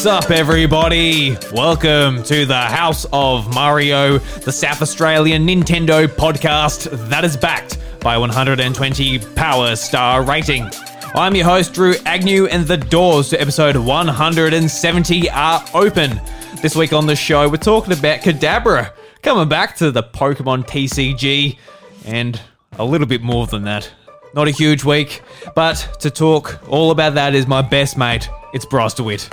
What's 0.00 0.24
up, 0.24 0.30
everybody? 0.30 1.36
Welcome 1.52 2.22
to 2.22 2.46
the 2.46 2.56
House 2.56 3.04
of 3.12 3.54
Mario, 3.54 4.16
the 4.16 4.50
South 4.50 4.80
Australian 4.80 5.46
Nintendo 5.46 6.06
podcast 6.06 6.88
that 7.10 7.22
is 7.22 7.36
backed 7.36 7.76
by 8.00 8.16
120 8.16 9.18
Power 9.34 9.76
Star 9.76 10.22
rating. 10.22 10.70
I'm 11.14 11.34
your 11.34 11.44
host, 11.44 11.74
Drew 11.74 11.96
Agnew, 12.06 12.46
and 12.46 12.66
the 12.66 12.78
doors 12.78 13.28
to 13.28 13.40
episode 13.42 13.76
170 13.76 15.28
are 15.28 15.62
open. 15.74 16.18
This 16.62 16.74
week 16.74 16.94
on 16.94 17.06
the 17.06 17.14
show, 17.14 17.46
we're 17.50 17.58
talking 17.58 17.92
about 17.92 18.20
Kadabra 18.22 18.94
coming 19.20 19.50
back 19.50 19.76
to 19.76 19.90
the 19.90 20.02
Pokemon 20.02 20.66
TCG 20.66 21.58
and 22.06 22.40
a 22.78 22.84
little 22.86 23.06
bit 23.06 23.20
more 23.20 23.46
than 23.46 23.64
that. 23.64 23.90
Not 24.32 24.46
a 24.46 24.50
huge 24.52 24.84
week, 24.84 25.22
but 25.54 25.76
to 26.00 26.10
talk 26.10 26.60
all 26.68 26.90
about 26.92 27.14
that 27.14 27.34
is 27.34 27.46
my 27.48 27.62
best 27.62 27.98
mate. 27.98 28.28
It's 28.52 28.64
Bryce 28.64 28.94
DeWitt. 28.94 29.28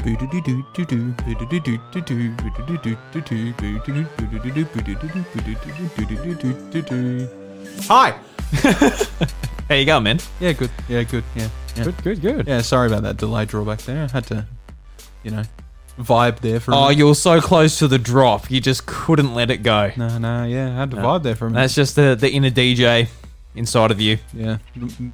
Hi. 7.90 8.12
How 9.70 9.76
you 9.76 9.86
going, 9.86 10.04
man? 10.04 10.20
Yeah, 10.40 10.54
good. 10.54 10.70
Yeah, 10.88 11.04
good. 11.04 11.24
Yeah. 11.36 11.50
yeah. 11.76 11.84
Good, 11.84 12.04
good, 12.04 12.22
good. 12.22 12.48
Yeah, 12.48 12.62
sorry 12.62 12.88
about 12.88 13.04
that 13.04 13.18
delay 13.18 13.46
drawback 13.46 13.80
there. 13.82 14.06
I 14.06 14.08
had 14.12 14.26
to, 14.28 14.46
you 15.24 15.32
know, 15.32 15.44
vibe 16.00 16.40
there 16.40 16.60
for 16.60 16.72
a 16.72 16.76
Oh, 16.76 16.82
minute. 16.84 16.98
you 17.00 17.08
were 17.08 17.16
so 17.16 17.42
close 17.42 17.78
to 17.80 17.88
the 17.88 17.98
drop, 17.98 18.50
you 18.50 18.62
just 18.62 18.86
couldn't 18.86 19.34
let 19.34 19.52
it 19.52 19.64
go. 19.64 19.92
No, 19.98 20.18
no, 20.18 20.44
yeah, 20.46 20.72
I 20.72 20.76
had 20.76 20.92
to 20.92 20.98
vibe 20.98 21.24
there 21.24 21.36
for 21.36 21.48
a 21.48 21.50
minute. 21.50 21.62
That's 21.64 21.76
just 21.76 21.96
the, 21.96 22.16
the 22.20 22.30
inner 22.32 22.50
DJ 22.52 23.10
inside 23.58 23.92
of 23.92 24.00
you. 24.00 24.18
Yeah, 24.34 24.58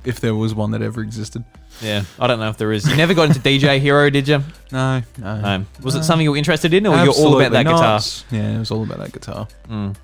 if 0.05 0.19
there 0.19 0.35
was 0.35 0.53
one 0.53 0.71
that 0.71 0.81
ever 0.81 1.01
existed. 1.01 1.43
Yeah, 1.81 2.03
I 2.19 2.27
don't 2.27 2.39
know 2.39 2.49
if 2.49 2.57
there 2.57 2.71
is. 2.71 2.87
You 2.87 2.95
never 2.95 3.13
got 3.13 3.29
into 3.29 3.39
DJ 3.39 3.79
Hero, 3.79 4.09
did 4.09 4.27
you? 4.27 4.43
No, 4.71 5.01
no. 5.17 5.65
Was 5.81 5.95
it 5.95 6.03
something 6.03 6.23
you 6.23 6.31
were 6.31 6.37
interested 6.37 6.73
in, 6.73 6.85
or 6.85 6.95
you're 7.03 7.13
all 7.13 7.39
about 7.39 7.51
that 7.53 7.63
guitar? 7.63 7.81
not. 7.99 8.25
Yeah, 8.31 8.55
it 8.55 8.59
was 8.59 8.69
all 8.71 8.83
about 8.83 8.99
that 8.99 9.11
guitar. 9.11 9.47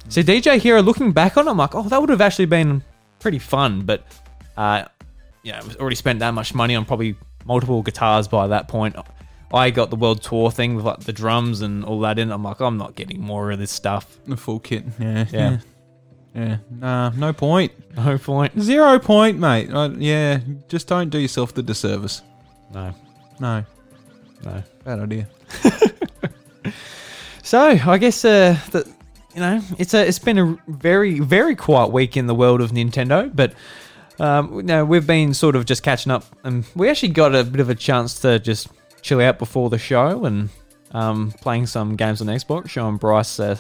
So 0.10 0.22
DJ 0.24 0.60
Hero, 0.60 0.82
looking 0.82 1.12
back 1.12 1.38
on 1.38 1.48
it, 1.48 1.52
I'm 1.52 1.58
like, 1.58 1.76
oh, 1.76 1.84
that 1.84 2.00
would 2.02 2.10
have 2.10 2.22
actually 2.22 2.46
been 2.48 2.84
pretty 3.20 3.40
fun. 3.40 3.82
But, 3.82 4.04
uh, 4.58 4.86
you 5.44 5.52
know, 5.52 5.60
I've 5.60 5.76
already 5.78 5.96
spent 5.96 6.20
that 6.20 6.34
much 6.34 6.56
money 6.56 6.76
on 6.76 6.86
probably 6.86 7.16
multiple 7.46 7.82
guitars 7.84 8.28
by 8.28 8.48
that 8.48 8.68
point. 8.68 8.96
I 9.54 9.72
got 9.72 9.90
the 9.90 9.96
world 9.96 10.22
tour 10.22 10.52
thing 10.52 10.76
with 10.76 10.86
like 10.86 11.00
the 11.02 11.14
drums 11.14 11.62
and 11.62 11.84
all 11.84 12.00
that 12.02 12.20
in. 12.20 12.32
I'm 12.32 12.44
like, 12.44 12.60
I'm 12.60 12.78
not 12.78 12.96
getting 12.96 13.20
more 13.22 13.52
of 13.52 13.58
this 13.60 13.72
stuff. 13.72 14.18
The 14.28 14.38
full 14.38 14.60
kit. 14.60 14.86
Yeah, 15.00 15.26
Yeah. 15.32 15.58
Yeah. 16.36 16.58
Nah, 16.70 17.10
no 17.12 17.34
point. 17.34 17.72
No 17.96 18.18
point. 18.18 18.60
Zero 18.60 19.00
point, 19.00 19.40
mate. 19.40 19.72
Uh, 19.72 19.90
yeah, 19.98 20.40
just 20.68 20.88
don't 20.88 21.10
do 21.10 21.18
yourself 21.20 21.54
the 21.54 21.64
disservice. 21.64 22.22
No, 22.74 22.94
No, 23.40 23.66
no. 24.44 24.64
bad 24.84 25.00
idea. 25.00 25.28
So 27.42 27.60
I 27.60 27.98
guess 27.98 28.24
uh, 28.26 28.60
the, 28.70 28.88
you 29.34 29.42
know 29.42 29.60
it's 29.80 29.96
a 29.96 30.08
it's 30.08 30.20
been 30.20 30.38
a 30.38 30.56
very 30.68 31.20
very 31.20 31.56
quiet 31.56 31.92
week 31.92 32.16
in 32.16 32.28
the 32.28 32.36
world 32.36 32.62
of 32.62 32.72
Nintendo, 32.74 33.36
but 33.36 33.54
um, 34.20 34.54
you 34.58 34.62
know, 34.64 34.86
we've 34.86 35.08
been 35.08 35.34
sort 35.34 35.56
of 35.56 35.66
just 35.66 35.82
catching 35.82 36.12
up, 36.12 36.26
and 36.44 36.64
we 36.76 36.90
actually 36.90 37.10
got 37.10 37.34
a 37.34 37.44
bit 37.44 37.60
of 37.62 37.70
a 37.72 37.76
chance 37.76 38.20
to 38.20 38.38
just 38.38 38.68
chill 39.02 39.20
out 39.22 39.40
before 39.40 39.70
the 39.72 39.80
show 39.80 40.26
and 40.26 40.50
um, 40.92 41.32
playing 41.42 41.66
some 41.66 41.96
games 41.96 42.22
on 42.22 42.28
Xbox, 42.28 42.70
showing 42.70 42.98
Bryce 42.98 43.40
uh, 43.40 43.58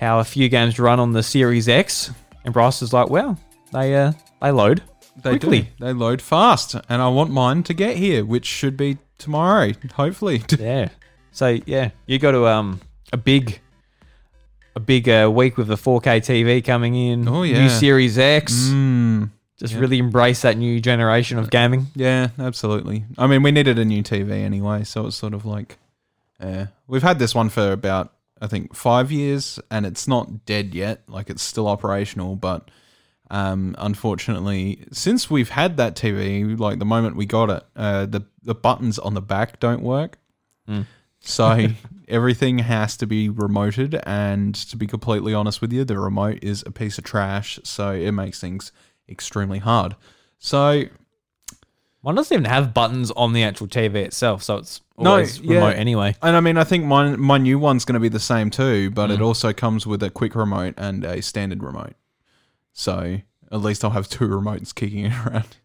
how 0.00 0.18
a 0.18 0.24
few 0.24 0.48
games 0.48 0.78
run 0.78 0.98
on 0.98 1.12
the 1.12 1.22
Series 1.22 1.68
X, 1.68 2.10
and 2.44 2.52
Bryce 2.54 2.82
is 2.82 2.92
like, 2.92 3.10
"Well, 3.10 3.38
they 3.72 3.94
uh, 3.94 4.12
they 4.40 4.50
load 4.50 4.82
They 5.22 5.30
quickly." 5.38 5.60
do. 5.62 5.68
They 5.78 5.92
load 5.92 6.22
fast, 6.22 6.74
and 6.88 7.02
I 7.02 7.08
want 7.08 7.30
mine 7.30 7.62
to 7.64 7.74
get 7.74 7.96
here, 7.96 8.24
which 8.24 8.46
should 8.46 8.76
be 8.76 8.98
tomorrow, 9.18 9.72
hopefully. 9.94 10.42
Yeah. 10.58 10.88
So 11.32 11.58
yeah, 11.66 11.90
you 12.06 12.18
got 12.18 12.32
to 12.32 12.46
um 12.48 12.80
a 13.12 13.16
big 13.16 13.60
a 14.74 14.80
big 14.80 15.08
uh, 15.08 15.30
week 15.32 15.56
with 15.56 15.66
the 15.68 15.76
4K 15.76 16.20
TV 16.20 16.64
coming 16.64 16.94
in. 16.94 17.28
Oh, 17.28 17.42
New 17.42 17.52
yeah. 17.52 17.68
Series 17.68 18.18
X. 18.18 18.52
Mm, 18.70 19.30
Just 19.58 19.74
yeah. 19.74 19.80
really 19.80 19.98
embrace 19.98 20.42
that 20.42 20.56
new 20.56 20.80
generation 20.80 21.38
of 21.38 21.50
gaming. 21.50 21.88
yeah, 21.94 22.28
absolutely. 22.38 23.04
I 23.18 23.26
mean, 23.26 23.42
we 23.42 23.50
needed 23.52 23.78
a 23.78 23.84
new 23.84 24.02
TV 24.02 24.30
anyway, 24.44 24.84
so 24.84 25.06
it's 25.06 25.16
sort 25.16 25.34
of 25.34 25.44
like, 25.44 25.76
yeah, 26.40 26.68
we've 26.86 27.02
had 27.02 27.18
this 27.18 27.34
one 27.34 27.48
for 27.48 27.72
about 27.72 28.12
I 28.40 28.46
think 28.46 28.74
five 28.74 29.12
years, 29.12 29.58
and 29.70 29.84
it's 29.84 30.08
not 30.08 30.46
dead 30.46 30.74
yet. 30.74 31.02
Like 31.08 31.28
it's 31.30 31.42
still 31.42 31.68
operational, 31.68 32.36
but 32.36 32.70
um, 33.30 33.76
unfortunately, 33.78 34.84
since 34.92 35.30
we've 35.30 35.50
had 35.50 35.76
that 35.76 35.94
TV, 35.94 36.58
like 36.58 36.78
the 36.78 36.84
moment 36.84 37.16
we 37.16 37.26
got 37.26 37.50
it, 37.50 37.62
uh, 37.76 38.06
the 38.06 38.22
the 38.42 38.54
buttons 38.54 38.98
on 38.98 39.14
the 39.14 39.22
back 39.22 39.60
don't 39.60 39.82
work. 39.82 40.18
Mm. 40.68 40.86
So 41.20 41.66
everything 42.08 42.58
has 42.60 42.96
to 42.96 43.06
be 43.06 43.28
remoted, 43.28 44.00
and 44.04 44.54
to 44.54 44.76
be 44.76 44.86
completely 44.86 45.34
honest 45.34 45.60
with 45.60 45.72
you, 45.72 45.84
the 45.84 45.98
remote 45.98 46.38
is 46.42 46.64
a 46.66 46.70
piece 46.70 46.98
of 46.98 47.04
trash. 47.04 47.60
So 47.62 47.92
it 47.92 48.12
makes 48.12 48.40
things 48.40 48.72
extremely 49.08 49.58
hard. 49.58 49.96
So 50.38 50.84
One 52.02 52.14
doesn't 52.14 52.34
even 52.34 52.46
have 52.46 52.72
buttons 52.72 53.10
on 53.10 53.34
the 53.34 53.42
actual 53.42 53.68
TV 53.68 53.96
itself, 53.96 54.42
so 54.42 54.56
it's 54.56 54.80
No, 55.00 55.10
always 55.12 55.40
yeah. 55.40 55.54
remote 55.56 55.76
anyway. 55.76 56.14
And 56.22 56.36
I 56.36 56.40
mean, 56.40 56.56
I 56.56 56.64
think 56.64 56.84
my 56.84 57.16
my 57.16 57.38
new 57.38 57.58
one's 57.58 57.84
going 57.84 57.94
to 57.94 58.00
be 58.00 58.08
the 58.08 58.20
same 58.20 58.50
too, 58.50 58.90
but 58.90 59.10
Mm. 59.10 59.14
it 59.14 59.20
also 59.22 59.52
comes 59.52 59.86
with 59.86 60.02
a 60.02 60.10
quick 60.10 60.34
remote 60.34 60.74
and 60.76 61.04
a 61.04 61.20
standard 61.22 61.62
remote. 61.62 61.94
So 62.72 63.18
at 63.52 63.60
least 63.60 63.84
I'll 63.84 63.90
have 63.90 64.08
two 64.08 64.28
remotes 64.28 64.74
kicking 64.74 65.06
around 65.26 65.56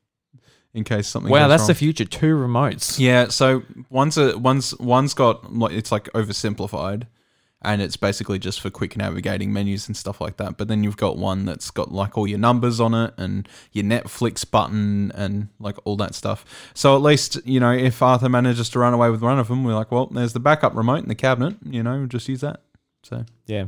in 0.74 0.84
case 0.84 1.08
something. 1.08 1.32
Wow, 1.32 1.48
that's 1.48 1.62
wrong. 1.62 1.68
the 1.68 1.76
future. 1.76 2.06
Two 2.06 2.36
remotes. 2.36 3.00
yeah. 3.00 3.28
So 3.28 3.64
one's 3.90 4.18
a 4.18 4.38
one's 4.38 4.78
one's 4.80 5.14
got 5.14 5.54
like 5.54 5.74
it's 5.74 5.92
like 5.92 6.06
oversimplified, 6.14 7.04
and 7.66 7.82
it's 7.82 7.98
basically 7.98 8.40
just 8.40 8.62
for 8.62 8.70
quick 8.70 8.96
navigating 8.96 9.52
menus 9.52 9.88
and 9.88 9.98
stuff 9.98 10.22
like 10.22 10.38
that. 10.38 10.58
But 10.58 10.68
then 10.68 10.84
you've 10.84 10.98
got 10.98 11.18
one 11.18 11.46
that's 11.46 11.72
got 11.72 11.92
like 11.92 12.18
all 12.18 12.28
your 12.28 12.40
numbers 12.40 12.80
on 12.80 12.94
it 12.94 13.14
and 13.18 13.48
your 13.72 13.84
Netflix 13.84 14.50
button 14.50 15.12
and 15.16 15.50
like 15.60 15.78
all 15.84 15.98
that 15.98 16.16
stuff. 16.16 16.46
So 16.74 16.96
at 16.96 17.02
least 17.02 17.40
you 17.46 17.60
know 17.60 17.72
if 17.72 18.02
Arthur 18.02 18.30
manages 18.30 18.70
to 18.70 18.80
run 18.80 18.94
away 18.94 19.10
with 19.10 19.22
one 19.22 19.40
of 19.40 19.48
them, 19.48 19.64
we're 19.64 19.74
like, 19.74 19.92
well, 19.92 20.06
there's 20.08 20.34
the 20.34 20.40
backup 20.40 20.76
remote 20.76 21.04
in 21.04 21.10
the 21.10 21.16
cabinet. 21.16 21.56
You 21.66 21.84
know, 21.84 22.06
just 22.06 22.30
use 22.30 22.42
that. 22.42 22.62
So 23.04 23.26
Yeah. 23.46 23.66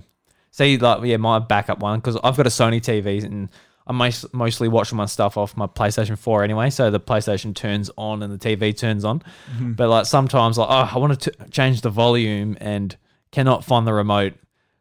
See, 0.52 0.78
like, 0.78 1.04
yeah, 1.04 1.18
my 1.18 1.40
backup 1.40 1.80
one 1.80 2.00
because 2.00 2.18
I've 2.24 2.36
got 2.36 2.48
a 2.48 2.50
Sony 2.50 2.82
TV 2.82 3.24
and 3.24 3.50
I 3.86 3.94
most, 3.94 4.34
mostly 4.34 4.68
watch 4.68 4.92
my 4.92 5.06
stuff 5.06 5.38
off 5.38 5.56
my 5.56 5.66
PlayStation 5.68 6.18
4 6.18 6.44
anyway. 6.44 6.70
So 6.70 6.92
the 6.92 7.00
PlayStation 7.00 7.56
turns 7.56 7.90
on 7.98 8.22
and 8.22 8.38
the 8.38 8.38
TV 8.38 8.76
turns 8.76 9.06
on. 9.06 9.20
Mm-hmm. 9.20 9.74
But 9.74 9.90
like 9.90 10.06
sometimes, 10.06 10.58
like, 10.58 10.68
oh, 10.70 10.90
I 10.94 10.98
want 10.98 11.20
to 11.22 11.32
change 11.52 11.82
the 11.82 11.90
volume 11.90 12.58
and 12.60 12.96
cannot 13.38 13.64
find 13.64 13.86
the 13.86 13.94
remote. 13.94 14.34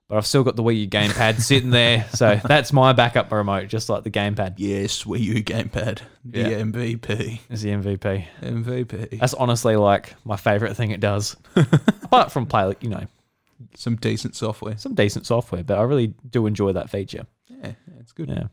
But 0.09 0.17
I've 0.19 0.27
still 0.27 0.45
got 0.45 0.55
the 0.57 0.63
Wii 0.63 0.83
U 0.83 0.89
gamepad 0.89 1.41
sitting 1.41 1.71
there, 1.71 2.07
so 2.15 2.41
that's 2.45 2.73
my 2.73 2.93
backup 2.93 3.31
remote, 3.33 3.67
just 3.69 3.89
like 3.91 4.03
the 4.05 4.11
gamepad 4.11 4.55
yes, 4.57 5.03
Wii 5.05 5.19
U 5.21 5.35
gamepad, 5.45 5.99
the 6.25 6.39
Yeah. 6.41 6.61
MVP, 6.63 7.41
is 7.51 7.61
the 7.63 7.71
MVP. 7.71 8.25
MVP. 8.41 9.19
That's 9.19 9.35
honestly 9.35 9.75
like 9.77 10.15
my 10.25 10.37
favorite 10.37 10.75
thing 10.77 10.93
it 10.93 11.01
does, 11.01 11.37
apart 11.57 12.31
from 12.33 12.47
play, 12.47 12.63
like, 12.65 12.83
you 12.85 12.89
know, 12.89 13.05
Some 13.75 13.97
decent 13.97 14.37
software. 14.37 14.79
some 14.79 14.95
decent 14.95 15.27
software. 15.27 15.65
But 15.65 15.77
I 15.79 15.83
really 15.83 16.15
do 16.31 16.47
enjoy 16.47 16.73
that 16.73 16.89
feature. 16.89 17.27
Yeah, 17.49 17.73
it's 18.01 18.13
good. 18.13 18.29
Yeah. 18.31 18.45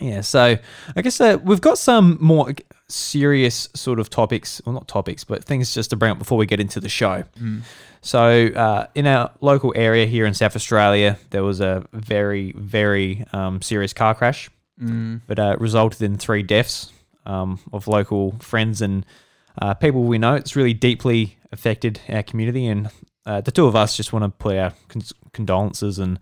Yeah, 0.00 0.20
so 0.20 0.56
I 0.94 1.02
guess 1.02 1.20
uh, 1.20 1.38
we've 1.42 1.60
got 1.60 1.76
some 1.78 2.18
more 2.20 2.52
serious 2.88 3.68
sort 3.74 3.98
of 3.98 4.10
topics, 4.10 4.60
well, 4.64 4.72
not 4.74 4.88
topics, 4.88 5.24
but 5.24 5.44
things 5.44 5.74
just 5.74 5.90
to 5.90 5.96
bring 5.96 6.12
up 6.12 6.18
before 6.18 6.38
we 6.38 6.46
get 6.46 6.60
into 6.60 6.80
the 6.80 6.88
show. 6.88 7.24
So, 8.02 8.46
uh, 8.48 8.86
in 8.94 9.06
our 9.06 9.32
local 9.40 9.72
area 9.74 10.06
here 10.06 10.26
in 10.26 10.34
South 10.34 10.54
Australia, 10.54 11.18
there 11.30 11.42
was 11.42 11.60
a 11.60 11.84
very, 11.92 12.52
very 12.52 13.24
um, 13.32 13.60
serious 13.62 13.92
car 13.92 14.14
crash 14.14 14.50
Mm. 14.78 15.22
that 15.26 15.38
uh, 15.38 15.56
resulted 15.58 16.02
in 16.02 16.18
three 16.18 16.42
deaths 16.42 16.92
um, 17.24 17.58
of 17.72 17.88
local 17.88 18.32
friends 18.40 18.82
and 18.82 19.06
uh, 19.62 19.72
people 19.72 20.04
we 20.04 20.18
know. 20.18 20.34
It's 20.34 20.54
really 20.54 20.74
deeply 20.74 21.38
affected 21.50 21.98
our 22.10 22.22
community, 22.22 22.66
and 22.66 22.90
uh, 23.24 23.40
the 23.40 23.50
two 23.50 23.66
of 23.66 23.74
us 23.74 23.96
just 23.96 24.12
want 24.12 24.24
to 24.26 24.28
put 24.28 24.54
our 24.58 24.74
con- 24.88 25.00
condolences 25.32 25.98
and 25.98 26.18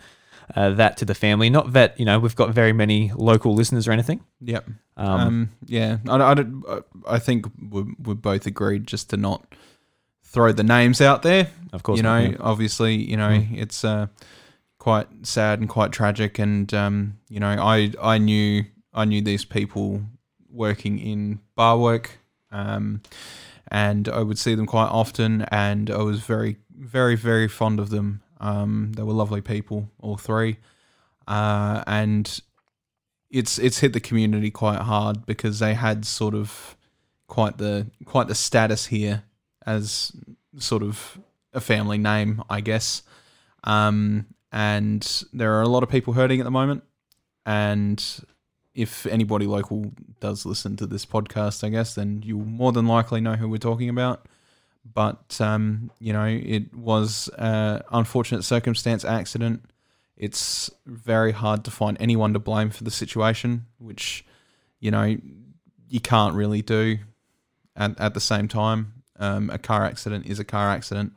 uh, 0.55 0.71
that 0.71 0.97
to 0.99 1.05
the 1.05 1.15
family. 1.15 1.51
Not 1.51 1.73
that 1.73 1.99
you 1.99 2.05
know 2.05 2.19
we've 2.19 2.37
got 2.37 2.51
very 2.55 2.73
many 2.73 3.13
local 3.15 3.55
listeners 3.55 3.87
or 3.89 3.93
anything. 3.93 4.21
Yep. 4.41 4.69
Um, 4.97 5.09
Um, 5.21 5.51
yeah, 5.67 5.99
I, 6.09 6.17
I, 6.17 6.81
I 7.09 7.19
think 7.19 7.47
we 7.71 7.83
we 8.03 8.15
both 8.15 8.47
agreed 8.47 8.87
just 8.87 9.11
to 9.11 9.17
not 9.17 9.45
throw 10.23 10.53
the 10.53 10.65
names 10.65 11.01
out 11.01 11.23
there. 11.23 11.49
of 11.73 11.83
course, 11.83 11.97
you 11.99 12.03
know, 12.03 12.21
not, 12.23 12.31
yeah. 12.33 12.37
obviously, 12.41 12.95
you 12.97 13.17
know, 13.17 13.31
Mm. 13.31 13.57
it's 13.59 13.85
uh, 13.85 14.07
quite 14.79 15.07
sad 15.23 15.61
and 15.61 15.69
quite 15.69 15.93
tragic. 15.93 16.39
And 16.39 16.73
um, 16.75 17.19
you 17.29 17.41
know, 17.41 17.49
I 17.49 17.93
I 18.03 18.19
knew 18.19 18.65
I 18.93 19.05
knew 19.05 19.23
these 19.23 19.45
people 19.45 20.03
working 20.51 20.99
in 20.99 21.41
bar 21.57 21.79
work, 21.79 22.19
um, 22.53 23.01
and 23.69 24.09
I 24.09 24.23
would 24.23 24.39
see 24.39 24.55
them 24.55 24.67
quite 24.67 24.89
often, 24.91 25.43
and 25.51 25.91
I 25.91 26.03
was 26.03 26.21
very 26.21 26.57
very 26.77 27.17
very 27.17 27.49
fond 27.49 27.81
of 27.81 27.91
them. 27.91 28.21
Um, 28.45 28.93
they 28.93 29.03
were 29.03 29.15
lovely 29.15 29.41
people, 29.41 29.89
all 30.01 30.19
three, 30.19 30.59
uh, 31.27 31.83
and 31.87 32.41
it's 33.31 33.59
it's 33.59 33.79
hit 33.79 33.95
the 33.95 34.01
community 34.01 34.51
quite 34.51 34.81
hard 34.81 35.25
because 35.25 35.59
they 35.61 35.73
had 35.73 36.05
sort 36.05 36.35
of 36.35 36.77
quite 37.27 37.57
the 37.57 37.87
quite 38.05 38.29
the 38.29 38.35
status 38.35 38.87
here 38.87 39.23
as 39.67 40.13
sort 40.59 40.83
of 40.83 41.19
a 41.55 41.61
family 41.61 41.97
name, 41.97 42.43
I 42.51 42.61
guess. 42.61 43.03
Um, 43.65 44.27
and 44.53 45.25
there 45.33 45.55
are 45.55 45.63
a 45.63 45.69
lot 45.69 45.83
of 45.83 45.89
people 45.89 46.13
hurting 46.13 46.39
at 46.39 46.45
the 46.45 46.51
moment. 46.51 46.85
And 47.47 48.05
if 48.75 49.07
anybody 49.07 49.47
local 49.47 49.93
does 50.21 50.45
listen 50.45 50.77
to 50.77 50.87
this 50.87 51.07
podcast, 51.07 51.65
I 51.65 51.71
guess, 51.71 51.95
then 51.95 52.23
you'll 52.25 52.45
more 52.45 52.73
than 52.73 52.87
likely 52.87 53.21
know 53.21 53.35
who 53.35 53.49
we're 53.49 53.59
talking 53.59 53.89
about. 53.89 54.27
But 54.85 55.41
um, 55.41 55.91
you 55.99 56.13
know, 56.13 56.27
it 56.27 56.75
was 56.75 57.29
an 57.39 57.83
unfortunate 57.91 58.43
circumstance 58.45 59.05
accident. 59.05 59.65
It's 60.17 60.71
very 60.87 61.33
hard 61.33 61.65
to 61.65 61.71
find 61.71 61.97
anyone 61.99 62.33
to 62.35 62.39
blame 62.39 62.71
for 62.71 62.85
the 62.85 62.91
situation, 62.91 63.67
which 63.79 64.25
you 64.81 64.91
know 64.91 65.17
you 65.89 66.01
can't 66.01 66.35
really 66.35 66.63
do. 66.63 66.99
At 67.77 67.99
at 67.99 68.15
the 68.15 68.21
same 68.21 68.47
time, 68.47 69.03
um, 69.19 69.51
a 69.51 69.59
car 69.59 69.85
accident 69.85 70.27
is 70.27 70.39
a 70.39 70.45
car 70.45 70.71
accident, 70.71 71.13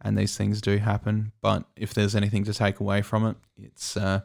and 0.00 0.16
these 0.16 0.36
things 0.36 0.60
do 0.60 0.78
happen. 0.78 1.32
But 1.42 1.64
if 1.76 1.92
there's 1.92 2.14
anything 2.14 2.44
to 2.44 2.54
take 2.54 2.80
away 2.80 3.02
from 3.02 3.26
it, 3.26 3.36
it's 3.58 3.96
uh, 3.96 4.20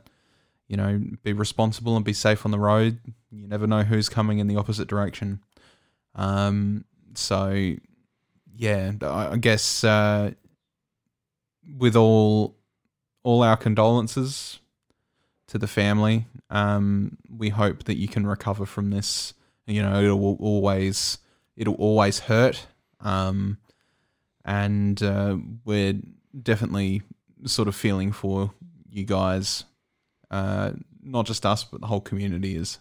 you 0.70 0.78
know, 0.78 1.02
be 1.24 1.34
responsible 1.34 1.96
and 1.96 2.06
be 2.06 2.14
safe 2.14 2.46
on 2.46 2.52
the 2.52 2.60
road. 2.60 3.00
You 3.32 3.48
never 3.48 3.68
know 3.68 3.82
who's 3.82 4.08
coming 4.08 4.38
in 4.40 4.48
the 4.48 4.56
opposite 4.56 4.88
direction. 4.88 5.42
Um, 6.16 6.86
so 7.16 7.76
yeah, 8.60 8.92
I 9.02 9.32
I 9.34 9.38
guess 9.38 9.84
uh, 9.84 10.32
with 11.78 11.96
all 11.96 12.56
all 13.24 13.42
our 13.44 13.56
condolences 13.58 14.60
to 15.48 15.58
the 15.58 15.68
family, 15.68 16.26
um, 16.50 17.18
we 17.30 17.50
hope 17.50 17.86
that 17.86 17.98
you 17.98 18.08
can 18.08 18.28
recover 18.28 18.66
from 18.66 18.90
this. 18.90 19.34
You 19.66 19.82
know, 19.82 20.02
it'll 20.02 20.36
always 20.36 21.20
it'll 21.56 21.76
always 21.76 22.20
hurt, 22.20 22.68
um, 23.00 23.58
and 24.44 25.02
uh, 25.02 25.38
we're 25.64 25.96
definitely 26.44 27.02
sort 27.46 27.68
of 27.70 27.76
feeling 27.76 28.12
for 28.12 28.52
you 28.90 29.06
guys 29.06 29.64
uh, 30.32 30.72
not 31.02 31.26
just 31.26 31.46
us, 31.46 31.64
but 31.64 31.80
the 31.82 31.88
whole 31.88 32.02
community 32.02 32.56
is 32.56 32.80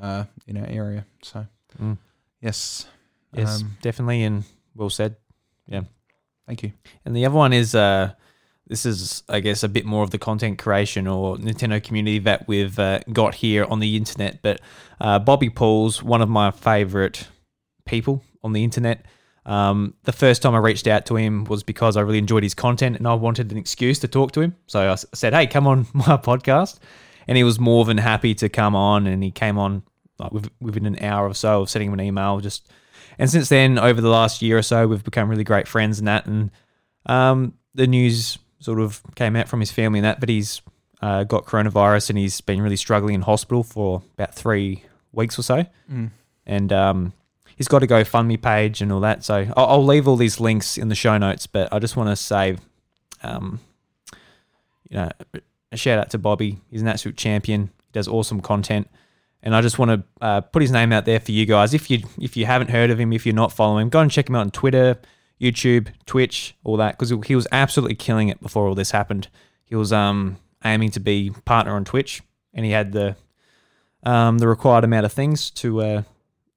uh, 0.00 0.24
in 0.46 0.56
our 0.56 0.66
area. 0.66 1.06
So, 1.22 1.46
Mm. 1.80 1.98
yes, 2.40 2.86
Yes, 3.32 3.60
Um, 3.60 3.76
definitely, 3.82 4.22
and 4.24 4.44
well 4.78 4.90
said. 4.90 5.16
Yeah. 5.66 5.82
Thank 6.46 6.62
you. 6.62 6.72
And 7.04 7.14
the 7.14 7.26
other 7.26 7.34
one 7.34 7.52
is 7.52 7.74
uh, 7.74 8.12
this 8.66 8.86
is, 8.86 9.22
I 9.28 9.40
guess, 9.40 9.62
a 9.62 9.68
bit 9.68 9.84
more 9.84 10.02
of 10.02 10.10
the 10.10 10.18
content 10.18 10.58
creation 10.58 11.06
or 11.06 11.36
Nintendo 11.36 11.82
community 11.82 12.20
that 12.20 12.48
we've 12.48 12.78
uh, 12.78 13.00
got 13.12 13.34
here 13.34 13.64
on 13.64 13.80
the 13.80 13.96
internet. 13.96 14.40
But 14.40 14.60
uh, 15.00 15.18
Bobby 15.18 15.50
Paul's 15.50 16.02
one 16.02 16.22
of 16.22 16.28
my 16.28 16.50
favorite 16.50 17.28
people 17.84 18.22
on 18.42 18.52
the 18.52 18.64
internet. 18.64 19.04
Um, 19.44 19.94
the 20.04 20.12
first 20.12 20.42
time 20.42 20.54
I 20.54 20.58
reached 20.58 20.86
out 20.86 21.06
to 21.06 21.16
him 21.16 21.44
was 21.44 21.62
because 21.62 21.96
I 21.96 22.02
really 22.02 22.18
enjoyed 22.18 22.42
his 22.42 22.54
content 22.54 22.96
and 22.96 23.06
I 23.06 23.14
wanted 23.14 23.50
an 23.50 23.58
excuse 23.58 23.98
to 24.00 24.08
talk 24.08 24.32
to 24.32 24.42
him. 24.42 24.54
So 24.66 24.92
I 24.92 24.94
said, 25.14 25.32
"Hey, 25.32 25.46
come 25.46 25.66
on 25.66 25.86
my 25.94 26.18
podcast," 26.18 26.78
and 27.26 27.36
he 27.36 27.44
was 27.44 27.58
more 27.58 27.84
than 27.86 27.96
happy 27.96 28.34
to 28.36 28.48
come 28.50 28.76
on. 28.76 29.06
And 29.06 29.22
he 29.22 29.30
came 29.30 29.58
on 29.58 29.82
like 30.18 30.32
within 30.60 30.84
an 30.84 31.02
hour 31.02 31.26
or 31.26 31.34
so 31.34 31.62
of 31.62 31.70
sending 31.70 31.88
him 31.88 31.98
an 31.98 32.04
email. 32.04 32.40
Just 32.40 32.70
and 33.18 33.28
since 33.28 33.48
then, 33.48 33.78
over 33.78 34.00
the 34.00 34.08
last 34.08 34.42
year 34.42 34.58
or 34.58 34.62
so, 34.62 34.86
we've 34.86 35.04
become 35.04 35.28
really 35.28 35.44
great 35.44 35.66
friends 35.66 35.98
and 35.98 36.08
that. 36.08 36.26
And 36.26 36.50
um, 37.06 37.54
the 37.74 37.86
news 37.86 38.38
sort 38.60 38.80
of 38.80 39.02
came 39.14 39.36
out 39.36 39.48
from 39.48 39.60
his 39.60 39.70
family 39.70 39.98
and 39.98 40.04
that, 40.04 40.20
but 40.20 40.28
he's 40.28 40.62
uh, 41.00 41.24
got 41.24 41.44
coronavirus 41.44 42.10
and 42.10 42.18
he's 42.18 42.40
been 42.40 42.60
really 42.60 42.76
struggling 42.76 43.14
in 43.14 43.22
hospital 43.22 43.62
for 43.62 44.02
about 44.14 44.34
three 44.34 44.84
weeks 45.12 45.38
or 45.38 45.42
so. 45.42 45.66
Mm. 45.90 46.10
And 46.46 46.72
um, 46.72 47.12
he's 47.56 47.68
got 47.68 47.82
a 47.82 47.86
GoFundMe 47.86 48.40
page 48.40 48.80
and 48.80 48.92
all 48.92 49.00
that. 49.00 49.24
So 49.24 49.46
I'll, 49.56 49.66
I'll 49.66 49.84
leave 49.84 50.08
all 50.08 50.16
these 50.16 50.40
links 50.40 50.78
in 50.78 50.88
the 50.88 50.94
show 50.94 51.18
notes, 51.18 51.46
but 51.46 51.72
I 51.72 51.78
just 51.78 51.96
want 51.96 52.08
to 52.10 52.16
say, 52.16 52.56
um, 53.22 53.60
you 54.88 54.96
know, 54.96 55.10
a 55.70 55.76
shout 55.76 55.98
out 55.98 56.10
to 56.10 56.18
Bobby. 56.18 56.58
He's 56.70 56.82
an 56.82 56.88
absolute 56.88 57.16
champion. 57.16 57.70
He 57.86 57.92
does 57.92 58.08
awesome 58.08 58.40
content. 58.40 58.88
And 59.42 59.54
I 59.54 59.60
just 59.62 59.78
want 59.78 59.90
to 59.90 60.24
uh, 60.24 60.40
put 60.40 60.62
his 60.62 60.72
name 60.72 60.92
out 60.92 61.04
there 61.04 61.20
for 61.20 61.32
you 61.32 61.46
guys. 61.46 61.72
If 61.74 61.90
you 61.90 62.02
if 62.20 62.36
you 62.36 62.46
haven't 62.46 62.70
heard 62.70 62.90
of 62.90 62.98
him, 62.98 63.12
if 63.12 63.24
you're 63.24 63.34
not 63.34 63.52
following 63.52 63.82
him, 63.82 63.88
go 63.88 64.00
and 64.00 64.10
check 64.10 64.28
him 64.28 64.34
out 64.34 64.40
on 64.40 64.50
Twitter, 64.50 64.98
YouTube, 65.40 65.88
Twitch, 66.06 66.56
all 66.64 66.76
that, 66.78 66.98
because 66.98 67.26
he 67.26 67.36
was 67.36 67.46
absolutely 67.52 67.94
killing 67.94 68.28
it 68.28 68.40
before 68.42 68.66
all 68.66 68.74
this 68.74 68.90
happened. 68.90 69.28
He 69.64 69.76
was 69.76 69.92
um, 69.92 70.38
aiming 70.64 70.90
to 70.92 71.00
be 71.00 71.30
partner 71.44 71.76
on 71.76 71.84
Twitch, 71.84 72.20
and 72.52 72.64
he 72.64 72.72
had 72.72 72.92
the 72.92 73.16
um, 74.02 74.38
the 74.38 74.48
required 74.48 74.84
amount 74.84 75.06
of 75.06 75.12
things 75.12 75.50
to 75.50 75.82
uh, 75.82 76.02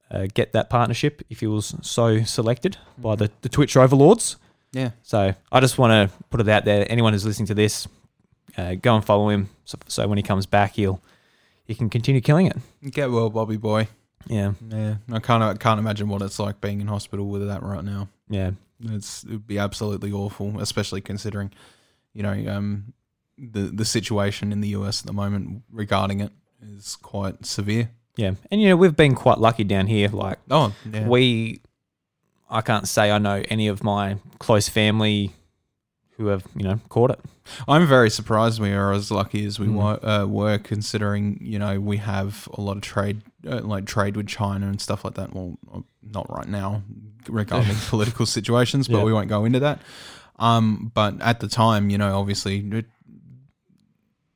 uh, 0.10 0.28
get 0.33 0.54
that 0.54 0.69
partnership 0.69 1.22
if 1.30 1.39
he 1.39 1.48
was 1.48 1.75
so 1.81 2.24
selected 2.24 2.78
by 2.98 3.16
the, 3.16 3.31
the 3.42 3.50
Twitch 3.50 3.75
overlords. 3.78 4.38
Yeah, 4.74 4.92
So 5.04 5.33
I 5.51 5.60
just 5.60 5.78
want 5.78 5.92
to 5.92 6.18
put 6.30 6.39
it 6.39 6.48
out 6.48 6.63
there. 6.63 6.86
Anyone 6.89 7.12
who's 7.12 7.25
listening 7.25 7.48
to 7.48 7.54
this, 7.54 7.89
uh, 8.57 8.75
go 8.75 8.95
and 8.95 9.04
follow 9.04 9.28
him. 9.28 9.50
So, 9.66 9.78
so 9.88 10.07
when 10.07 10.18
he 10.18 10.24
comes 10.24 10.45
back, 10.45 10.75
he'll 10.75 11.01
he 11.71 11.75
can 11.75 11.89
continue 11.89 12.21
killing 12.21 12.47
it. 12.47 12.57
get 12.91 13.09
well, 13.12 13.29
Bobby 13.29 13.57
boy. 13.57 13.88
Yeah, 14.27 14.53
Yeah, 14.69 14.95
I 15.12 15.19
can't 15.19 15.41
I 15.41 15.56
can't 15.56 15.79
imagine 15.79 16.07
what 16.07 16.21
it's 16.21 16.38
like 16.38 16.62
being 16.62 16.79
in 16.81 16.88
hospital 16.88 17.27
with 17.27 17.47
that 17.47 17.63
right 17.63 17.83
now. 17.83 18.07
yeah, 18.29 18.51
It's 18.83 19.23
it 19.23 19.31
would 19.31 19.47
be 19.47 19.57
absolutely 19.57 20.12
awful, 20.12 20.59
especially 20.59 21.01
considering, 21.01 21.51
you 22.13 22.21
know, 22.23 22.33
um, 22.56 22.94
the 23.38 23.62
the 23.62 23.85
situation 23.85 24.51
in 24.51 24.62
the 24.62 24.69
US 24.69 25.01
at 25.01 25.07
the 25.07 25.13
moment 25.13 25.63
regarding 25.71 26.19
it 26.19 26.31
is 26.62 26.95
quite 26.97 27.45
severe. 27.47 27.89
yeah. 28.15 28.33
And 28.51 28.62
you 28.62 28.69
know 28.69 28.77
we've 28.77 28.95
been 28.95 29.15
quite 29.15 29.39
lucky 29.39 29.63
down 29.63 29.88
here. 29.88 30.09
Like 30.09 30.38
Oh, 30.51 30.75
yeah. 30.91 31.07
we, 31.07 31.62
I 32.47 32.62
can't 32.62 32.88
say 32.88 33.09
I 33.09 33.18
know 33.18 33.41
any 33.50 33.68
of 33.68 33.83
my 33.83 34.18
close 34.38 34.69
family 34.69 35.31
who 36.21 36.27
have 36.27 36.44
you 36.56 36.63
know 36.63 36.79
caught 36.89 37.12
it. 37.12 37.19
I'm 37.68 37.88
very 37.88 38.09
surprised 38.09 38.62
we 38.62 38.71
are 38.71 38.94
as 38.94 39.09
lucky 39.12 39.45
as 39.45 39.59
we 39.59 39.68
Mm. 39.68 39.73
wa- 39.73 40.00
uh, 40.03 40.25
were, 40.27 40.57
considering 40.59 41.39
you 41.41 41.57
know 41.59 41.79
we 41.79 41.97
have 41.97 42.47
a 42.53 42.62
lot 42.62 42.77
of 42.77 42.83
trade, 42.83 43.21
uh, 43.47 43.62
like 43.62 43.85
trade 43.85 44.15
with 44.15 44.27
China 44.27 44.68
and 44.68 44.79
stuff 44.79 45.03
like 45.03 45.15
that. 45.15 45.33
Well, 45.33 45.57
uh, 45.73 45.79
not 46.03 46.29
right 46.29 46.47
now 46.47 46.83
regarding 47.27 47.75
political 47.89 48.25
situations, 48.25 48.88
but 48.88 49.00
Yeah. 49.00 49.03
we 49.03 49.13
won't 49.13 49.29
go 49.29 49.45
into 49.45 49.59
that. 49.62 49.81
Um, 50.39 50.91
but 50.94 51.19
at 51.21 51.39
the 51.39 51.47
time, 51.47 51.89
you 51.89 51.97
know, 51.97 52.18
obviously, 52.19 52.59
it- 52.71 52.85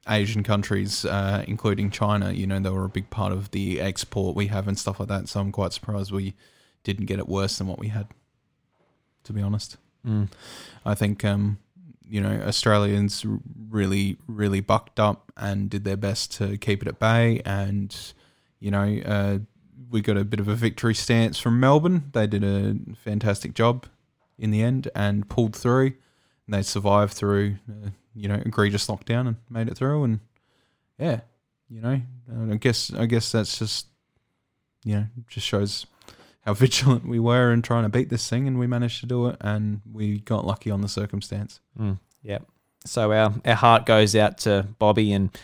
Asian 0.07 0.43
countries, 0.43 1.03
uh, 1.05 1.43
including 1.47 1.89
China, 1.89 2.31
you 2.31 2.45
know, 2.45 2.59
they 2.59 2.69
were 2.69 2.85
a 2.85 2.89
big 2.89 3.09
part 3.09 3.31
of 3.31 3.49
the 3.51 3.81
export 3.81 4.35
we 4.35 4.47
have 4.47 4.67
and 4.67 4.77
stuff 4.77 4.99
like 4.99 5.09
that. 5.09 5.27
So 5.29 5.39
I'm 5.39 5.51
quite 5.51 5.73
surprised 5.73 6.11
we 6.11 6.35
didn't 6.83 7.05
get 7.07 7.17
it 7.17 7.27
worse 7.27 7.57
than 7.57 7.65
what 7.67 7.79
we 7.79 7.87
had. 7.87 8.07
To 9.23 9.33
be 9.33 9.41
honest. 9.41 9.77
Mm. 10.05 10.27
I 10.85 10.93
think 10.93 11.25
um, 11.25 11.57
you 12.07 12.21
know 12.21 12.41
Australians 12.45 13.25
really, 13.69 14.17
really 14.27 14.61
bucked 14.61 14.99
up 14.99 15.31
and 15.37 15.69
did 15.69 15.83
their 15.83 15.97
best 15.97 16.33
to 16.33 16.57
keep 16.57 16.81
it 16.81 16.87
at 16.87 16.99
bay. 16.99 17.41
And 17.45 17.95
you 18.59 18.71
know, 18.71 18.99
uh, 19.05 19.39
we 19.89 20.01
got 20.01 20.17
a 20.17 20.23
bit 20.23 20.39
of 20.39 20.47
a 20.47 20.55
victory 20.55 20.95
stance 20.95 21.39
from 21.39 21.59
Melbourne. 21.59 22.11
They 22.13 22.27
did 22.27 22.43
a 22.43 22.75
fantastic 22.95 23.53
job 23.53 23.85
in 24.37 24.51
the 24.51 24.61
end 24.61 24.89
and 24.95 25.27
pulled 25.29 25.55
through. 25.55 25.93
And 26.45 26.53
they 26.53 26.61
survived 26.61 27.13
through, 27.13 27.55
uh, 27.69 27.89
you 28.13 28.27
know, 28.27 28.35
egregious 28.35 28.87
lockdown 28.87 29.27
and 29.27 29.35
made 29.49 29.67
it 29.67 29.77
through. 29.77 30.03
And 30.03 30.19
yeah, 30.99 31.21
you 31.69 31.81
know, 31.81 32.01
I 32.51 32.55
guess 32.55 32.93
I 32.93 33.05
guess 33.05 33.31
that's 33.31 33.57
just 33.57 33.87
you 34.83 34.95
know 34.95 35.05
just 35.27 35.47
shows 35.47 35.85
how 36.45 36.53
vigilant 36.53 37.07
we 37.07 37.19
were 37.19 37.51
in 37.51 37.61
trying 37.61 37.83
to 37.83 37.89
beat 37.89 38.09
this 38.09 38.29
thing, 38.29 38.47
and 38.47 38.59
we 38.59 38.67
managed 38.67 38.99
to 39.01 39.05
do 39.05 39.27
it, 39.27 39.37
and 39.41 39.81
we 39.91 40.19
got 40.19 40.45
lucky 40.45 40.71
on 40.71 40.81
the 40.81 40.87
circumstance. 40.87 41.59
Mm, 41.79 41.99
yep. 42.23 42.45
So 42.85 43.11
our 43.11 43.33
our 43.45 43.55
heart 43.55 43.85
goes 43.85 44.15
out 44.15 44.37
to 44.39 44.67
Bobby 44.77 45.11
and 45.11 45.35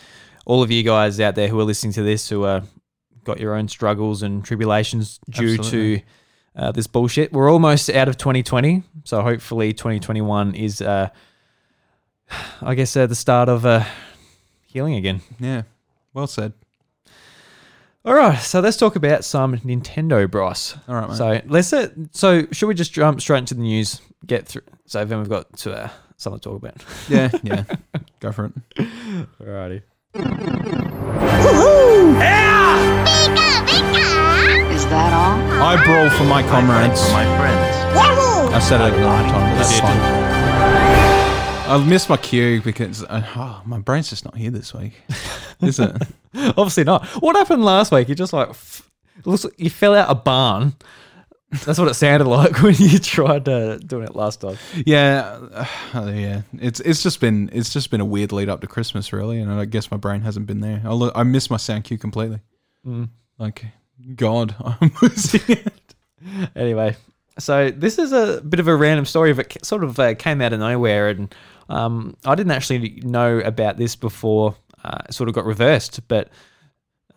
all 0.46 0.62
of 0.62 0.70
you 0.70 0.82
guys 0.82 1.20
out 1.20 1.34
there 1.34 1.48
who 1.48 1.58
are 1.60 1.64
listening 1.64 1.92
to 1.94 2.02
this 2.02 2.28
who 2.28 2.44
are 2.44 2.62
got 3.24 3.40
your 3.40 3.54
own 3.54 3.68
struggles 3.68 4.22
and 4.22 4.44
tribulations 4.44 5.20
due 5.28 5.54
Absolutely. 5.54 5.98
to 5.98 6.02
uh, 6.56 6.72
this 6.72 6.86
bullshit. 6.86 7.32
We're 7.32 7.50
almost 7.50 7.88
out 7.90 8.08
of 8.08 8.16
2020, 8.16 8.82
so 9.04 9.22
hopefully 9.22 9.72
2021 9.72 10.54
is, 10.54 10.82
uh, 10.82 11.08
I 12.60 12.74
guess, 12.74 12.96
uh, 12.96 13.06
the 13.06 13.14
start 13.14 13.48
of 13.48 13.64
uh, 13.64 13.84
healing 14.66 14.94
again. 14.94 15.22
Yeah, 15.38 15.62
well 16.12 16.26
said. 16.26 16.52
All 18.04 18.14
right, 18.14 18.36
so 18.36 18.58
let's 18.58 18.76
talk 18.76 18.96
about 18.96 19.24
some 19.24 19.56
Nintendo, 19.58 20.28
Bros. 20.28 20.76
All 20.88 20.96
right, 20.96 21.08
mate. 21.08 21.16
So 21.16 21.40
let's. 21.46 21.72
Uh, 21.72 21.88
so 22.10 22.46
should 22.50 22.66
we 22.66 22.74
just 22.74 22.92
jump 22.92 23.20
straight 23.20 23.38
into 23.38 23.54
the 23.54 23.60
news? 23.60 24.00
Get 24.26 24.48
through. 24.48 24.62
So 24.86 25.04
then 25.04 25.18
we've 25.20 25.28
got 25.28 25.56
to 25.58 25.72
uh, 25.84 25.88
something 26.16 26.40
to 26.40 26.48
talk 26.48 26.56
about. 26.56 26.84
yeah, 27.08 27.30
yeah, 27.44 27.62
go 28.18 28.32
for 28.32 28.46
it. 28.46 28.52
Alrighty. 29.40 29.82
Is 34.72 34.84
that 34.86 35.12
all? 35.12 35.62
I 35.62 35.84
brawl 35.84 36.10
for 36.10 36.24
my 36.24 36.42
comrades. 36.42 37.00
my 37.12 37.24
friends. 37.38 37.76
I 38.52 38.58
said 38.58 38.80
it 38.80 38.94
a 38.94 39.04
long 39.04 39.24
time. 39.30 39.56
That's 39.56 39.78
fine. 39.78 40.22
I 41.70 41.84
missed 41.86 42.08
my 42.10 42.16
cue 42.16 42.60
because 42.60 43.04
uh, 43.04 43.22
oh, 43.36 43.62
my 43.64 43.78
brain's 43.78 44.10
just 44.10 44.24
not 44.24 44.36
here 44.36 44.50
this 44.50 44.74
week, 44.74 44.92
is 45.62 45.78
it? 45.78 45.90
Obviously 46.34 46.84
not. 46.84 47.06
What 47.22 47.36
happened 47.36 47.64
last 47.64 47.92
week? 47.92 48.08
You 48.08 48.14
just 48.14 48.32
like 48.32 48.50
f- 48.50 48.90
looks 49.24 49.44
like 49.44 49.54
you 49.58 49.70
fell 49.70 49.94
out 49.94 50.10
a 50.10 50.14
barn, 50.14 50.74
That's 51.64 51.78
what 51.78 51.88
it 51.88 51.94
sounded 51.94 52.26
like 52.26 52.62
when 52.62 52.74
you 52.78 52.98
tried 52.98 53.46
uh, 53.48 53.76
doing 53.76 54.04
it 54.04 54.16
last 54.16 54.40
time. 54.40 54.56
Yeah, 54.86 55.38
uh, 55.94 56.10
yeah. 56.14 56.42
It's 56.58 56.80
it's 56.80 57.02
just 57.02 57.20
been 57.20 57.50
it's 57.52 57.70
just 57.72 57.90
been 57.90 58.00
a 58.00 58.06
weird 58.06 58.32
lead 58.32 58.48
up 58.48 58.62
to 58.62 58.66
Christmas, 58.66 59.12
really, 59.12 59.38
and 59.38 59.52
I 59.52 59.66
guess 59.66 59.90
my 59.90 59.98
brain 59.98 60.22
hasn't 60.22 60.46
been 60.46 60.60
there. 60.60 60.80
I, 60.84 60.92
lo- 60.92 61.12
I 61.14 61.24
miss 61.24 61.50
my 61.50 61.58
sound 61.58 61.84
cue 61.84 61.98
completely. 61.98 62.40
Mm. 62.86 63.10
Like, 63.38 63.66
God, 64.16 64.54
I'm 64.80 64.92
losing 65.02 65.42
it. 65.48 65.94
Anyway, 66.56 66.96
so 67.38 67.70
this 67.70 67.98
is 67.98 68.12
a 68.12 68.40
bit 68.40 68.60
of 68.60 68.68
a 68.68 68.74
random 68.74 69.04
story, 69.04 69.32
but 69.34 69.54
it 69.54 69.64
sort 69.64 69.84
of 69.84 69.98
uh, 69.98 70.14
came 70.14 70.40
out 70.40 70.52
of 70.54 70.60
nowhere, 70.60 71.08
and 71.10 71.34
um, 71.68 72.16
I 72.24 72.34
didn't 72.34 72.52
actually 72.52 73.00
know 73.04 73.40
about 73.40 73.76
this 73.76 73.94
before. 73.94 74.54
Uh, 74.84 75.10
sort 75.10 75.28
of 75.28 75.34
got 75.34 75.44
reversed, 75.44 76.00
but 76.08 76.28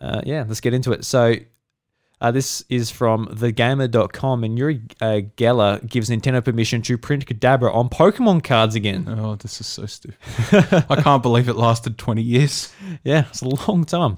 uh, 0.00 0.22
yeah, 0.24 0.44
let's 0.46 0.60
get 0.60 0.74
into 0.74 0.92
it. 0.92 1.04
So. 1.04 1.34
Uh, 2.18 2.30
this 2.30 2.64
is 2.70 2.90
from 2.90 3.26
thegamer.com, 3.26 4.42
and 4.42 4.58
Uri 4.58 4.80
uh, 5.02 5.20
Geller 5.36 5.86
gives 5.86 6.08
Nintendo 6.08 6.42
permission 6.42 6.80
to 6.80 6.96
print 6.96 7.26
Kadabra 7.26 7.74
on 7.74 7.90
Pokemon 7.90 8.42
cards 8.42 8.74
again. 8.74 9.06
Oh, 9.06 9.34
this 9.34 9.60
is 9.60 9.66
so 9.66 9.84
stupid. 9.84 10.16
I 10.88 11.02
can't 11.02 11.22
believe 11.22 11.46
it 11.50 11.56
lasted 11.56 11.98
20 11.98 12.22
years. 12.22 12.72
Yeah, 13.04 13.26
it's 13.28 13.42
a 13.42 13.48
long 13.68 13.84
time. 13.84 14.16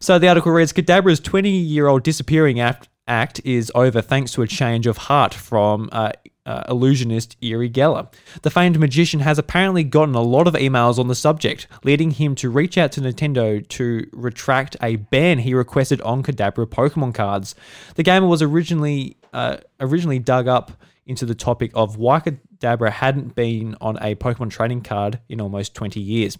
So 0.00 0.18
the 0.18 0.28
article 0.28 0.52
reads 0.52 0.74
Kadabra's 0.74 1.18
20 1.18 1.48
year 1.48 1.86
old 1.86 2.02
disappearing 2.02 2.60
act, 2.60 2.90
act 3.06 3.40
is 3.42 3.72
over 3.74 4.02
thanks 4.02 4.32
to 4.32 4.42
a 4.42 4.46
change 4.46 4.86
of 4.86 4.98
heart 4.98 5.32
from 5.32 5.88
uh, 5.92 6.12
uh, 6.46 6.64
illusionist 6.68 7.36
Uri 7.40 7.70
Geller. 7.70 8.12
The 8.42 8.50
famed 8.50 8.78
magician 8.78 9.20
has 9.20 9.38
apparently 9.38 9.84
gotten 9.84 10.14
a 10.14 10.22
lot 10.22 10.46
of 10.46 10.54
emails 10.54 10.98
on 10.98 11.08
the 11.08 11.14
subject, 11.14 11.66
leading 11.84 12.12
him 12.12 12.34
to 12.36 12.50
reach 12.50 12.76
out 12.76 12.92
to 12.92 13.00
Nintendo 13.00 13.66
to 13.68 14.08
retract 14.12 14.76
a 14.82 14.96
ban 14.96 15.38
he 15.38 15.54
requested 15.54 16.00
on 16.02 16.22
Kadabra 16.22 16.66
Pokemon 16.66 17.14
cards. 17.14 17.54
The 17.94 18.02
gamer 18.02 18.26
was 18.26 18.42
originally 18.42 19.16
uh, 19.32 19.58
originally 19.80 20.18
dug 20.18 20.46
up 20.48 20.72
into 21.06 21.26
the 21.26 21.34
topic 21.34 21.70
of 21.74 21.96
why 21.96 22.20
Kadabra 22.20 22.90
hadn't 22.90 23.34
been 23.34 23.76
on 23.80 23.96
a 24.00 24.14
Pokemon 24.14 24.50
trading 24.50 24.80
card 24.80 25.20
in 25.28 25.40
almost 25.40 25.74
20 25.74 26.00
years. 26.00 26.38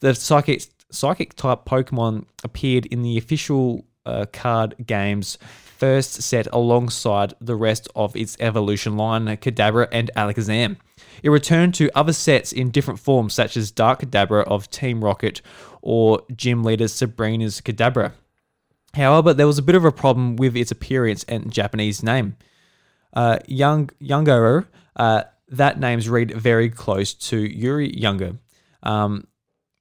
The 0.00 0.14
psychic 0.14 0.64
psychic 0.90 1.34
type 1.34 1.64
Pokemon 1.64 2.26
appeared 2.44 2.86
in 2.86 3.02
the 3.02 3.18
official 3.18 3.84
uh, 4.04 4.26
card 4.32 4.74
games 4.86 5.38
first 5.76 6.22
set 6.22 6.46
alongside 6.52 7.34
the 7.40 7.54
rest 7.56 7.88
of 7.94 8.16
its 8.16 8.36
evolution 8.40 8.96
line, 8.96 9.26
Kadabra 9.26 9.88
and 9.92 10.10
Alakazam. 10.16 10.76
It 11.22 11.30
returned 11.30 11.74
to 11.74 11.90
other 11.94 12.12
sets 12.12 12.52
in 12.52 12.70
different 12.70 13.00
forms, 13.00 13.34
such 13.34 13.56
as 13.56 13.70
Dark 13.70 14.00
Kadabra 14.00 14.44
of 14.44 14.70
Team 14.70 15.04
Rocket 15.04 15.42
or 15.82 16.22
Gym 16.34 16.62
Leader 16.64 16.88
Sabrina's 16.88 17.60
Kadabra. 17.60 18.12
However, 18.94 19.34
there 19.34 19.46
was 19.46 19.58
a 19.58 19.62
bit 19.62 19.74
of 19.74 19.84
a 19.84 19.92
problem 19.92 20.36
with 20.36 20.56
its 20.56 20.70
appearance 20.70 21.24
and 21.24 21.52
Japanese 21.52 22.02
name. 22.02 22.36
Uh, 23.12 23.38
Young 23.46 23.90
Youngero, 24.00 24.66
uh, 24.96 25.24
that 25.48 25.78
name's 25.78 26.08
read 26.08 26.32
very 26.32 26.70
close 26.70 27.12
to 27.14 27.38
Yuri 27.38 27.96
Younger. 27.96 28.38
Um, 28.82 29.26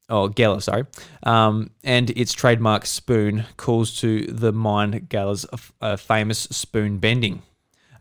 oh 0.10 0.30
Geller, 0.30 0.62
sorry, 0.62 0.86
um, 1.24 1.72
and 1.84 2.10
its 2.12 2.34
trademark 2.34 2.86
spoon 2.86 3.46
calls 3.58 3.96
to 4.00 4.26
the 4.28 4.52
mind 4.52 5.10
Geller's 5.10 5.46
uh, 5.82 5.96
famous 5.96 6.40
spoon 6.40 6.98
bending. 7.00 7.42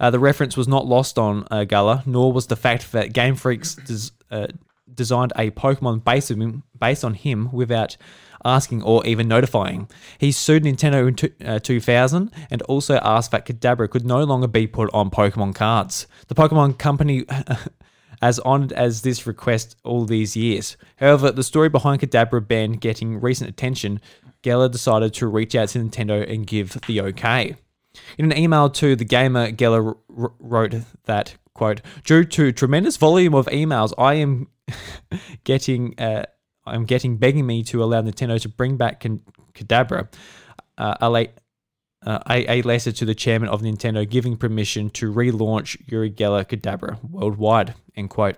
Uh, 0.00 0.11
the 0.11 0.18
reference 0.18 0.56
was 0.56 0.68
not 0.68 0.87
lost 0.87 1.18
on 1.18 1.46
uh, 1.50 1.64
Geller, 1.66 2.06
nor 2.06 2.32
was 2.32 2.49
the 2.49 2.56
fact 2.56 2.92
that 2.92 3.12
Game 3.12 3.37
Freaks 3.37 3.75
des- 3.76 4.12
uh, 4.30 4.49
designed 4.92 5.32
a 5.37 5.50
Pokemon 5.50 6.04
based, 6.04 6.30
him, 6.30 6.62
based 6.78 7.04
on 7.04 7.14
him 7.14 7.50
without 7.52 7.96
asking 8.44 8.82
or 8.82 9.04
even 9.06 9.26
notifying. 9.26 9.88
He 10.18 10.30
sued 10.32 10.64
Nintendo 10.64 11.08
in 11.08 11.14
t- 11.14 11.32
uh, 11.44 11.58
2000 11.58 12.30
and 12.50 12.62
also 12.62 12.96
asked 13.02 13.30
that 13.30 13.46
Kadabra 13.46 13.88
could 13.88 14.04
no 14.04 14.23
longer 14.25 14.46
be 14.46 14.66
put 14.66 14.90
on 14.92 15.11
Pokemon 15.11 15.54
cards. 15.54 16.06
The 16.28 16.34
Pokemon 16.34 16.78
Company 16.78 17.25
as 18.25 18.40
honoured 18.40 18.73
as 18.73 19.02
this 19.02 19.26
request 19.26 19.76
all 19.85 20.07
these 20.07 20.35
years. 20.35 20.78
However, 20.97 21.31
the 21.31 21.43
story 21.43 21.69
behind 21.69 22.00
Kadabra 22.00 22.49
Ben 22.49 22.73
getting 22.73 23.21
recent 23.21 23.50
attention, 23.50 24.00
Geller 24.43 24.71
decided 24.71 25.12
to 25.14 25.26
reach 25.26 25.54
out 25.54 25.69
to 25.69 25.78
Nintendo 25.78 26.26
and 26.26 26.47
give 26.47 26.81
the 26.87 27.02
okay. 27.02 27.57
In 28.16 28.33
an 28.33 28.38
email 28.38 28.71
to 28.71 28.97
the 28.97 29.04
gamer, 29.04 29.52
Geller 29.52 29.99
r- 30.19 30.33
wrote 30.38 30.75
that, 31.04 31.37
quote, 31.52 31.83
due 32.04 32.25
to 32.25 32.50
tremendous 32.50 32.97
volume 32.97 33.35
of 33.35 33.45
emails, 33.49 33.93
I 33.99 34.14
am 34.14 34.49
getting, 35.45 35.95
uh, 36.00 36.25
I'm 36.64 36.87
getting 36.87 37.19
begging 37.19 37.47
me 37.47 37.62
to 37.64 37.85
allow 37.85 38.00
Nintendo 38.00 38.40
to 38.40 38.49
bring 38.49 38.78
back 38.78 39.04
Kadabra. 39.52 40.09
Uh, 40.78 40.95
uh, 42.04 42.18
a, 42.28 42.58
a, 42.58 42.62
letter 42.62 42.92
to 42.92 43.04
the 43.04 43.14
chairman 43.14 43.49
of 43.49 43.62
Nintendo 43.62 44.08
giving 44.08 44.37
permission 44.37 44.90
to 44.90 45.12
relaunch 45.12 45.80
Uri 45.90 46.11
Geller 46.11 46.44
Kadabra 46.44 47.02
worldwide. 47.11 47.75
End 47.96 48.11
quote. 48.11 48.37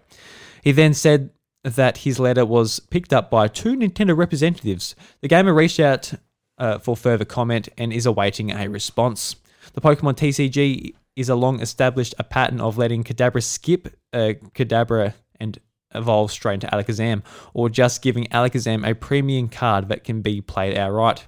He 0.62 0.73
then 0.73 0.94
said 0.94 1.30
that 1.64 1.99
his 1.99 2.20
letter 2.20 2.44
was 2.46 2.78
picked 2.78 3.12
up 3.12 3.30
by 3.30 3.49
two 3.49 3.76
Nintendo 3.76 4.16
representatives. 4.16 4.94
The 5.20 5.28
gamer 5.28 5.52
reached 5.52 5.80
out 5.80 6.14
uh, 6.58 6.78
for 6.78 6.96
further 6.96 7.25
comment 7.25 7.68
and 7.76 7.92
is 7.92 8.06
awaiting 8.06 8.52
a 8.52 8.68
response. 8.68 9.37
The 9.75 9.80
Pokemon 9.80 10.14
TCG 10.14 10.94
is 11.16 11.28
a 11.28 11.35
long 11.35 11.61
established 11.61 12.14
a 12.18 12.25
pattern 12.25 12.61
of 12.61 12.78
letting 12.78 13.02
Kadabra 13.02 13.42
skip 13.42 13.88
uh, 14.12 14.35
Kadabra 14.54 15.14
and 15.40 15.58
evolve 15.94 16.30
straight 16.30 16.54
into 16.54 16.66
Alakazam, 16.68 17.23
or 17.54 17.68
just 17.68 18.02
giving 18.02 18.26
Alakazam 18.26 18.88
a 18.88 18.94
premium 18.94 19.49
card 19.49 19.88
that 19.88 20.04
can 20.04 20.20
be 20.20 20.40
played 20.40 20.76
outright. 20.76 21.26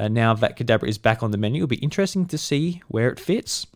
Uh, 0.00 0.08
now 0.08 0.32
that 0.32 0.56
Kadabra 0.56 0.88
is 0.88 0.96
back 0.96 1.22
on 1.22 1.30
the 1.30 1.36
menu, 1.36 1.58
it'll 1.58 1.68
be 1.68 1.76
interesting 1.76 2.24
to 2.28 2.38
see 2.38 2.80
where 2.88 3.10
it 3.10 3.20
fits. 3.20 3.66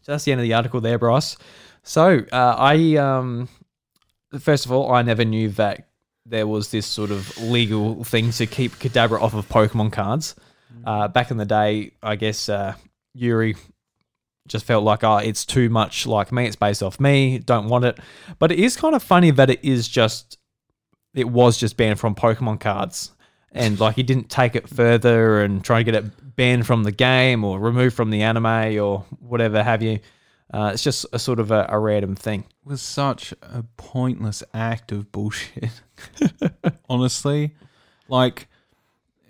So 0.00 0.12
that's 0.12 0.24
the 0.24 0.32
end 0.32 0.40
of 0.40 0.44
the 0.44 0.54
article 0.54 0.80
there, 0.80 0.98
Bryce. 0.98 1.36
So 1.82 2.24
uh, 2.32 2.54
I, 2.56 2.96
um, 2.96 3.50
first 4.40 4.64
of 4.64 4.72
all, 4.72 4.90
I 4.90 5.02
never 5.02 5.26
knew 5.26 5.50
that 5.50 5.88
there 6.24 6.46
was 6.46 6.70
this 6.70 6.86
sort 6.86 7.10
of 7.10 7.38
legal 7.42 8.04
thing 8.04 8.30
to 8.32 8.46
keep 8.46 8.72
Kadabra 8.76 9.20
off 9.20 9.34
of 9.34 9.46
Pokemon 9.50 9.92
cards. 9.92 10.34
Uh, 10.86 11.08
back 11.08 11.30
in 11.30 11.36
the 11.36 11.44
day, 11.44 11.92
I 12.02 12.16
guess 12.16 12.48
uh, 12.48 12.72
Uri 13.12 13.54
just 14.46 14.64
felt 14.64 14.82
like, 14.82 15.04
oh, 15.04 15.18
it's 15.18 15.44
too 15.44 15.68
much 15.68 16.06
like 16.06 16.32
me. 16.32 16.46
It's 16.46 16.56
based 16.56 16.82
off 16.82 16.98
me. 16.98 17.38
Don't 17.38 17.68
want 17.68 17.84
it. 17.84 17.98
But 18.38 18.50
it 18.50 18.58
is 18.58 18.78
kind 18.78 18.94
of 18.94 19.02
funny 19.02 19.30
that 19.32 19.50
it 19.50 19.62
is 19.62 19.88
just, 19.88 20.38
it 21.12 21.28
was 21.28 21.58
just 21.58 21.76
banned 21.76 22.00
from 22.00 22.14
Pokemon 22.14 22.60
cards 22.60 23.12
and 23.52 23.80
like 23.80 23.96
he 23.96 24.02
didn't 24.02 24.28
take 24.28 24.54
it 24.54 24.68
further 24.68 25.42
and 25.42 25.64
try 25.64 25.78
and 25.78 25.86
get 25.86 25.94
it 25.94 26.36
banned 26.36 26.66
from 26.66 26.84
the 26.84 26.92
game 26.92 27.44
or 27.44 27.58
removed 27.58 27.96
from 27.96 28.10
the 28.10 28.22
anime 28.22 28.78
or 28.80 29.04
whatever 29.20 29.62
have 29.62 29.82
you. 29.82 30.00
Uh, 30.52 30.70
it's 30.72 30.82
just 30.82 31.04
a 31.12 31.18
sort 31.18 31.38
of 31.40 31.50
a, 31.50 31.66
a 31.68 31.78
random 31.78 32.14
thing. 32.14 32.40
It 32.40 32.68
was 32.68 32.80
such 32.80 33.34
a 33.42 33.64
pointless 33.76 34.42
act 34.54 34.92
of 34.92 35.12
bullshit. 35.12 35.82
Honestly, 36.88 37.54
like 38.08 38.48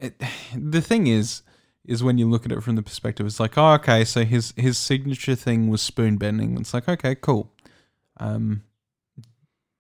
it, 0.01 0.23
the 0.57 0.81
thing 0.81 1.09
is, 1.09 1.43
is 1.85 2.05
when 2.05 2.19
you 2.19 2.29
look 2.29 2.45
at 2.45 2.53
it 2.53 2.63
from 2.63 2.77
the 2.77 2.83
perspective, 2.83 3.27
it's 3.27 3.41
like, 3.41 3.57
oh, 3.57 3.73
okay, 3.73 4.05
so 4.05 4.25
his 4.25 4.53
his 4.57 4.79
signature 4.79 5.35
thing 5.35 5.69
was 5.69 5.83
spoon 5.83 6.19
bending. 6.19 6.57
It's 6.59 6.75
like, 6.75 6.89
okay, 6.89 7.15
cool. 7.15 7.53
Um, 8.19 8.63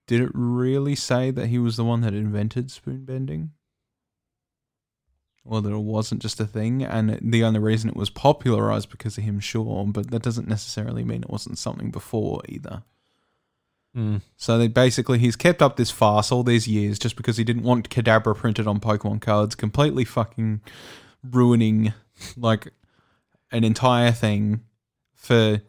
did 0.07 0.23
it 0.23 0.31
really 0.33 0.95
say 0.97 1.31
that 1.31 1.49
he 1.49 1.59
was 1.59 1.77
the 1.77 1.85
one 1.85 2.01
that 2.01 2.15
invented 2.15 2.71
spoon 2.71 3.05
bending? 3.05 3.51
Or 5.49 5.63
that 5.63 5.73
it 5.73 5.79
wasn't 5.79 6.23
just 6.23 6.41
a 6.41 6.47
thing 6.47 6.83
and 6.83 7.19
the 7.23 7.43
only 7.43 7.59
reason 7.59 7.89
it 7.89 7.97
was 7.97 8.11
popularized 8.11 8.91
because 8.91 9.17
of 9.17 9.25
him 9.25 9.41
sure 9.41 9.87
but 9.89 10.11
that 10.11 10.23
doesn't 10.23 10.49
necessarily 10.49 11.03
mean 11.03 11.23
it 11.23 11.31
wasn't 11.31 11.59
something 11.59 11.91
before 11.91 12.41
either 12.49 12.83
mm. 13.97 14.21
so 14.37 14.59
they 14.59 14.69
basically 14.69 15.19
he's 15.19 15.37
kept 15.37 15.63
up 15.63 15.77
this 15.77 15.91
farce 15.91 16.31
all 16.31 16.43
these 16.43 16.69
years 16.69 16.99
just 16.99 17.17
because 17.17 17.37
he 17.37 17.45
didn't 17.45 17.63
want 17.63 17.91
Kadabra 17.91 18.37
printed 18.37 18.67
on 18.67 18.79
Pokemon 18.79 19.21
cards 19.21 19.55
completely 19.55 20.05
fucking 20.05 20.61
ruining 21.29 21.93
like 22.37 22.69
an 23.51 23.65
entire 23.65 24.13
thing 24.13 24.61
for 25.15 25.63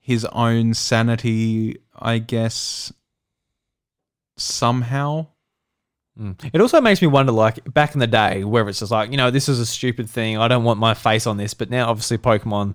his 0.00 0.24
own 0.26 0.74
sanity 0.74 1.78
I 1.96 2.18
guess 2.18 2.92
somehow 4.36 5.26
Mm. 6.20 6.50
It 6.52 6.60
also 6.60 6.80
makes 6.80 7.00
me 7.00 7.08
wonder, 7.08 7.32
like 7.32 7.72
back 7.72 7.94
in 7.94 8.00
the 8.00 8.06
day, 8.06 8.44
where 8.44 8.68
it's 8.68 8.80
just 8.80 8.92
like, 8.92 9.10
you 9.10 9.16
know, 9.16 9.30
this 9.30 9.48
is 9.48 9.58
a 9.58 9.66
stupid 9.66 10.08
thing. 10.08 10.36
I 10.36 10.48
don't 10.48 10.64
want 10.64 10.78
my 10.78 10.94
face 10.94 11.26
on 11.26 11.38
this. 11.38 11.54
But 11.54 11.70
now, 11.70 11.88
obviously, 11.88 12.18
Pokemon, 12.18 12.74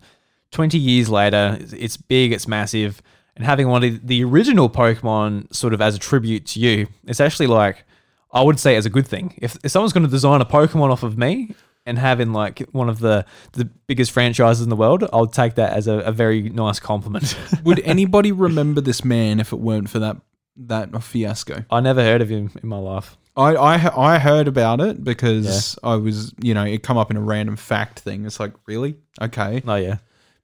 twenty 0.51 0.79
years 0.79 1.09
later, 1.09 1.57
it's 1.59 1.95
big, 1.95 2.33
it's 2.33 2.47
massive, 2.47 3.01
and 3.35 3.45
having 3.45 3.67
one 3.67 3.83
of 3.83 4.07
the 4.07 4.23
original 4.23 4.69
Pokemon 4.69 5.53
sort 5.53 5.73
of 5.73 5.81
as 5.81 5.95
a 5.95 5.99
tribute 5.99 6.45
to 6.47 6.59
you, 6.59 6.87
it's 7.05 7.19
actually 7.19 7.47
like, 7.47 7.83
I 8.31 8.41
would 8.41 8.59
say, 8.59 8.75
as 8.75 8.85
a 8.85 8.89
good 8.89 9.07
thing. 9.07 9.37
If, 9.41 9.57
if 9.63 9.71
someone's 9.71 9.93
going 9.93 10.05
to 10.05 10.11
design 10.11 10.41
a 10.41 10.45
Pokemon 10.45 10.89
off 10.89 11.03
of 11.03 11.17
me 11.17 11.53
and 11.85 11.99
having 11.99 12.33
like 12.33 12.59
one 12.71 12.89
of 12.89 12.99
the 12.99 13.25
the 13.51 13.65
biggest 13.65 14.11
franchises 14.11 14.63
in 14.63 14.69
the 14.69 14.75
world, 14.75 15.07
I'll 15.13 15.27
take 15.27 15.55
that 15.55 15.73
as 15.73 15.87
a, 15.87 15.99
a 15.99 16.11
very 16.11 16.49
nice 16.49 16.79
compliment. 16.79 17.37
would 17.63 17.79
anybody 17.81 18.31
remember 18.31 18.81
this 18.81 19.05
man 19.05 19.39
if 19.39 19.53
it 19.53 19.59
weren't 19.59 19.89
for 19.89 19.99
that 19.99 20.17
that 20.55 21.03
fiasco? 21.03 21.65
I 21.69 21.81
never 21.81 22.01
heard 22.01 22.21
of 22.21 22.29
him 22.29 22.51
in 22.63 22.69
my 22.69 22.79
life. 22.79 23.17
I, 23.37 23.55
I 23.55 24.13
I 24.15 24.19
heard 24.19 24.47
about 24.47 24.79
it 24.81 25.03
because 25.03 25.77
I 25.83 25.95
was 25.95 26.33
you 26.41 26.53
know 26.53 26.63
it 26.63 26.83
come 26.83 26.97
up 26.97 27.11
in 27.11 27.17
a 27.17 27.21
random 27.21 27.55
fact 27.55 27.99
thing. 27.99 28.25
It's 28.25 28.39
like 28.39 28.53
really 28.65 28.95
okay, 29.21 29.61
Oh 29.67 29.75
yeah. 29.75 29.97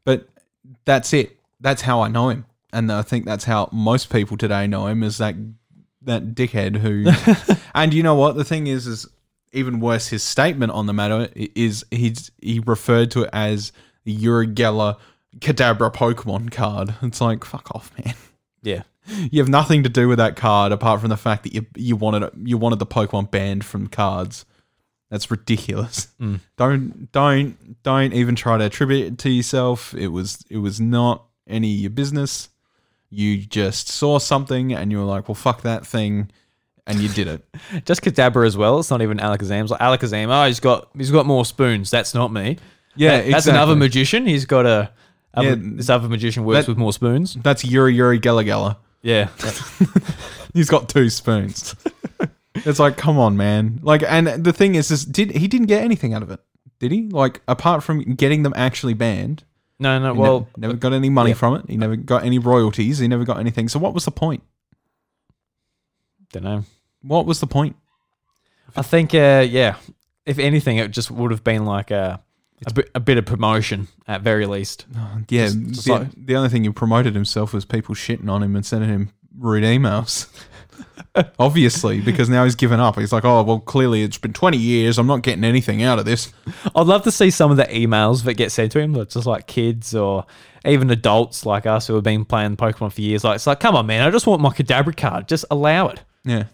but 0.04 0.28
that's 0.86 1.14
it. 1.14 1.38
That's 1.60 1.82
how 1.82 2.02
I 2.02 2.08
know 2.10 2.30
him, 2.30 2.46
and 2.74 2.92
I 2.92 3.02
think 3.02 3.26
that's 3.26 3.46
how 3.46 3.70
most 3.72 4.12
people 4.12 4.36
today 4.38 4.68
know 4.68 4.88
him 4.88 5.04
is 5.04 5.20
that 5.20 5.36
that 6.04 6.34
dickhead 6.34 6.78
who. 6.78 7.06
and 7.76 7.94
you 7.94 8.04
know 8.04 8.16
what? 8.16 8.36
The 8.36 8.44
thing 8.44 8.68
is, 8.68 8.88
is 8.88 9.08
even 9.54 9.80
worse. 9.80 10.08
His 10.08 10.24
statement 10.24 10.72
on 10.72 10.86
the 10.88 10.94
matter 10.94 11.30
is 11.36 11.86
he's 11.92 12.32
he 12.42 12.60
referred 12.60 13.12
to 13.12 13.24
it 13.24 13.30
as 13.32 13.72
the 14.04 14.12
Uri 14.12 14.48
Geller 14.48 14.98
Kadabra 15.40 15.94
Pokemon 15.94 16.52
card. 16.52 16.96
It's 17.02 17.22
like 17.22 17.46
fuck 17.46 17.74
off, 17.76 17.92
man. 18.04 18.16
Yeah. 18.64 18.84
You 19.08 19.42
have 19.42 19.50
nothing 19.50 19.84
to 19.84 19.90
do 19.90 20.08
with 20.08 20.20
that 20.20 20.36
card 20.36 20.72
apart 20.72 21.02
from 21.02 21.10
the 21.10 21.18
fact 21.18 21.44
that 21.44 21.54
you 21.54 21.66
you 21.76 21.96
wanted 21.96 22.30
you 22.44 22.58
wanted 22.58 22.80
the 22.80 22.86
Pokemon 22.86 23.32
banned 23.32 23.66
from 23.66 23.88
cards. 23.88 24.46
That's 25.10 25.30
ridiculous. 25.32 26.08
Hmm. 26.20 26.36
Don't 26.58 27.12
don't 27.12 27.84
don't 27.84 28.14
even 28.14 28.36
try 28.36 28.58
to 28.58 28.66
attribute 28.66 29.08
it 29.14 29.18
to 29.20 29.30
yourself. 29.30 29.94
It 29.96 30.08
was 30.10 30.46
it 30.50 30.58
was 30.58 30.80
not 30.80 31.26
any 31.48 31.74
of 31.74 31.80
your 31.82 31.90
business. 31.90 32.50
You 33.10 33.38
just 33.40 33.90
saw 33.90 34.20
something 34.20 34.72
and 34.72 34.92
you 34.92 35.00
were 35.00 35.04
like, 35.04 35.28
"Well, 35.28 35.36
fuck 35.36 35.64
that 35.64 35.86
thing," 35.86 36.32
and 36.88 37.00
you 37.00 37.10
did 37.10 37.28
it. 37.28 37.44
Just 37.86 38.02
Kadabra 38.04 38.48
as 38.48 38.56
well. 38.56 38.80
It's 38.80 38.90
not 38.90 39.02
even 39.02 39.18
Alakazam. 39.18 39.64
It's 39.64 39.72
like 39.72 39.82
Alakazam. 39.82 40.30
Oh, 40.30 40.48
he's 40.48 40.62
got 40.62 40.90
he's 40.96 41.12
got 41.12 41.26
more 41.26 41.44
spoons. 41.44 41.92
That's 41.92 42.14
not 42.14 42.32
me. 42.32 42.58
Yeah, 42.96 43.18
That- 43.22 43.32
that's 43.32 43.48
another 43.48 43.76
magician. 43.76 44.26
He's 44.28 44.46
got 44.46 44.66
a. 44.66 44.92
Yeah, 45.38 45.56
this 45.58 45.90
other 45.90 46.08
magician 46.08 46.46
works 46.46 46.66
that- 46.68 46.72
with 46.72 46.78
more 46.78 46.94
spoons. 46.94 47.34
That's 47.42 47.66
Yuri 47.66 47.96
Yuri 47.96 48.20
Gella 48.20 48.46
Gella. 48.46 48.78
Yeah, 49.02 49.30
He's 50.54 50.70
got 50.70 50.90
two 50.90 51.10
spoons. 51.10 51.76
it's 52.56 52.80
like, 52.80 52.98
come 52.98 53.18
on, 53.18 53.38
man. 53.38 53.80
Like, 53.82 54.04
and 54.04 54.28
the 54.28 54.54
thing 54.54 54.76
is, 54.76 54.92
is 54.92 55.06
did 55.06 55.32
he 55.32 55.48
didn't 55.48 55.68
get 55.68 55.84
anything 55.84 56.14
out 56.14 56.22
of 56.24 56.30
it? 56.30 56.40
Did 56.80 56.92
he? 56.92 57.08
Like, 57.08 57.42
apart 57.48 57.84
from 57.84 58.02
getting 58.16 58.44
them 58.44 58.54
actually 58.56 58.94
banned, 58.94 59.44
no, 59.80 59.98
no. 59.98 60.14
Well, 60.14 60.48
never, 60.58 60.74
never 60.74 60.80
got 60.80 60.94
any 60.94 61.10
money 61.10 61.32
yeah. 61.32 61.36
from 61.36 61.56
it. 61.56 61.66
He 61.68 61.76
never 61.76 61.96
got 61.96 62.24
any 62.24 62.38
royalties. 62.38 63.00
He 63.00 63.08
never 63.08 63.26
got 63.26 63.40
anything. 63.40 63.68
So, 63.68 63.80
what 63.80 63.96
was 63.96 64.06
the 64.06 64.12
point? 64.12 64.44
don't 66.32 66.44
know. 66.44 66.64
What 67.02 67.26
was 67.26 67.40
the 67.40 67.48
point? 67.48 67.76
I 68.76 68.84
think, 68.84 69.14
uh, 69.14 69.46
yeah. 69.50 69.76
If 70.26 70.40
anything, 70.40 70.78
it 70.78 70.92
just 70.92 71.12
would 71.12 71.32
have 71.32 71.44
been 71.44 71.66
like 71.66 71.92
a 71.92 72.22
a 72.68 72.74
bit, 72.74 72.92
a 72.96 73.00
bit 73.00 73.18
of 73.18 73.26
promotion 73.26 73.88
at 74.08 74.22
very 74.22 74.46
least. 74.46 74.86
Oh, 74.98 75.18
yeah, 75.30 75.46
Just- 75.46 75.60
just 75.70 75.86
the, 75.86 75.94
like- 75.94 76.26
the 76.26 76.36
only 76.36 76.50
thing 76.50 76.64
he 76.64 76.70
promoted 76.72 77.16
himself 77.16 77.54
was 77.54 77.66
people 77.66 77.96
shitting 77.96 78.30
on 78.30 78.44
him 78.44 78.56
and 78.56 78.66
sending 78.66 78.90
him 78.90 79.10
rude 79.38 79.64
emails. 79.64 80.28
Obviously, 81.40 82.00
because 82.00 82.30
now 82.30 82.44
he's 82.46 82.56
given 82.56 82.80
up. 82.80 82.98
He's 82.98 83.12
like, 83.12 83.26
oh, 83.26 83.44
well, 83.44 83.60
clearly 83.60 84.02
it's 84.04 84.18
been 84.18 84.32
20 84.34 84.58
years. 84.58 84.98
I'm 84.98 85.08
not 85.08 85.24
getting 85.24 85.44
anything 85.44 85.84
out 85.84 86.00
of 86.00 86.06
this. 86.06 86.32
I'd 86.76 86.88
love 86.88 87.04
to 87.04 87.12
see 87.12 87.30
some 87.30 87.52
of 87.52 87.58
the 87.58 87.66
emails 87.66 88.24
that 88.24 88.36
get 88.36 88.52
sent 88.52 88.72
to 88.74 88.80
him. 88.80 88.94
That's 88.94 89.14
just 89.16 89.28
like 89.28 89.46
kids 89.48 89.94
or 89.94 90.26
even 90.66 90.90
adults 90.90 91.46
like 91.46 91.66
us 91.66 91.88
who 91.88 91.96
have 91.96 92.04
been 92.04 92.24
playing 92.24 92.56
Pokemon 92.56 92.94
for 92.94 93.02
years. 93.02 93.24
Like 93.26 93.36
it's 93.36 93.48
like, 93.48 93.60
come 93.60 93.76
on, 93.76 93.86
man! 93.88 94.02
I 94.08 94.10
just 94.12 94.26
want 94.26 94.42
my 94.42 94.50
Kadabra 94.50 94.96
card. 94.96 95.28
Just 95.28 95.44
allow 95.52 95.88
it. 95.90 96.02
Yeah. 96.24 96.46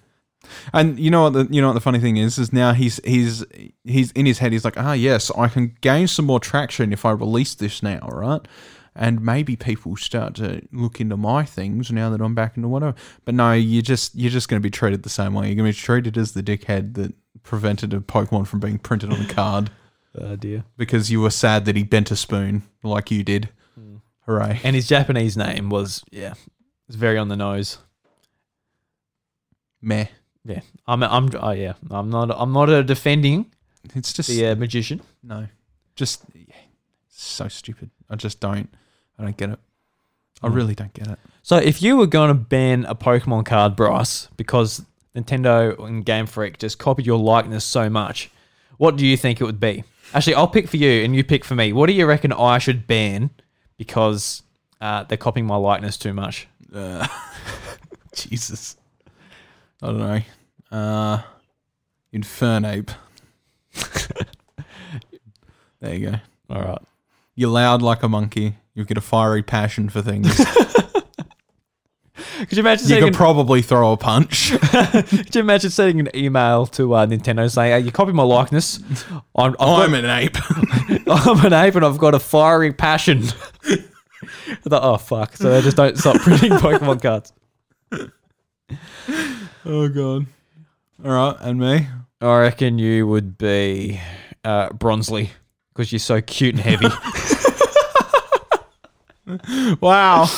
And 0.74 1.00
you 1.00 1.10
know 1.12 1.24
what 1.24 1.34
the 1.34 1.48
you 1.50 1.62
know 1.62 1.68
what 1.68 1.74
the 1.74 1.82
funny 1.82 2.00
thing 2.00 2.18
is 2.18 2.38
is 2.38 2.52
now 2.54 2.74
he's 2.74 3.00
he's 3.04 3.46
he's 3.84 4.12
in 4.12 4.26
his 4.26 4.40
head 4.40 4.52
he's 4.52 4.66
like 4.66 4.78
ah 4.78 4.94
yes 4.94 5.32
I 5.38 5.48
can 5.48 5.76
gain 5.82 6.08
some 6.08 6.26
more 6.26 6.40
traction 6.40 6.92
if 6.94 7.06
I 7.06 7.12
release 7.12 7.56
this 7.56 7.82
now 7.84 8.08
right? 8.12 8.42
And 8.96 9.22
maybe 9.22 9.56
people 9.56 9.96
start 9.96 10.34
to 10.36 10.62
look 10.72 11.00
into 11.00 11.16
my 11.18 11.46
things 11.46 11.92
now 11.92 12.10
that 12.10 12.20
I'm 12.20 12.34
back 12.34 12.58
into 12.58 12.68
whatever. 12.68 12.96
But 13.26 13.36
no 13.36 13.54
you're 13.54 13.82
just 13.84 14.16
you're 14.16 14.32
just 14.32 14.50
going 14.50 14.60
to 14.62 14.66
be 14.66 14.72
treated 14.72 15.04
the 15.04 15.10
same 15.10 15.34
way. 15.34 15.48
You're 15.48 15.56
going 15.56 15.72
to 15.72 15.78
be 15.78 15.82
treated 15.82 16.18
as 16.18 16.32
the 16.32 16.42
dickhead 16.44 16.96
that 16.96 17.14
prevented 17.44 17.94
a 17.94 18.00
Pokemon 18.00 18.48
from 18.48 18.60
being 18.60 18.80
printed 18.80 19.12
on 19.12 19.22
a 19.22 19.28
card. 19.28 19.70
Oh 20.20 20.36
dear. 20.36 20.64
because 20.78 21.12
you 21.12 21.22
were 21.22 21.30
sad 21.30 21.66
that 21.66 21.76
he 21.76 21.84
bent 21.84 22.10
a 22.10 22.16
spoon 22.16 22.64
like 22.82 23.12
you 23.12 23.24
did. 23.24 23.50
Hooray. 24.26 24.60
And 24.64 24.76
his 24.76 24.88
Japanese 24.88 25.38
name 25.38 25.70
was 25.70 26.04
yeah, 26.10 26.34
it's 26.88 26.96
very 26.98 27.20
on 27.20 27.28
the 27.28 27.36
nose. 27.36 27.78
meh 29.80 30.08
Yeah, 30.48 30.62
I'm 30.88 31.04
I'm 31.04 31.30
oh 31.40 31.52
yeah, 31.52 31.74
I'm 31.92 32.10
not 32.10 32.32
I'm 32.32 32.54
not 32.54 32.70
a 32.70 32.84
defending 32.84 33.52
it's 33.96 34.14
just 34.14 34.30
the 34.30 34.48
uh, 34.48 34.56
magician. 34.56 35.02
No, 35.24 35.48
just 35.96 36.24
yeah, 36.34 36.56
so 37.10 37.48
stupid. 37.48 37.90
I 38.10 38.16
just 38.16 38.40
don't. 38.40 38.70
I 39.18 39.24
don't 39.24 39.38
get 39.38 39.50
it. 39.52 39.60
I 40.44 40.48
really 40.48 40.76
don't 40.76 40.94
get 40.94 41.08
it. 41.08 41.20
So 41.42 41.58
if 41.58 41.82
you 41.82 41.98
were 41.98 42.06
going 42.06 42.28
to 42.28 42.36
ban 42.36 42.86
a 42.86 42.94
Pokemon 42.94 43.46
card, 43.46 43.76
Bryce, 43.76 44.28
because 44.38 44.86
Nintendo 45.16 45.78
and 45.84 46.06
Game 46.06 46.28
Freak 46.28 46.60
just 46.60 46.78
copied 46.78 47.08
your 47.08 47.18
likeness 47.18 47.66
so 47.66 47.90
much, 47.90 48.30
what 48.78 48.98
do 48.98 49.06
you 49.06 49.18
think 49.18 49.42
it 49.42 49.46
would 49.46 49.60
be? 49.60 49.84
Actually, 50.14 50.36
I'll 50.36 50.48
pick 50.48 50.68
for 50.68 50.78
you 50.78 51.04
and 51.04 51.16
you 51.16 51.24
pick 51.24 51.44
for 51.44 51.56
me. 51.56 51.74
What 51.74 51.88
do 51.88 51.94
you 51.94 52.06
reckon 52.06 52.32
I 52.32 52.60
should 52.60 52.86
ban 52.86 53.32
because 53.78 54.44
uh, 54.80 55.04
they're 55.06 55.18
copying 55.18 55.48
my 55.48 55.56
likeness 55.56 55.98
too 55.98 56.14
much? 56.14 56.48
Uh, 56.74 57.08
Jesus, 58.14 58.78
I 59.82 59.88
don't 59.88 60.00
know. 60.00 60.22
Uh, 60.72 61.22
Infernape. 62.14 62.90
there 65.80 65.96
you 65.96 66.12
go. 66.12 66.16
All 66.50 66.62
right. 66.62 66.82
You're 67.36 67.50
loud 67.50 67.82
like 67.82 68.04
a 68.04 68.10
monkey. 68.10 68.56
You've 68.74 68.88
got 68.88 68.98
a 68.98 69.02
fiery 69.02 69.44
passion 69.44 69.90
for 69.90 70.02
things. 70.02 70.36
Could 72.40 72.54
you 72.54 72.60
imagine 72.60 72.88
you 72.90 73.00
could 73.00 73.14
probably 73.16 73.64
throw 73.64 73.92
a 73.94 73.98
punch. 73.98 74.52
could 74.72 75.34
you 75.36 75.42
imagine 75.42 75.72
sending 75.72 76.00
an 76.00 76.16
email 76.16 76.68
to 76.68 76.94
uh, 76.94 77.06
Nintendo 77.08 77.52
saying, 77.52 77.72
hey, 77.72 77.80
"You 77.80 77.92
copy 77.92 78.12
my 78.12 78.22
likeness. 78.24 78.80
I'm, 79.36 79.52
I've 79.54 79.58
got- 79.58 79.80
I'm 79.90 79.94
an 79.96 80.06
ape. 80.06 80.38
I'm 81.08 81.44
an 81.46 81.54
ape 81.54 81.76
and 81.76 81.84
I've 81.86 81.98
got 81.98 82.14
a 82.14 82.20
fiery 82.20 82.74
passion. 82.74 83.24
Thought, 83.24 84.84
oh 84.84 84.98
fuck! 84.98 85.36
So 85.36 85.50
they 85.50 85.62
just 85.62 85.78
don't 85.78 85.98
stop 85.98 86.22
printing 86.22 86.52
Pokemon 86.54 87.02
cards. 87.02 87.34
oh 89.66 89.90
god. 89.90 90.28
All 91.04 91.12
right, 91.12 91.36
and 91.42 91.60
me. 91.60 91.88
I 92.22 92.40
reckon 92.40 92.80
you 92.80 93.06
would 93.08 93.38
be 93.38 94.02
uh, 94.44 94.70
Bonsly 94.70 95.30
because 95.74 95.92
you're 95.92 96.00
so 96.00 96.22
cute 96.22 96.56
and 96.56 96.64
heavy. 96.64 96.88
Wow. 99.82 100.30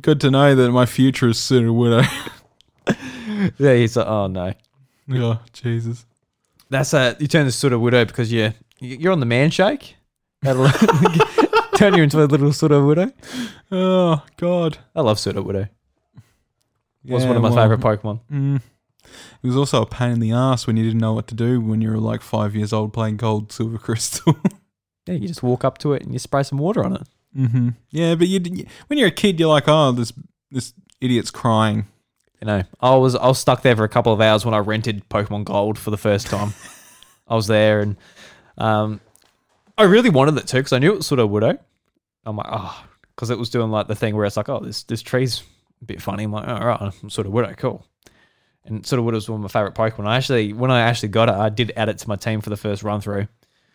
Good 0.00 0.20
to 0.20 0.30
know 0.30 0.54
that 0.54 0.70
my 0.70 0.86
future 0.86 1.28
is 1.28 1.36
Sudowoodo. 1.38 2.06
yeah, 3.58 3.74
he's 3.74 3.96
like, 3.96 4.06
oh 4.06 4.28
no. 4.28 4.52
oh, 5.10 5.40
Jesus. 5.52 6.06
That's 6.70 6.94
a 6.94 7.16
you 7.18 7.26
turn 7.26 7.46
this 7.46 7.60
Sudowoodo 7.60 8.06
because 8.06 8.32
you're 8.32 8.54
you're 8.78 9.12
on 9.12 9.20
the 9.20 9.26
man 9.26 9.50
shake. 9.50 9.96
That'll 10.42 10.68
turn 11.76 11.94
you 11.94 12.04
into 12.04 12.22
a 12.22 12.26
little 12.26 12.50
Sudowoodo. 12.50 13.12
Oh, 13.70 14.22
God. 14.36 14.78
I 14.94 15.00
love 15.02 15.18
Sudowoodo. 15.18 15.68
Was 17.04 17.22
Yeah, 17.22 17.28
one 17.28 17.36
of 17.36 17.42
my 17.42 17.50
well, 17.50 17.62
favorite 17.62 17.80
Pokemon. 17.80 18.20
Mm, 18.30 18.62
it 19.42 19.46
was 19.46 19.56
also 19.56 19.82
a 19.82 19.86
pain 19.86 20.12
in 20.12 20.20
the 20.20 20.32
ass 20.32 20.66
when 20.66 20.76
you 20.76 20.84
didn't 20.84 21.00
know 21.00 21.12
what 21.12 21.26
to 21.28 21.34
do 21.34 21.60
when 21.60 21.80
you 21.80 21.90
were 21.90 21.98
like 21.98 22.22
five 22.22 22.54
years 22.54 22.72
old 22.72 22.92
playing 22.92 23.16
Gold 23.16 23.52
Silver 23.52 23.78
Crystal. 23.78 24.36
Yeah, 25.06 25.14
you 25.14 25.28
just 25.28 25.42
walk 25.42 25.64
up 25.64 25.78
to 25.78 25.94
it 25.94 26.02
and 26.02 26.12
you 26.12 26.18
spray 26.18 26.44
some 26.44 26.58
water 26.58 26.84
on 26.84 26.94
it. 26.94 27.02
mm-hmm. 27.36 27.70
Yeah, 27.90 28.14
but 28.14 28.28
you, 28.28 28.40
you 28.44 28.66
when 28.86 28.98
you're 28.98 29.08
a 29.08 29.12
kid, 29.12 29.40
you're 29.40 29.48
like, 29.48 29.66
oh, 29.66 29.92
this 29.92 30.12
this 30.50 30.74
idiot's 31.00 31.30
crying. 31.30 31.86
You 32.40 32.46
know, 32.46 32.62
I 32.80 32.94
was 32.96 33.14
I 33.16 33.26
was 33.26 33.38
stuck 33.38 33.62
there 33.62 33.76
for 33.76 33.84
a 33.84 33.88
couple 33.88 34.12
of 34.12 34.20
hours 34.20 34.44
when 34.44 34.54
I 34.54 34.58
rented 34.58 35.08
Pokemon 35.08 35.44
Gold 35.44 35.78
for 35.78 35.90
the 35.90 35.96
first 35.96 36.28
time. 36.28 36.54
I 37.28 37.34
was 37.34 37.46
there 37.46 37.80
and 37.80 37.96
um, 38.58 39.00
I 39.78 39.84
really 39.84 40.10
wanted 40.10 40.36
it 40.36 40.46
too 40.46 40.58
because 40.58 40.72
I 40.72 40.78
knew 40.78 40.92
it 40.92 40.96
was 40.98 41.08
Sudowoodo. 41.08 41.58
I'm 42.24 42.36
like, 42.36 42.48
oh, 42.50 42.84
because 43.14 43.30
it 43.30 43.38
was 43.38 43.50
doing 43.50 43.70
like 43.70 43.88
the 43.88 43.94
thing 43.94 44.14
where 44.14 44.26
it's 44.26 44.36
like, 44.36 44.48
oh, 44.48 44.60
this 44.60 44.82
this 44.84 45.02
tree's 45.02 45.42
a 45.82 45.84
bit 45.84 46.00
funny. 46.00 46.24
I'm 46.24 46.32
like, 46.32 46.48
all 46.48 46.64
right, 46.66 46.80
I'm 46.80 46.90
Sudowoodo, 47.10 47.56
cool. 47.56 47.84
And 48.64 48.82
Sudowoodo's 48.84 49.28
one 49.28 49.40
of 49.40 49.42
my 49.42 49.48
favorite 49.48 49.74
Pokemon. 49.74 50.06
I 50.06 50.16
actually, 50.16 50.52
when 50.52 50.70
I 50.70 50.82
actually 50.82 51.08
got 51.10 51.28
it, 51.28 51.34
I 51.34 51.48
did 51.48 51.72
add 51.76 51.88
it 51.88 51.98
to 51.98 52.08
my 52.08 52.16
team 52.16 52.40
for 52.40 52.50
the 52.50 52.56
first 52.56 52.82
run 52.82 53.00
through. 53.00 53.26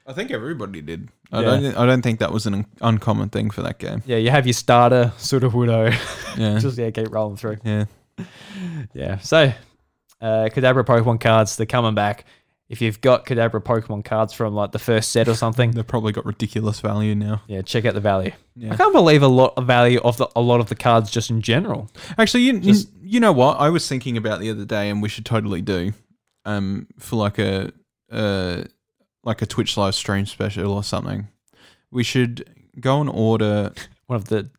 I 0.06 0.14
think 0.14 0.32
everybody 0.32 0.82
did. 0.82 1.10
I 1.34 1.42
Yeah. 1.42 1.46
don't. 1.46 1.78
I 1.78 1.86
don't 1.86 2.02
think 2.02 2.20
that 2.20 2.32
was 2.32 2.46
an 2.46 2.54
un- 2.54 2.66
uncommon 2.80 3.28
thing 3.30 3.50
for 3.50 3.62
that 3.64 3.78
game. 3.80 4.02
Yeah, 4.06 4.16
you 4.18 4.32
have 4.32 4.46
your 4.48 4.54
starter 4.54 5.12
Sudowoodo, 5.18 5.94
Yeah. 6.38 6.58
just 6.60 6.78
yeah, 6.78 6.90
keep 6.92 7.12
rolling 7.12 7.36
through. 7.36 7.58
yeah. 7.66 7.86
Yeah. 8.94 9.18
So, 9.18 9.52
uh, 10.22 10.50
Kadabra 10.52 10.86
Pokemon 10.86 11.20
cards, 11.20 11.58
they're 11.58 11.66
coming 11.66 11.94
back. 11.94 12.24
If 12.70 12.82
you've 12.82 13.00
got 13.00 13.26
Kadabra 13.26 13.64
Pokemon 13.64 14.04
cards 14.04 14.34
from 14.34 14.54
like 14.54 14.74
the 14.74 14.80
first 14.80 15.12
set 15.14 15.30
or 15.30 15.36
something, 15.36 15.72
They've 15.72 15.88
probably 15.88 16.12
got 16.12 16.26
ridiculous 16.26 16.82
value 16.82 17.16
now. 17.16 17.42
yeah, 17.48 17.62
check 17.62 17.86
out 17.86 17.94
the 17.94 18.02
value. 18.02 18.32
Yeah. 18.58 18.74
I 18.74 18.76
can't 18.76 18.92
believe 18.94 19.24
a 19.24 19.28
lot 19.30 19.54
of 19.56 19.66
value 19.66 20.00
of 20.04 20.18
the, 20.18 20.28
a 20.36 20.42
lot 20.42 20.60
of 20.60 20.68
the 20.68 20.76
cards 20.76 21.10
just 21.10 21.30
in 21.30 21.42
general. 21.42 21.90
Actually, 22.18 22.44
you, 22.44 22.60
Just- 22.60 22.90
you 23.02 23.10
you 23.14 23.20
know 23.22 23.32
what 23.32 23.58
I 23.60 23.70
was 23.70 23.88
thinking 23.88 24.18
about 24.18 24.42
the 24.42 24.50
other 24.50 24.66
day, 24.66 24.90
and 24.90 25.02
we 25.02 25.08
should 25.08 25.26
totally 25.26 25.62
do, 25.62 25.94
um, 26.44 26.88
for 27.00 27.16
like 27.16 27.40
a 27.40 27.72
uh 28.12 28.64
like 29.24 29.42
a 29.42 29.46
Twitch 29.46 29.78
live 29.78 29.96
stream 29.96 30.26
special 30.26 30.72
or 30.74 30.84
something. 30.84 31.30
We 31.90 32.04
should 32.04 32.50
go 32.80 33.00
and 33.00 33.10
order. 33.10 33.72
One 34.08 34.18
of 34.18 34.26
the 34.26 34.50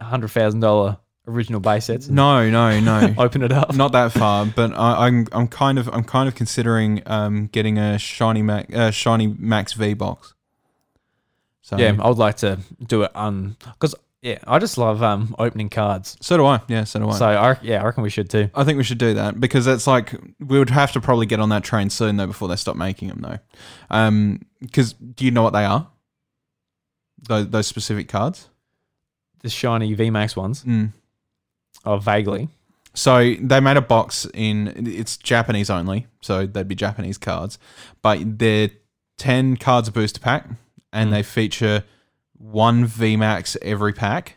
hundred 0.00 0.28
thousand 0.28 0.60
dollar 0.60 0.96
original 1.26 1.60
base 1.60 1.84
sets. 1.86 2.08
No, 2.08 2.48
no, 2.50 2.80
no, 2.80 3.14
Open 3.18 3.42
it 3.42 3.52
up. 3.52 3.74
not 3.74 3.92
that 3.92 4.12
far. 4.12 4.46
But 4.46 4.72
I, 4.72 5.06
I'm 5.06 5.26
I'm 5.32 5.48
kind 5.48 5.78
of 5.78 5.88
I'm 5.88 6.04
kind 6.04 6.28
of 6.28 6.34
considering 6.34 7.02
um 7.06 7.46
getting 7.48 7.78
a 7.78 7.98
shiny 7.98 8.42
Mac 8.42 8.74
uh, 8.74 8.90
shiny 8.90 9.26
Max 9.38 9.72
V 9.74 9.94
box. 9.94 10.34
So 11.62 11.76
Yeah, 11.76 11.96
I 12.00 12.08
would 12.08 12.18
like 12.18 12.38
to 12.38 12.58
do 12.86 13.02
it 13.02 13.12
on 13.14 13.56
because 13.62 13.94
yeah, 14.22 14.38
I 14.46 14.58
just 14.58 14.76
love 14.76 15.02
um 15.02 15.34
opening 15.38 15.68
cards. 15.70 16.16
so 16.20 16.36
do 16.36 16.44
I. 16.44 16.60
Yeah, 16.68 16.84
so 16.84 16.98
do 16.98 17.08
I. 17.08 17.16
So 17.16 17.26
I 17.26 17.56
yeah, 17.62 17.80
I 17.80 17.84
reckon 17.84 18.02
we 18.02 18.10
should 18.10 18.28
too. 18.28 18.50
I 18.54 18.64
think 18.64 18.76
we 18.76 18.84
should 18.84 18.98
do 18.98 19.14
that 19.14 19.38
because 19.40 19.66
it's 19.66 19.86
like 19.86 20.12
we 20.40 20.58
would 20.58 20.70
have 20.70 20.92
to 20.92 21.00
probably 21.00 21.26
get 21.26 21.38
on 21.40 21.48
that 21.50 21.64
train 21.64 21.90
soon 21.90 22.16
though 22.16 22.26
before 22.26 22.48
they 22.48 22.56
stop 22.56 22.76
making 22.76 23.08
them 23.08 23.20
though. 23.20 23.38
Um, 23.88 24.40
because 24.60 24.92
do 24.94 25.24
you 25.24 25.30
know 25.30 25.42
what 25.42 25.52
they 25.52 25.64
are? 25.64 25.86
Those 27.22 27.48
those 27.50 27.66
specific 27.66 28.08
cards. 28.08 28.48
The 29.42 29.48
shiny 29.48 29.96
VMAX 29.96 30.36
ones. 30.36 30.64
Mm. 30.64 30.92
Oh, 31.84 31.98
vaguely. 31.98 32.48
So 32.94 33.34
they 33.40 33.60
made 33.60 33.76
a 33.76 33.80
box 33.82 34.26
in 34.34 34.86
it's 34.86 35.16
Japanese 35.16 35.70
only, 35.70 36.06
so 36.20 36.46
they'd 36.46 36.66
be 36.68 36.74
Japanese 36.74 37.18
cards, 37.18 37.58
but 38.02 38.38
they're 38.38 38.70
ten 39.16 39.56
cards 39.56 39.86
a 39.88 39.92
booster 39.92 40.20
pack, 40.20 40.48
and 40.92 41.08
Mm. 41.08 41.12
they 41.12 41.22
feature 41.22 41.84
one 42.36 42.84
VMAX 42.86 43.56
every 43.62 43.92
pack, 43.92 44.36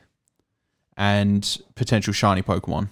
and 0.95 1.58
potential 1.75 2.13
shiny 2.13 2.41
Pokemon. 2.43 2.89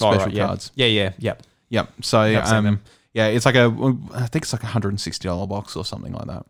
Oh, 0.00 0.10
Special 0.12 0.26
right, 0.26 0.34
yeah. 0.34 0.46
cards. 0.46 0.72
Yeah, 0.74 0.86
yeah, 0.86 1.12
yep. 1.18 1.42
Yep. 1.68 1.92
So 2.02 2.20
um, 2.42 2.80
yeah, 3.14 3.26
it's 3.28 3.46
like 3.46 3.54
a 3.54 3.66
I 4.12 4.26
think 4.26 4.44
it's 4.44 4.52
like 4.52 4.62
a 4.64 4.66
hundred 4.68 4.88
and 4.90 5.00
sixty 5.00 5.28
dollar 5.28 5.46
box 5.46 5.76
or 5.76 5.84
something 5.84 6.12
like 6.12 6.26
that, 6.26 6.46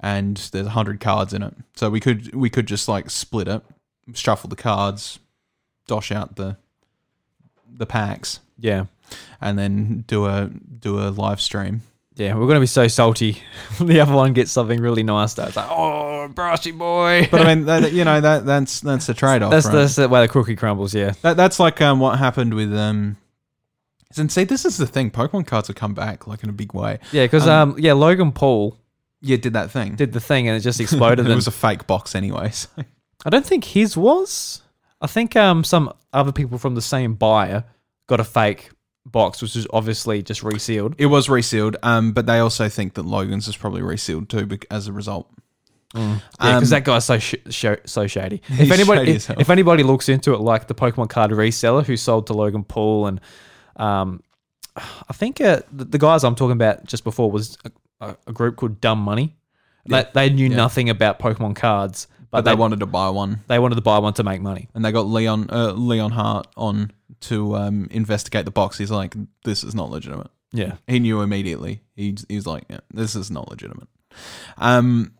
and 0.00 0.36
there's 0.52 0.68
hundred 0.68 1.00
cards 1.00 1.34
in 1.34 1.42
it. 1.42 1.54
So 1.74 1.90
we 1.90 2.00
could 2.00 2.34
we 2.34 2.48
could 2.48 2.66
just 2.66 2.88
like 2.88 3.10
split 3.10 3.48
it, 3.48 3.62
shuffle 4.14 4.48
the 4.48 4.56
cards, 4.56 5.18
dosh 5.86 6.12
out 6.12 6.36
the 6.36 6.56
the 7.72 7.86
packs, 7.86 8.40
Yeah. 8.58 8.86
and 9.40 9.58
then 9.58 10.04
do 10.06 10.26
a 10.26 10.46
do 10.78 10.98
a 11.00 11.10
live 11.10 11.40
stream. 11.40 11.82
Yeah, 12.14 12.34
we're 12.34 12.46
gonna 12.46 12.60
be 12.60 12.66
so 12.66 12.88
salty 12.88 13.42
when 13.76 13.88
the 13.92 14.00
other 14.00 14.14
one 14.14 14.32
gets 14.32 14.50
something 14.50 14.80
really 14.80 15.02
nice. 15.02 15.34
That's 15.34 15.54
like, 15.56 15.68
oh, 15.70 16.28
brushy 16.28 16.70
boy. 16.72 17.28
But 17.30 17.46
I 17.46 17.54
mean, 17.54 17.64
that, 17.66 17.92
you 17.92 18.04
know 18.04 18.20
that 18.20 18.46
that's 18.46 18.80
that's 18.80 19.06
the 19.06 19.12
trade 19.14 19.42
off. 19.42 19.50
that's 19.50 19.66
right? 19.66 19.72
that's 19.74 19.96
the 19.96 20.08
way 20.08 20.22
the 20.22 20.28
cookie 20.28 20.56
crumbles. 20.56 20.94
Yeah, 20.94 21.12
that, 21.22 21.36
that's 21.36 21.60
like 21.60 21.80
um, 21.82 22.00
what 22.00 22.18
happened 22.18 22.54
with 22.54 22.74
um. 22.74 23.18
And 24.16 24.32
see, 24.32 24.44
this 24.44 24.64
is 24.64 24.78
the 24.78 24.86
thing. 24.86 25.10
Pokemon 25.10 25.46
cards 25.46 25.68
have 25.68 25.76
come 25.76 25.92
back 25.92 26.26
like 26.26 26.42
in 26.42 26.48
a 26.48 26.52
big 26.54 26.72
way. 26.72 27.00
yeah, 27.12 27.24
because 27.24 27.46
um, 27.46 27.74
yeah, 27.78 27.92
Logan 27.92 28.32
Paul 28.32 28.78
Yeah, 29.20 29.36
did 29.36 29.52
that 29.52 29.70
thing. 29.70 29.94
did 29.96 30.12
the 30.14 30.20
thing 30.20 30.48
and 30.48 30.56
it 30.56 30.60
just 30.60 30.80
exploded. 30.86 31.26
it 31.26 31.26
and 31.26 31.34
was 31.34 31.48
a 31.48 31.50
fake 31.50 31.86
box, 31.86 32.14
anyways. 32.14 32.68
I 33.26 33.30
don't 33.30 33.44
think 33.44 33.64
his 33.64 33.94
was. 33.94 34.62
I 35.00 35.06
think 35.06 35.36
um 35.36 35.64
some 35.64 35.92
other 36.12 36.32
people 36.32 36.58
from 36.58 36.74
the 36.74 36.82
same 36.82 37.14
buyer 37.14 37.64
got 38.06 38.20
a 38.20 38.24
fake 38.24 38.70
box, 39.04 39.40
which 39.42 39.54
was 39.54 39.66
obviously 39.72 40.22
just 40.22 40.42
resealed. 40.42 40.94
It 40.98 41.06
was 41.06 41.28
resealed, 41.28 41.76
um, 41.82 42.12
but 42.12 42.26
they 42.26 42.38
also 42.38 42.68
think 42.68 42.94
that 42.94 43.04
Logan's 43.04 43.46
is 43.48 43.56
probably 43.56 43.82
resealed 43.82 44.28
too 44.28 44.46
bec- 44.46 44.66
as 44.70 44.86
a 44.88 44.92
result. 44.92 45.30
Yeah, 45.94 46.18
because 46.32 46.62
Um, 46.72 46.76
that 46.76 46.84
guy's 46.84 47.04
so 47.04 47.18
sh- 47.18 47.34
sh- 47.48 47.66
so 47.84 48.06
shady. 48.06 48.42
If 48.48 48.70
anybody 48.72 49.12
if, 49.12 49.30
if 49.30 49.48
anybody 49.50 49.82
looks 49.84 50.08
into 50.08 50.34
it, 50.34 50.40
like 50.40 50.66
the 50.66 50.74
Pokemon 50.74 51.08
card 51.10 51.30
reseller 51.30 51.84
who 51.86 51.96
sold 51.96 52.26
to 52.26 52.32
Logan 52.34 52.64
Paul 52.64 53.06
and 53.06 53.20
um, 53.76 54.22
I 54.76 55.12
think 55.12 55.40
uh, 55.40 55.60
the, 55.72 55.84
the 55.84 55.98
guys 55.98 56.24
I'm 56.24 56.34
talking 56.34 56.52
about 56.52 56.84
just 56.86 57.04
before 57.04 57.30
was 57.30 57.56
a, 57.64 57.70
a, 58.08 58.16
a 58.26 58.32
group 58.32 58.56
called 58.56 58.80
Dumb 58.80 58.98
Money. 58.98 59.36
Yeah. 59.86 60.02
They, 60.02 60.28
they 60.28 60.34
knew 60.34 60.48
Yeah. 60.48 60.56
nothing 60.56 60.90
about 60.90 61.18
Pokemon 61.18 61.54
cards, 61.56 62.08
but, 62.36 62.44
But 62.44 62.50
they, 62.50 62.54
they, 62.56 62.60
wanted 62.60 62.80
to 62.80 62.86
buy 62.86 63.08
one, 63.10 63.40
they 63.48 63.58
wanted 63.58 63.76
to 63.76 63.80
buy 63.80 63.98
one 63.98 64.12
to 64.14 64.22
make 64.22 64.40
money. 64.40 64.68
and 64.74 64.84
they 64.84 64.92
got 64.92 65.06
Leon 65.06 65.46
uh, 65.50 65.72
Leonhart 65.72 66.44
on 66.56 66.92
to 67.20 67.56
um, 67.56 67.88
investigate 67.90 68.44
the 68.44 68.50
box. 68.50 68.78
He's 68.78 68.90
like, 68.90 69.14
"This 69.44 69.64
is 69.64 69.74
not 69.74 69.90
legitimate." 69.90 70.28
Yeah, 70.52 70.74
He 70.86 70.98
knew 71.00 71.22
immediately. 71.22 71.80
He 71.94 72.16
he's 72.28 72.46
like, 72.46 72.64
yeah, 72.70 72.80
"This 72.92 73.16
is 73.16 73.30
not 73.30 73.48
legitimate." 73.50 73.88
Um, 74.58 75.12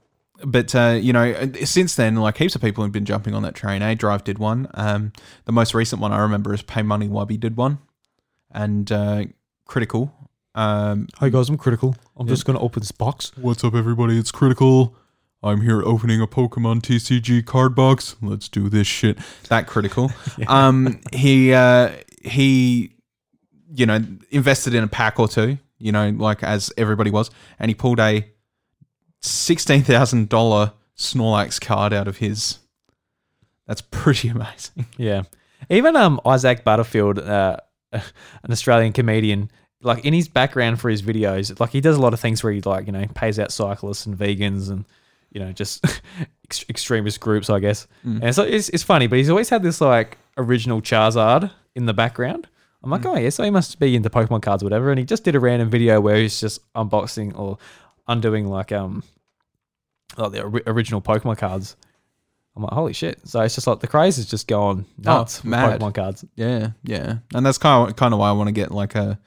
but 0.44 0.74
uh, 0.74 0.98
you 1.00 1.12
know, 1.12 1.52
since 1.64 1.94
then, 1.96 2.16
like 2.16 2.37
heaps 2.37 2.55
of 2.55 2.61
people 2.61 2.85
have 2.85 2.92
been 2.92 3.05
jumping 3.07 3.35
on 3.35 3.42
that 3.42 3.55
train. 3.55 3.83
A 3.83 3.94
Drive 3.94 4.22
did 4.24 4.38
one. 4.38 4.68
Um, 4.74 5.12
the 5.46 5.52
most 5.52 5.74
recent 5.74 6.00
one 6.02 6.12
I 6.12 6.18
remember 6.20 6.52
is 6.55 6.62
PaymoneyWubby 6.62 7.40
did 7.40 7.57
one, 7.57 7.79
and 8.50 8.90
uh, 8.92 9.24
Critical. 9.66 10.12
Um, 10.55 11.09
Hey 11.20 11.29
guys, 11.31 11.48
I'm 11.48 11.59
critical. 11.59 11.96
I'm 12.16 12.26
Yeah. 12.26 12.33
just 12.35 12.44
gonna 12.46 12.61
open 12.61 12.81
this 12.81 12.92
box. 12.92 13.33
What's 13.37 13.62
up, 13.64 13.74
everybody? 13.74 14.18
It's 14.18 14.31
Critical. 14.31 14.94
I'm 15.46 15.61
here 15.61 15.80
opening 15.82 16.20
a 16.20 16.26
Pokemon 16.26 16.82
TCG 16.82 17.44
card 17.46 17.74
box. 17.74 18.16
Let's 18.20 18.48
do 18.48 18.68
this 18.68 18.87
shit. 18.87 19.18
That 19.48 19.66
Critical. 19.66 20.11
Um, 20.48 21.00
he 21.12 21.54
uh, 21.54 21.92
he, 22.22 22.92
you 23.72 23.87
know, 23.87 24.04
invested 24.30 24.74
in 24.74 24.82
a 24.82 24.88
pack 24.88 25.20
or 25.20 25.28
two. 25.28 25.59
You 25.78 25.92
know, 25.92 26.09
like 26.11 26.42
as 26.42 26.72
everybody 26.76 27.11
was, 27.11 27.30
and 27.59 27.70
he 27.70 27.74
pulled 27.74 28.00
a 28.00 28.26
sixteen 29.20 29.82
thousand 29.82 30.28
dollar 30.28 30.72
Snorlax 30.96 31.61
card 31.61 31.92
out 31.92 32.09
of 32.09 32.16
his. 32.18 32.59
That's 33.66 33.82
pretty 33.82 34.28
amazing. 34.30 34.87
Yeah. 34.96 35.22
Even 35.70 35.96
um 35.96 36.20
Isaac 36.26 36.64
Butterfield, 36.64 37.18
uh, 37.18 37.59
an 37.92 38.02
Australian 38.50 38.92
comedian, 38.92 39.50
like 39.82 40.04
in 40.04 40.12
his 40.12 40.28
background 40.28 40.80
for 40.80 40.90
his 40.90 41.02
videos, 41.02 41.59
like 41.61 41.70
he 41.70 41.80
does 41.80 41.96
a 41.96 42.00
lot 42.00 42.14
of 42.14 42.20
things 42.20 42.42
where 42.42 42.52
he 42.52 42.61
like 42.62 42.87
you 42.87 42.92
know 42.92 43.06
pays 43.14 43.38
out 43.38 43.52
cyclists 43.52 44.06
and 44.06 44.18
vegans 44.18 44.70
and 44.70 44.85
you 45.37 45.44
know 45.44 45.53
just 45.53 45.85
ex- 46.44 46.64
extremist 46.70 47.20
groups, 47.20 47.51
I 47.51 47.61
guess. 47.61 47.87
And 48.22 48.35
so 48.35 48.42
it's 48.42 48.70
it's 48.70 48.83
funny, 48.83 49.07
but 49.07 49.18
he's 49.18 49.29
always 49.29 49.51
had 49.51 49.62
this 49.62 49.83
like 49.83 50.16
original 50.38 50.81
Charizard 50.81 51.51
in 51.75 51.85
the 51.85 51.92
background. 51.92 52.49
I'm 52.83 52.90
like, 52.90 53.05
oh 53.05 53.16
yeah, 53.16 53.29
so 53.29 53.44
he 53.44 53.51
must 53.51 53.79
be 53.79 53.94
into 53.94 54.09
Pokemon 54.09 54.40
cards, 54.42 54.62
or 54.62 54.66
whatever. 54.66 54.90
And 54.90 54.99
he 54.99 55.05
just 55.05 55.25
did 55.25 55.35
a 55.35 55.40
random 55.40 55.68
video 55.68 56.01
where 56.01 56.16
he's 56.16 56.40
just 56.40 56.61
unboxing 56.72 57.38
or 57.38 57.59
undoing 58.09 58.46
like 58.49 58.72
um 58.72 59.03
like 60.16 60.33
the 60.33 60.42
ori- 60.42 60.62
original 60.66 61.03
Pokemon 61.03 61.37
cards. 61.37 61.77
I'm 62.57 62.62
like, 62.62 62.72
holy 62.72 62.94
shit! 62.94 63.20
So 63.29 63.40
it's 63.42 63.55
just 63.57 63.66
like 63.66 63.81
the 63.81 63.87
craze 63.88 64.16
is 64.16 64.25
just 64.25 64.49
going 64.49 64.87
nuts 64.96 65.42
with 65.42 65.51
mad. 65.51 65.79
Pokemon 65.79 65.94
cards. 65.94 66.25
Yeah, 66.37 66.70
yeah, 66.85 67.18
and 67.35 67.44
that's 67.44 67.59
kind 67.59 67.90
of 67.90 67.96
kind 67.96 68.14
of 68.14 68.20
why 68.20 68.31
I 68.31 68.33
want 68.33 68.49
to 68.49 68.53
get 68.53 68.70
like 68.70 68.94
a. 68.94 69.18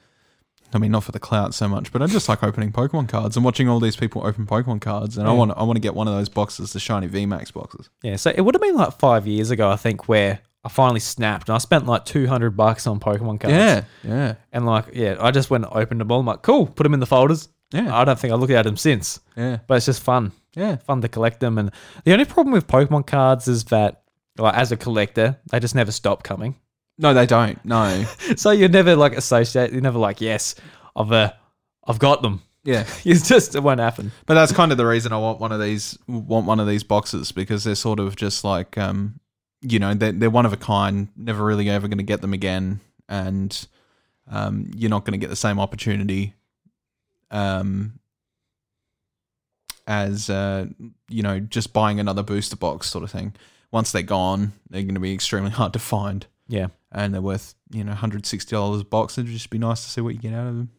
I 0.72 0.78
mean, 0.78 0.92
not 0.92 1.04
for 1.04 1.12
the 1.12 1.18
clout 1.18 1.54
so 1.54 1.68
much, 1.68 1.92
but 1.92 2.02
I 2.02 2.06
just 2.06 2.28
like 2.28 2.42
opening 2.42 2.72
Pokemon 2.72 3.08
cards 3.08 3.36
and 3.36 3.44
watching 3.44 3.68
all 3.68 3.80
these 3.80 3.96
people 3.96 4.26
open 4.26 4.46
Pokemon 4.46 4.80
cards, 4.80 5.18
and 5.18 5.28
I 5.28 5.32
want 5.32 5.52
I 5.56 5.62
want 5.64 5.76
to 5.76 5.80
get 5.80 5.94
one 5.94 6.08
of 6.08 6.14
those 6.14 6.28
boxes, 6.28 6.72
the 6.72 6.80
shiny 6.80 7.08
VMAX 7.08 7.52
boxes. 7.52 7.90
Yeah, 8.02 8.16
so 8.16 8.30
it 8.30 8.40
would 8.40 8.54
have 8.54 8.62
been 8.62 8.76
like 8.76 8.98
five 8.98 9.26
years 9.26 9.50
ago, 9.50 9.70
I 9.70 9.76
think, 9.76 10.08
where 10.08 10.40
I 10.64 10.68
finally 10.68 11.00
snapped 11.00 11.48
and 11.48 11.56
I 11.56 11.58
spent 11.58 11.86
like 11.86 12.04
two 12.04 12.26
hundred 12.26 12.56
bucks 12.56 12.86
on 12.86 13.00
Pokemon 13.00 13.40
cards. 13.40 13.56
Yeah, 13.56 13.84
yeah, 14.04 14.34
and 14.52 14.66
like, 14.66 14.86
yeah, 14.92 15.16
I 15.18 15.30
just 15.30 15.50
went 15.50 15.64
and 15.64 15.74
opened 15.74 16.00
them 16.00 16.12
all. 16.12 16.20
I'm 16.20 16.26
like, 16.26 16.42
cool, 16.42 16.66
put 16.66 16.84
them 16.84 16.94
in 16.94 17.00
the 17.00 17.06
folders. 17.06 17.48
Yeah. 17.72 17.94
I 17.96 18.04
don't 18.04 18.18
think 18.18 18.32
I 18.32 18.36
looked 18.36 18.52
at 18.52 18.64
them 18.64 18.76
since, 18.76 19.20
yeah, 19.36 19.58
but 19.66 19.76
it's 19.76 19.86
just 19.86 20.02
fun, 20.02 20.32
yeah. 20.54 20.76
fun 20.76 21.00
to 21.02 21.08
collect 21.08 21.38
them. 21.38 21.56
And 21.56 21.70
the 22.04 22.12
only 22.12 22.24
problem 22.24 22.52
with 22.52 22.66
Pokemon 22.66 23.06
cards 23.06 23.46
is 23.46 23.64
that, 23.66 24.02
like, 24.38 24.54
as 24.54 24.72
a 24.72 24.76
collector, 24.76 25.38
they 25.52 25.60
just 25.60 25.76
never 25.76 25.92
stop 25.92 26.24
coming. 26.24 26.56
No, 27.00 27.14
they 27.14 27.24
don't. 27.26 27.62
No. 27.64 28.04
So 28.36 28.50
you're 28.50 28.68
never 28.68 28.94
like 28.94 29.16
associate. 29.16 29.72
You're 29.72 29.80
never 29.80 29.98
like, 29.98 30.20
yes, 30.20 30.54
I've 30.94 31.10
uh, 31.10 31.32
I've 31.86 31.98
got 31.98 32.20
them. 32.22 32.42
yeah, 32.62 32.84
It's 33.04 33.26
just 33.26 33.54
it 33.54 33.62
won't 33.62 33.80
happen. 33.80 34.12
but 34.26 34.34
that's 34.34 34.52
kind 34.52 34.70
of 34.70 34.78
the 34.78 34.86
reason 34.86 35.12
I 35.12 35.18
want 35.18 35.40
one 35.40 35.50
of 35.52 35.60
these. 35.60 35.98
Want 36.06 36.46
one 36.46 36.60
of 36.60 36.66
these 36.68 36.82
boxes 36.84 37.32
because 37.32 37.64
they're 37.64 37.74
sort 37.74 37.98
of 38.00 38.16
just 38.16 38.44
like, 38.44 38.76
um, 38.78 39.18
you 39.62 39.78
know, 39.78 39.94
they're 39.94 40.12
they're 40.12 40.30
one 40.30 40.46
of 40.46 40.52
a 40.52 40.56
kind. 40.58 41.08
Never 41.16 41.42
really 41.44 41.68
ever 41.70 41.88
going 41.88 41.98
to 41.98 42.04
get 42.04 42.20
them 42.20 42.34
again, 42.34 42.80
and 43.08 43.66
um, 44.30 44.70
you're 44.76 44.90
not 44.90 45.04
going 45.04 45.18
to 45.18 45.24
get 45.24 45.30
the 45.30 45.36
same 45.36 45.58
opportunity. 45.58 46.34
Um, 47.30 47.98
as 49.86 50.28
uh, 50.30 50.66
you 51.08 51.22
know, 51.22 51.40
just 51.40 51.72
buying 51.72 51.98
another 51.98 52.22
booster 52.22 52.56
box 52.56 52.88
sort 52.90 53.04
of 53.04 53.10
thing. 53.10 53.32
Once 53.72 53.92
they're 53.92 54.02
gone, 54.02 54.52
they're 54.68 54.82
going 54.82 54.94
to 54.94 55.00
be 55.00 55.14
extremely 55.14 55.50
hard 55.60 55.72
to 55.72 55.78
find, 55.78 56.26
Yeah. 56.48 56.66
And 56.92 57.14
they're 57.14 57.20
worth 57.22 57.54
you 57.72 57.84
know 57.84 57.90
160 57.92 58.50
dollars 58.54 58.80
a 58.80 58.84
box. 58.84 59.16
It'd 59.18 59.30
just 59.30 59.50
be 59.50 59.58
nice 59.58 59.82
to 59.84 59.90
see 59.90 60.00
what 60.00 60.14
you 60.14 60.20
get 60.20 60.34
out 60.34 60.46
of 60.46 60.54
them. 60.56 60.70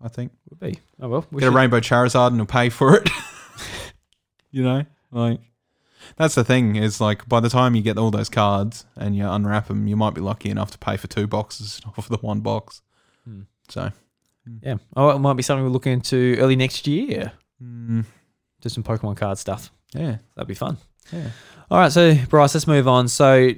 I 0.00 0.08
think 0.08 0.30
Would 0.50 0.60
be. 0.60 0.78
Oh 1.00 1.08
well. 1.08 1.26
We 1.30 1.40
get 1.40 1.48
a 1.48 1.50
rainbow 1.50 1.80
Charizard 1.80 2.28
and 2.28 2.36
you'll 2.36 2.46
pay 2.46 2.68
for 2.68 2.96
it. 2.96 3.08
you 4.50 4.62
know, 4.62 4.84
like 5.10 5.40
that's 6.16 6.34
the 6.34 6.44
thing 6.44 6.76
is 6.76 7.00
like 7.00 7.28
by 7.28 7.40
the 7.40 7.48
time 7.48 7.74
you 7.74 7.82
get 7.82 7.98
all 7.98 8.10
those 8.10 8.28
cards 8.28 8.86
and 8.96 9.16
you 9.16 9.26
unwrap 9.28 9.66
them, 9.68 9.86
you 9.88 9.96
might 9.96 10.14
be 10.14 10.20
lucky 10.20 10.50
enough 10.50 10.70
to 10.70 10.78
pay 10.78 10.96
for 10.96 11.06
two 11.08 11.26
boxes 11.26 11.80
off 11.86 11.98
of 11.98 12.08
the 12.08 12.18
one 12.18 12.40
box. 12.40 12.82
Hmm. 13.24 13.42
So 13.68 13.90
Yeah. 14.62 14.76
Oh, 14.96 15.10
it 15.10 15.18
might 15.18 15.34
be 15.34 15.42
something 15.42 15.64
we'll 15.64 15.72
look 15.72 15.86
into 15.86 16.36
early 16.38 16.56
next 16.56 16.86
year. 16.86 17.32
mm, 17.62 18.04
Do 18.60 18.68
some 18.68 18.82
Pokemon 18.84 19.16
card 19.16 19.38
stuff. 19.38 19.70
yeah, 19.92 20.18
That'd 20.36 20.48
be 20.48 20.54
fun. 20.54 20.78
yeah. 21.12 21.30
All 21.70 21.78
right, 21.78 21.92
so 21.92 22.14
Bryce, 22.30 22.54
let's 22.54 22.66
move 22.66 22.88
on. 22.88 23.08
So, 23.08 23.50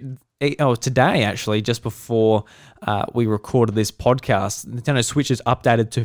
oh, 0.59 0.75
today 0.75 1.25
actually, 1.25 1.63
just 1.63 1.83
before 1.83 2.45
uh, 2.83 3.05
we 3.13 3.27
recorded 3.27 3.75
this 3.75 3.91
podcast, 3.91 4.67
Nintendo 4.67 5.05
Switch 5.05 5.31
is 5.31 5.43
updated 5.47 5.91
to 5.91 6.01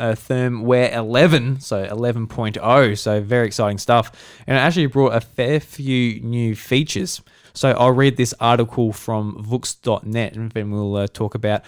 uh, 0.00 0.14
firmware 0.14 0.94
11, 0.94 1.60
so 1.60 1.84
11.0. 1.84 2.98
So 2.98 3.20
very 3.20 3.46
exciting 3.46 3.78
stuff, 3.78 4.12
and 4.46 4.56
it 4.56 4.60
actually 4.60 4.86
brought 4.86 5.14
a 5.14 5.20
fair 5.20 5.60
few 5.60 6.20
new 6.20 6.54
features. 6.54 7.20
So 7.52 7.70
I'll 7.70 7.90
read 7.90 8.16
this 8.16 8.32
article 8.40 8.92
from 8.92 9.44
Vooks.net, 9.44 10.36
and 10.36 10.52
then 10.52 10.70
we'll 10.70 10.96
uh, 10.96 11.06
talk 11.08 11.34
about 11.34 11.62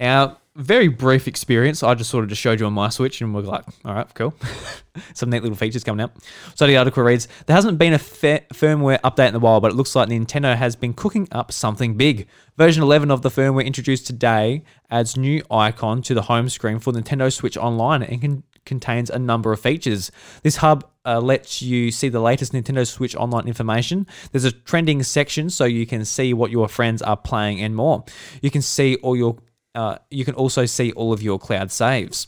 our 0.00 0.36
very 0.56 0.88
brief 0.88 1.28
experience. 1.28 1.82
I 1.82 1.94
just 1.94 2.10
sort 2.10 2.24
of 2.24 2.30
just 2.30 2.40
showed 2.40 2.60
you 2.60 2.66
on 2.66 2.72
my 2.72 2.88
Switch, 2.88 3.20
and 3.20 3.34
we're 3.34 3.42
like, 3.42 3.64
all 3.84 3.94
right, 3.94 4.12
cool. 4.14 4.34
Some 5.14 5.30
neat 5.30 5.42
little 5.42 5.56
features 5.56 5.84
coming 5.84 6.02
out. 6.02 6.12
So 6.54 6.66
the 6.66 6.76
article 6.76 7.02
reads: 7.02 7.28
There 7.46 7.54
hasn't 7.54 7.78
been 7.78 7.92
a 7.92 7.98
fa- 7.98 8.42
firmware 8.52 9.00
update 9.00 9.28
in 9.28 9.34
a 9.34 9.38
while, 9.38 9.60
but 9.60 9.72
it 9.72 9.74
looks 9.74 9.94
like 9.94 10.08
Nintendo 10.08 10.56
has 10.56 10.74
been 10.76 10.94
cooking 10.94 11.28
up 11.32 11.52
something 11.52 11.96
big. 11.96 12.26
Version 12.56 12.82
11 12.82 13.10
of 13.10 13.22
the 13.22 13.28
firmware 13.28 13.66
introduced 13.66 14.06
today 14.06 14.64
adds 14.90 15.16
new 15.16 15.42
icon 15.50 16.00
to 16.02 16.14
the 16.14 16.22
home 16.22 16.48
screen 16.48 16.78
for 16.78 16.92
Nintendo 16.92 17.32
Switch 17.32 17.56
Online 17.56 18.02
and 18.02 18.20
can 18.20 18.42
contains 18.66 19.08
a 19.08 19.18
number 19.18 19.52
of 19.52 19.60
features. 19.60 20.10
This 20.42 20.56
hub 20.56 20.84
uh, 21.06 21.20
lets 21.20 21.62
you 21.62 21.90
see 21.90 22.08
the 22.08 22.20
latest 22.20 22.52
Nintendo 22.52 22.86
Switch 22.86 23.14
online 23.16 23.46
information. 23.46 24.06
There's 24.32 24.44
a 24.44 24.52
trending 24.52 25.02
section 25.04 25.48
so 25.48 25.64
you 25.64 25.86
can 25.86 26.04
see 26.04 26.34
what 26.34 26.50
your 26.50 26.68
friends 26.68 27.00
are 27.00 27.16
playing 27.16 27.62
and 27.62 27.74
more. 27.74 28.04
You 28.42 28.50
can 28.50 28.62
see 28.62 28.96
all 28.96 29.16
your 29.16 29.36
uh, 29.76 29.98
you 30.10 30.24
can 30.24 30.34
also 30.34 30.64
see 30.64 30.90
all 30.92 31.12
of 31.12 31.22
your 31.22 31.38
cloud 31.38 31.70
saves. 31.70 32.26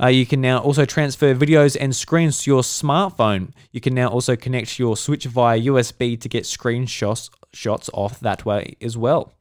Uh, 0.00 0.08
you 0.08 0.26
can 0.26 0.40
now 0.40 0.58
also 0.58 0.84
transfer 0.84 1.34
videos 1.34 1.76
and 1.80 1.96
screens 1.96 2.42
to 2.42 2.50
your 2.50 2.62
smartphone. 2.62 3.52
You 3.72 3.80
can 3.80 3.94
now 3.94 4.08
also 4.08 4.36
connect 4.36 4.78
your 4.78 4.96
Switch 4.96 5.24
via 5.24 5.58
USB 5.60 6.20
to 6.20 6.28
get 6.28 6.44
screenshots 6.44 7.30
shots 7.54 7.90
off 7.92 8.20
that 8.20 8.44
way 8.44 8.76
as 8.80 8.96
well. 8.96 9.32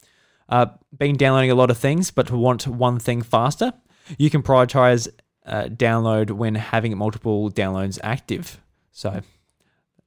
Uh, 0.49 0.67
been 0.97 1.15
downloading 1.15 1.51
a 1.51 1.55
lot 1.55 1.71
of 1.71 1.77
things, 1.77 2.11
but 2.11 2.31
want 2.31 2.67
one 2.67 2.99
thing 2.99 3.21
faster. 3.21 3.73
You 4.17 4.29
can 4.29 4.43
prioritize 4.43 5.07
uh, 5.45 5.63
download 5.63 6.31
when 6.31 6.55
having 6.55 6.97
multiple 6.97 7.49
downloads 7.49 7.99
active. 8.03 8.59
So 8.91 9.21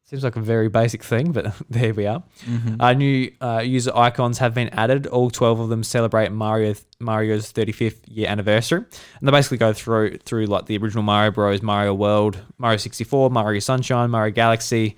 seems 0.05 0.23
like 0.23 0.37
a 0.37 0.41
very 0.41 0.69
basic 0.69 1.03
thing, 1.03 1.33
but 1.33 1.55
there 1.71 1.95
we 1.95 2.07
are. 2.07 2.23
Mm-hmm. 2.45 2.81
Uh, 2.81 2.93
new 2.93 3.33
uh, 3.41 3.63
user 3.65 3.91
icons 3.95 4.39
have 4.39 4.55
been 4.55 4.69
added. 4.71 5.07
All 5.07 5.31
12 5.31 5.61
of 5.61 5.69
them 5.69 5.83
celebrate 5.83 6.31
Mario 6.33 6.75
Mario's 7.01 7.53
35th 7.53 8.01
year 8.07 8.29
anniversary, 8.29 8.79
and 9.19 9.29
they 9.29 9.31
basically 9.33 9.59
go 9.59 9.73
through 9.73 10.19
through 10.19 10.47
like 10.47 10.67
the 10.67 10.77
original 10.79 11.03
Mario 11.03 11.31
Bros, 11.31 11.63
Mario 11.63 11.95
World, 11.95 12.39
Mario 12.59 12.77
64, 12.77 13.31
Mario 13.31 13.61
Sunshine, 13.61 14.11
Mario 14.11 14.33
Galaxy, 14.33 14.97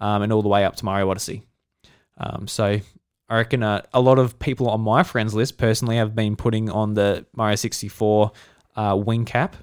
um, 0.00 0.22
and 0.22 0.32
all 0.32 0.42
the 0.42 0.48
way 0.48 0.64
up 0.64 0.76
to 0.76 0.84
Mario 0.84 1.08
Odyssey. 1.10 1.42
Um, 2.18 2.48
so 2.48 2.80
I 3.28 3.36
reckon 3.36 3.62
uh, 3.62 3.82
a 3.94 4.00
lot 4.00 4.18
of 4.18 4.38
people 4.38 4.68
on 4.70 4.80
my 4.80 5.02
friends 5.04 5.34
list 5.34 5.56
personally 5.58 5.96
have 5.96 6.14
been 6.16 6.34
putting 6.34 6.68
on 6.68 6.94
the 6.94 7.26
Mario 7.36 7.54
64 7.56 8.32
uh, 8.74 8.96
wing 9.04 9.24
cap, 9.24 9.54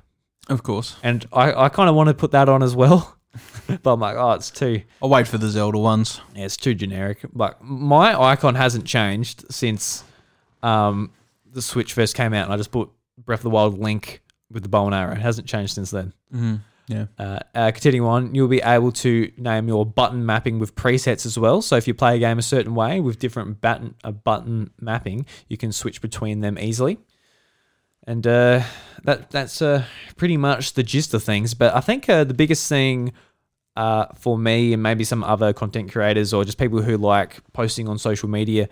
Of 0.47 0.63
course. 0.63 0.95
and 1.03 1.25
I, 1.33 1.51
I 1.65 1.69
kind 1.69 1.89
of 1.89 1.95
want 1.95 2.07
to 2.09 2.13
put 2.13 2.31
that 2.31 2.47
on 2.47 2.63
as 2.63 2.75
well. 2.75 3.14
but 3.67 3.93
I'm 3.93 3.99
like, 3.99 4.15
oh, 4.17 4.31
it's 4.31 4.51
too 4.51 4.81
I'll 5.01 5.09
wait 5.09 5.27
for 5.27 5.37
the 5.37 5.49
Zelda 5.49 5.77
ones. 5.77 6.21
yeah, 6.33 6.45
it's 6.45 6.57
too 6.57 6.73
generic. 6.73 7.19
But 7.33 7.63
my 7.63 8.19
icon 8.19 8.55
hasn't 8.55 8.85
changed 8.85 9.45
since 9.51 10.03
um, 10.63 11.11
the 11.51 11.61
Switch 11.61 11.93
first 11.93 12.15
came 12.15 12.33
out, 12.33 12.45
and 12.45 12.53
I 12.53 12.57
just 12.57 12.71
put 12.71 12.89
Breath 13.17 13.39
of 13.39 13.43
the 13.43 13.49
Wild 13.49 13.79
Link 13.79 14.21
with 14.51 14.63
the 14.63 14.69
bow 14.69 14.85
and 14.85 14.95
arrow. 14.95 15.13
It 15.13 15.21
hasn't 15.21 15.47
changed 15.47 15.75
since 15.75 15.91
then. 15.91 16.13
Mm-hmm. 16.33 16.55
Yeah. 16.87 17.05
Uh, 17.17 17.39
uh, 17.55 17.71
continuing 17.71 18.07
on, 18.07 18.35
you'll 18.35 18.47
be 18.47 18.61
able 18.61 18.91
to 18.91 19.31
name 19.37 19.67
your 19.67 19.85
button 19.85 20.25
mapping 20.25 20.59
with 20.59 20.75
presets 20.75 21.25
as 21.25 21.37
well. 21.37 21.61
So 21.61 21.77
if 21.77 21.87
you 21.87 21.93
play 21.93 22.15
a 22.15 22.19
game 22.19 22.37
a 22.37 22.43
certain 22.43 22.75
way 22.75 22.99
with 22.99 23.17
different 23.17 23.59
button 23.59 23.95
uh, 24.03 24.11
button 24.11 24.71
mapping, 24.79 25.25
you 25.47 25.57
can 25.57 25.71
switch 25.71 26.01
between 26.01 26.41
them 26.41 26.59
easily. 26.59 26.99
And 28.07 28.25
uh, 28.27 28.63
that 29.03 29.31
that's 29.31 29.61
uh, 29.61 29.85
pretty 30.15 30.37
much 30.37 30.73
the 30.73 30.83
gist 30.83 31.13
of 31.13 31.23
things. 31.23 31.53
But 31.53 31.75
I 31.75 31.79
think 31.81 32.07
uh, 32.09 32.23
the 32.23 32.33
biggest 32.33 32.67
thing 32.69 33.13
uh, 33.75 34.05
for 34.15 34.37
me 34.37 34.73
and 34.73 34.81
maybe 34.81 35.03
some 35.03 35.23
other 35.23 35.51
content 35.53 35.91
creators 35.91 36.33
or 36.33 36.45
just 36.45 36.57
people 36.57 36.81
who 36.81 36.97
like 36.97 37.39
posting 37.51 37.89
on 37.89 37.97
social 37.97 38.29
media 38.29 38.69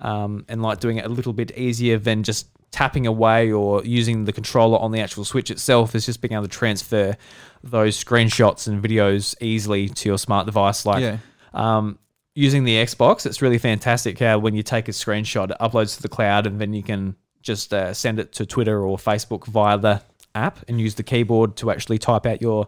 um, 0.00 0.44
and 0.48 0.62
like 0.62 0.80
doing 0.80 0.96
it 0.96 1.04
a 1.04 1.08
little 1.10 1.34
bit 1.34 1.56
easier 1.58 1.98
than 1.98 2.22
just 2.22 2.48
tapping 2.70 3.06
away 3.06 3.52
or 3.52 3.84
using 3.84 4.24
the 4.24 4.32
controller 4.32 4.78
on 4.78 4.92
the 4.92 5.00
actual 5.00 5.24
Switch 5.24 5.50
itself 5.50 5.94
is 5.94 6.06
just 6.06 6.20
being 6.22 6.32
able 6.32 6.44
to 6.44 6.48
transfer 6.48 7.16
those 7.62 8.02
screenshots 8.02 8.66
and 8.66 8.82
videos 8.82 9.34
easily 9.42 9.88
to 9.88 10.08
your 10.08 10.18
smart 10.18 10.46
device. 10.46 10.86
Like 10.86 11.02
Yeah. 11.02 11.18
um, 11.52 11.98
using 12.34 12.64
the 12.64 12.76
Xbox, 12.76 13.26
it's 13.26 13.42
really 13.42 13.58
fantastic 13.58 14.18
how 14.18 14.38
when 14.38 14.54
you 14.54 14.62
take 14.62 14.88
a 14.88 14.92
screenshot, 14.92 15.50
it 15.50 15.56
uploads 15.60 15.96
to 15.96 16.02
the 16.02 16.08
cloud 16.08 16.46
and 16.46 16.60
then 16.60 16.72
you 16.72 16.82
can 16.82 17.16
just 17.46 17.72
uh, 17.72 17.94
send 17.94 18.18
it 18.18 18.32
to 18.32 18.44
Twitter 18.44 18.84
or 18.84 18.98
Facebook 18.98 19.46
via 19.46 19.78
the 19.78 20.02
app 20.34 20.58
and 20.68 20.80
use 20.80 20.94
the 20.96 21.02
keyboard 21.02 21.56
to 21.56 21.70
actually 21.70 21.98
type 21.98 22.26
out 22.26 22.42
your 22.42 22.66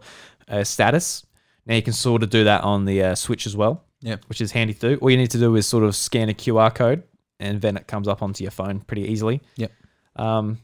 uh, 0.49 0.64
status. 0.64 1.27
Now 1.67 1.75
you 1.75 1.83
can 1.83 1.93
sort 1.93 2.23
of 2.23 2.31
do 2.31 2.45
that 2.45 2.62
on 2.64 2.85
the 2.87 3.03
uh, 3.03 3.14
Switch 3.14 3.45
as 3.47 3.55
well, 3.57 3.85
Yep. 4.01 4.25
which 4.29 4.41
is 4.41 4.53
handy 4.53 4.73
to 4.75 4.81
do. 4.81 4.97
All 5.03 5.11
you 5.11 5.17
need 5.19 5.31
to 5.33 5.38
do 5.38 5.55
is 5.57 5.67
sort 5.67 5.85
of 5.85 5.95
scan 5.95 6.29
a 6.31 6.33
QR 6.35 6.75
code 6.75 7.03
and 7.41 7.61
then 7.61 7.77
it 7.77 7.87
comes 7.87 8.09
up 8.09 8.23
onto 8.23 8.43
your 8.45 8.51
phone 8.51 8.81
pretty 8.81 9.03
easily. 9.03 9.43
Yep. 9.57 9.73
Um, 10.17 10.59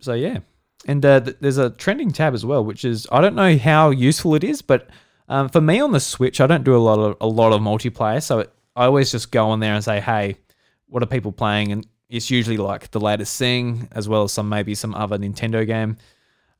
so 0.00 0.12
yeah, 0.14 0.38
and 0.86 1.04
uh, 1.06 1.20
th- 1.20 1.36
there's 1.40 1.58
a 1.58 1.70
trending 1.70 2.10
tab 2.12 2.34
as 2.34 2.44
well, 2.44 2.64
which 2.64 2.84
is 2.84 3.06
I 3.10 3.20
don't 3.20 3.34
know 3.36 3.56
how 3.56 3.90
useful 3.90 4.34
it 4.34 4.44
is, 4.44 4.60
but 4.62 4.88
um, 5.28 5.48
for 5.48 5.60
me 5.60 5.80
on 5.80 5.92
the 5.92 6.00
Switch, 6.00 6.40
I 6.40 6.46
don't 6.46 6.64
do 6.64 6.76
a 6.76 6.78
lot 6.78 6.98
of 6.98 7.16
a 7.20 7.26
lot 7.26 7.52
of 7.52 7.60
multiplayer, 7.60 8.22
so 8.22 8.40
it, 8.40 8.52
I 8.76 8.84
always 8.86 9.10
just 9.12 9.30
go 9.32 9.48
on 9.50 9.60
there 9.60 9.74
and 9.74 9.82
say, 9.84 10.00
hey, 10.00 10.36
what 10.88 11.02
are 11.02 11.06
people 11.06 11.32
playing? 11.32 11.72
And 11.72 11.86
it's 12.12 12.30
usually 12.30 12.58
like 12.58 12.90
the 12.92 13.00
latest 13.00 13.36
thing, 13.38 13.88
as 13.92 14.08
well 14.08 14.22
as 14.24 14.32
some 14.32 14.48
maybe 14.48 14.74
some 14.76 14.94
other 14.94 15.18
Nintendo 15.18 15.66
game. 15.66 15.96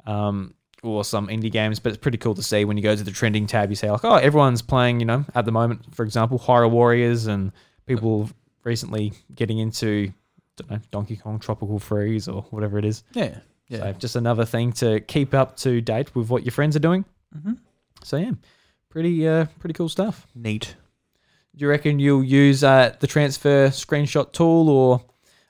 Um, 0.07 0.55
or 0.83 1.05
some 1.05 1.29
indie 1.29 1.53
games, 1.53 1.79
but 1.79 1.91
it's 1.91 1.99
pretty 2.03 2.19
cool 2.19 2.35
to 2.35 2.43
see 2.43 2.65
when 2.65 2.77
you 2.77 2.83
go 2.83 2.97
to 2.97 3.05
the 3.05 3.13
trending 3.13 3.47
tab. 3.47 3.71
You 3.71 3.77
say 3.77 3.89
like, 3.89 4.05
oh, 4.05 4.17
everyone's 4.17 4.63
playing, 4.63 4.99
you 4.99 5.07
know, 5.07 5.25
at 5.33 5.45
the 5.45 5.53
moment, 5.53 5.95
for 5.95 6.03
example, 6.05 6.41
Hyrule 6.41 6.73
Warriors, 6.73 7.29
and 7.29 7.53
people 7.87 8.29
recently 8.65 9.13
getting 9.33 9.59
into, 9.61 10.13
don't 10.57 10.71
know, 10.73 10.81
Donkey 10.91 11.17
Kong 11.17 11.39
Tropical 11.39 11.79
Freeze 11.79 12.27
or 12.27 12.43
whatever 12.51 12.79
it 12.79 12.85
is. 12.85 13.05
Yeah. 13.13 13.39
Yeah. 13.69 13.79
So 13.79 13.93
just 13.93 14.17
another 14.17 14.45
thing 14.45 14.73
to 14.73 14.99
keep 14.99 15.35
up 15.35 15.57
to 15.59 15.81
date 15.81 16.17
with 16.17 16.29
what 16.31 16.43
your 16.43 16.51
friends 16.51 16.75
are 16.75 16.81
doing. 16.81 17.05
Mhm. 17.33 17.59
So 18.03 18.17
yeah, 18.17 18.33
pretty 18.89 19.29
uh, 19.29 19.47
pretty 19.61 19.75
cool 19.75 19.89
stuff. 19.89 20.27
Neat. 20.35 20.75
Do 21.55 21.63
you 21.65 21.69
reckon 21.69 22.01
you'll 22.01 22.25
use 22.25 22.65
uh, 22.65 22.97
the 22.99 23.07
transfer 23.07 23.69
screenshot 23.69 24.33
tool 24.33 24.69
or 24.69 25.01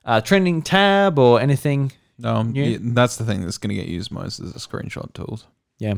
uh, 0.05 0.21
trending 0.21 0.62
tab 0.62 1.19
or 1.19 1.41
anything? 1.41 1.93
No, 2.19 2.37
um, 2.37 2.55
Yeah. 2.55 2.65
yeah, 2.65 2.79
that's 2.81 3.17
the 3.17 3.25
thing 3.25 3.43
that's 3.43 3.59
going 3.59 3.75
to 3.75 3.75
get 3.75 3.88
used 3.88 4.11
most 4.12 4.38
is 4.41 4.53
the 4.53 4.59
screenshot 4.61 5.12
tools. 5.15 5.47
Yeah. 5.79 5.95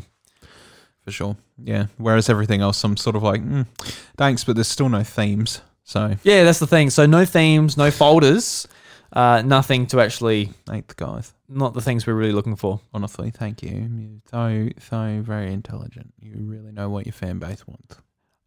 For 1.05 1.11
sure. 1.11 1.37
Yeah. 1.63 1.87
Whereas 1.99 2.31
everything 2.31 2.61
else, 2.63 2.83
I'm 2.83 2.97
sort 2.97 3.17
of 3.17 3.23
like, 3.23 3.43
mm, 3.43 3.67
thanks, 4.17 4.43
but 4.45 4.57
there's 4.57 4.69
still 4.69 4.89
no 4.89 5.03
themes. 5.03 5.61
So, 5.83 6.17
Yeah, 6.23 6.45
that's 6.45 6.61
the 6.61 6.67
thing. 6.67 6.89
So 6.91 7.05
no 7.05 7.27
themes, 7.27 7.77
no 7.77 7.91
folders, 7.91 8.67
uh, 9.13 9.43
nothing 9.45 9.87
to 9.89 10.01
actually, 10.01 10.51
thank 10.67 10.87
the 10.89 10.95
guys. 10.95 11.35
not 11.47 11.75
the 11.75 11.83
things 11.83 12.07
we're 12.07 12.15
really 12.15 12.33
looking 12.33 12.57
for. 12.57 12.81
Honestly, 12.95 13.31
thank 13.31 13.63
you. 13.63 13.71
You're 13.71 14.21
so, 14.31 14.69
so 14.89 15.21
very 15.23 15.53
intelligent. 15.53 16.15
You 16.23 16.37
really 16.39 16.73
know 16.73 16.89
what 16.89 17.05
your 17.05 17.13
fan 17.13 17.39
base 17.39 17.67
wants. 17.67 17.97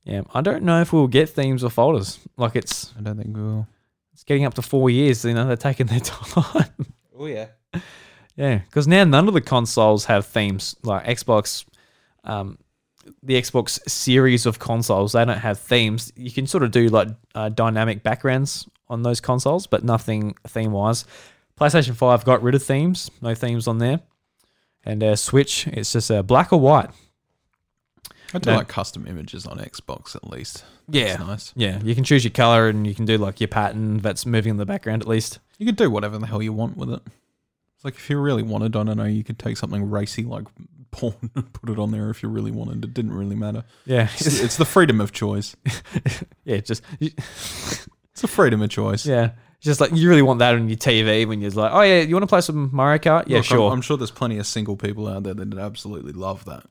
Yeah, 0.04 0.22
I 0.34 0.42
don't 0.42 0.64
know 0.64 0.82
if 0.82 0.92
we'll 0.92 1.08
get 1.08 1.30
themes 1.30 1.64
or 1.64 1.70
folders. 1.70 2.18
Like 2.38 2.56
it's 2.56 2.92
I 2.98 3.02
don't 3.02 3.18
think 3.18 3.36
we 3.36 3.44
will. 3.44 3.68
It's 4.18 4.24
getting 4.24 4.46
up 4.46 4.56
to 4.56 4.64
four 4.64 4.90
years. 4.90 5.24
You 5.24 5.36
know, 5.36 5.46
they're 5.46 5.56
taking 5.56 5.86
their 5.86 6.00
time. 6.00 6.72
Oh, 7.16 7.28
yeah. 7.28 7.50
Yeah, 8.36 8.58
because 8.58 8.88
now 8.88 9.04
none 9.04 9.28
of 9.28 9.36
the 9.36 9.42
consoles 9.42 10.06
have 10.06 10.26
themes. 10.26 10.76
Like 10.82 11.06
Xbox, 11.06 11.66
um, 12.24 12.58
the 13.22 13.36
Xbox 13.36 13.80
series 13.88 14.48
of 14.48 14.58
consoles, 14.58 15.12
they 15.12 15.24
don't 15.24 15.38
have 15.38 15.60
themes. 15.60 16.12
You 16.16 16.32
can 16.32 16.48
sort 16.48 16.64
of 16.64 16.72
do 16.72 16.88
like 16.88 17.10
uh, 17.36 17.50
dynamic 17.50 18.02
backgrounds 18.02 18.68
on 18.88 19.04
those 19.04 19.22
consoles, 19.22 19.68
but 19.68 19.84
nothing 19.84 20.34
theme 20.48 20.72
wise. 20.72 21.06
PlayStation 21.60 21.96
5 21.96 22.26
got 22.26 22.42
rid 22.42 22.56
of 22.56 22.64
themes, 22.64 23.12
no 23.22 23.36
themes 23.36 23.68
on 23.68 23.78
there. 23.78 24.00
And 24.84 25.04
uh, 25.04 25.16
Switch, 25.16 25.68
it's 25.68 25.94
just 25.94 26.10
uh, 26.10 26.24
black 26.24 26.52
or 26.52 26.60
white. 26.60 26.90
I 28.34 28.40
do 28.40 28.50
No. 28.52 28.58
like 28.58 28.68
custom 28.68 29.08
images 29.08 29.46
on 29.48 29.58
Xbox 29.58 30.16
at 30.16 30.30
least. 30.30 30.66
Yeah. 30.90 31.18
That's 31.18 31.20
nice. 31.28 31.54
Yeah, 31.56 31.80
you 31.84 31.96
can 31.96 32.04
choose 32.04 32.24
your 32.24 32.32
color 32.32 32.68
and 32.68 32.86
you 32.86 32.94
can 32.96 33.06
do 33.06 33.18
like 33.18 33.40
your 33.40 33.48
pattern 33.48 34.00
that's 34.00 34.26
moving 34.26 34.52
in 34.52 34.58
the 34.58 34.66
background 34.66 35.02
at 35.02 35.08
least. 35.08 35.40
You 35.58 35.66
can 35.66 35.76
do 35.76 35.90
whatever 35.90 36.18
the 36.18 36.28
hell 36.28 36.42
you 36.42 36.54
want 36.54 36.78
with 36.78 36.92
it. 36.92 37.02
It's 37.76 37.86
like 37.86 37.96
if 37.96 38.10
you 38.10 38.20
really 38.20 38.44
wanted, 38.44 38.76
I 38.76 38.84
don't 38.84 38.98
know, 38.98 39.04
you 39.06 39.24
could 39.24 39.38
take 39.40 39.56
something 39.58 39.90
racy 39.90 40.24
like 40.24 40.46
porn 40.92 41.16
and 41.36 41.54
put 41.54 41.70
it 41.70 41.78
on 41.80 41.92
there 41.92 42.10
if 42.10 42.22
you 42.24 42.30
really 42.30 42.52
wanted. 42.52 42.84
It 42.84 42.94
didn't 42.94 43.14
really 43.14 43.36
matter. 43.36 43.64
Yeah, 43.86 44.10
It's, 44.16 44.40
it's 44.42 44.58
the 44.58 44.66
freedom 44.66 45.00
of 45.00 45.12
choice. 45.12 45.56
yeah, 46.44 46.56
it's 46.56 46.68
just 46.68 46.84
It's 47.00 48.22
the 48.22 48.28
freedom 48.28 48.62
of 48.62 48.70
choice. 48.70 49.06
yeah, 49.06 49.32
just 49.62 49.80
like 49.80 49.92
you 49.94 50.10
really 50.10 50.22
want 50.24 50.40
that 50.40 50.56
on 50.56 50.68
your 50.70 50.78
TV 50.78 51.28
when 51.28 51.40
you're 51.42 51.52
like, 51.52 51.72
oh 51.72 51.82
yeah, 51.82 52.02
you 52.02 52.16
want 52.16 52.24
to 52.24 52.28
play 52.28 52.42
some 52.42 52.70
Mario 52.74 52.98
Kart? 53.00 53.26
Yeah, 53.28 53.38
Look, 53.38 53.52
I'm- 53.52 53.58
sure. 53.58 53.72
I'm, 53.72 53.82
sure 53.82 53.98
there's 53.98 54.12
plenty 54.12 54.38
of 54.40 54.48
single 54.48 54.76
people 54.76 55.08
out 55.08 55.24
there 55.24 55.34
that 55.36 55.54
absolutely 55.58 56.14
love 56.14 56.46
that. 56.46 56.64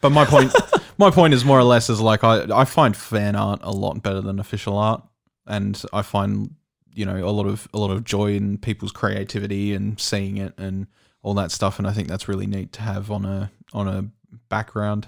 But 0.00 0.10
my 0.10 0.24
point, 0.24 0.52
my 0.98 1.10
point 1.10 1.34
is 1.34 1.44
more 1.44 1.58
or 1.58 1.64
less 1.64 1.88
is 1.90 2.00
like 2.00 2.24
I 2.24 2.46
I 2.52 2.64
find 2.64 2.96
fan 2.96 3.36
art 3.36 3.60
a 3.62 3.72
lot 3.72 4.02
better 4.02 4.20
than 4.20 4.38
official 4.38 4.76
art, 4.76 5.02
and 5.46 5.80
I 5.92 6.02
find 6.02 6.54
you 6.94 7.04
know 7.06 7.16
a 7.26 7.30
lot 7.30 7.46
of 7.46 7.68
a 7.74 7.78
lot 7.78 7.90
of 7.90 8.04
joy 8.04 8.34
in 8.34 8.58
people's 8.58 8.92
creativity 8.92 9.74
and 9.74 9.98
seeing 10.00 10.36
it 10.38 10.54
and 10.58 10.86
all 11.22 11.34
that 11.34 11.50
stuff, 11.52 11.78
and 11.78 11.86
I 11.86 11.92
think 11.92 12.08
that's 12.08 12.28
really 12.28 12.46
neat 12.46 12.72
to 12.74 12.82
have 12.82 13.10
on 13.10 13.24
a 13.24 13.50
on 13.72 13.86
a 13.88 14.04
background 14.48 15.06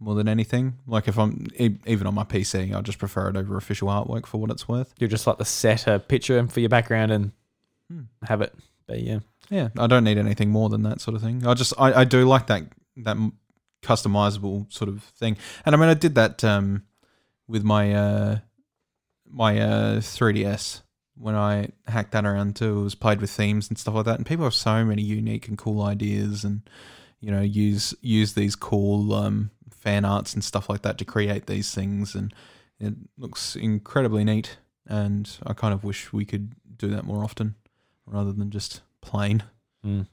more 0.00 0.14
than 0.14 0.28
anything. 0.28 0.74
Like 0.86 1.08
if 1.08 1.18
I'm 1.18 1.48
even 1.58 2.06
on 2.06 2.14
my 2.14 2.24
PC, 2.24 2.74
I 2.74 2.80
just 2.82 2.98
prefer 2.98 3.28
it 3.28 3.36
over 3.36 3.56
official 3.56 3.88
artwork 3.88 4.26
for 4.26 4.38
what 4.40 4.50
it's 4.50 4.68
worth. 4.68 4.94
you 4.98 5.08
just 5.08 5.26
like 5.26 5.38
to 5.38 5.44
set 5.44 5.86
a 5.88 5.98
picture 5.98 6.46
for 6.48 6.60
your 6.60 6.68
background 6.68 7.10
and 7.12 7.32
Hmm. 7.90 8.02
have 8.24 8.42
it 8.42 8.54
But 8.86 9.00
yeah, 9.00 9.20
Yeah, 9.48 9.70
I 9.78 9.86
don't 9.86 10.04
need 10.04 10.18
anything 10.18 10.50
more 10.50 10.68
than 10.68 10.82
that 10.82 11.00
sort 11.00 11.14
of 11.16 11.22
thing. 11.22 11.46
I 11.46 11.54
just 11.54 11.72
I, 11.78 12.00
I 12.00 12.04
do 12.04 12.26
like 12.28 12.48
that 12.48 12.64
that 12.98 13.16
customizable 13.82 14.72
sort 14.72 14.88
of 14.88 15.02
thing. 15.02 15.36
And 15.64 15.74
I 15.74 15.78
mean, 15.78 15.88
I 15.88 15.94
did 15.94 16.14
that 16.16 16.42
um, 16.44 16.84
with 17.46 17.64
my 17.64 17.94
uh, 17.94 18.38
my 19.30 19.60
uh, 19.60 20.00
3ds 20.00 20.82
when 21.18 21.34
I 21.34 21.70
hacked 21.86 22.12
that 22.12 22.24
around 22.24 22.56
too. 22.56 22.80
It 22.80 22.82
was 22.82 22.94
played 22.94 23.20
with 23.20 23.30
themes 23.30 23.68
and 23.68 23.78
stuff 23.78 23.94
like 23.94 24.04
that. 24.06 24.16
And 24.16 24.26
people 24.26 24.44
have 24.44 24.54
so 24.54 24.84
many 24.84 25.02
unique 25.02 25.48
and 25.48 25.58
cool 25.58 25.82
ideas, 25.82 26.44
and 26.44 26.62
you 27.20 27.30
know, 27.30 27.40
use 27.40 27.94
use 28.00 28.34
these 28.34 28.54
cool 28.56 29.12
um, 29.12 29.50
fan 29.70 30.04
arts 30.04 30.34
and 30.34 30.42
stuff 30.42 30.68
like 30.68 30.82
that 30.82 30.98
to 30.98 31.04
create 31.04 31.46
these 31.46 31.74
things, 31.74 32.14
and 32.14 32.32
it 32.78 32.94
looks 33.16 33.56
incredibly 33.56 34.24
neat. 34.24 34.58
And 34.86 35.30
I 35.46 35.52
kind 35.52 35.74
of 35.74 35.84
wish 35.84 36.12
we 36.12 36.24
could 36.24 36.54
do 36.76 36.88
that 36.88 37.04
more 37.04 37.22
often, 37.22 37.56
rather 38.06 38.32
than 38.32 38.50
just 38.50 38.80
plain. 39.00 39.42
Mm. 39.84 40.06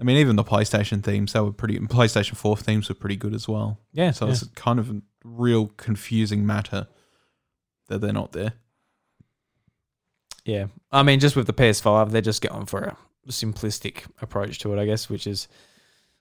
I 0.00 0.04
mean, 0.04 0.16
even 0.16 0.36
the 0.36 0.44
PlayStation 0.44 1.02
themes, 1.02 1.32
they 1.32 1.40
were 1.40 1.52
pretty. 1.52 1.78
PlayStation 1.78 2.36
Four 2.36 2.56
themes 2.56 2.88
were 2.88 2.94
pretty 2.94 3.16
good 3.16 3.34
as 3.34 3.46
well. 3.46 3.78
yeah. 3.92 4.10
So 4.10 4.26
yeah. 4.26 4.32
it's 4.32 4.44
kind 4.54 4.78
of 4.78 4.90
a 4.90 5.02
real 5.24 5.68
confusing 5.76 6.44
matter 6.46 6.88
that 7.88 8.00
they're 8.00 8.12
not 8.12 8.32
there. 8.32 8.54
Yeah, 10.44 10.66
I 10.90 11.02
mean, 11.02 11.20
just 11.20 11.36
with 11.36 11.46
the 11.46 11.52
PS5, 11.52 12.10
they're 12.10 12.20
just 12.20 12.42
going 12.42 12.66
for 12.66 12.82
a 12.82 12.96
simplistic 13.28 14.04
approach 14.20 14.58
to 14.60 14.72
it, 14.72 14.80
I 14.80 14.86
guess, 14.86 15.08
which 15.08 15.26
is 15.26 15.46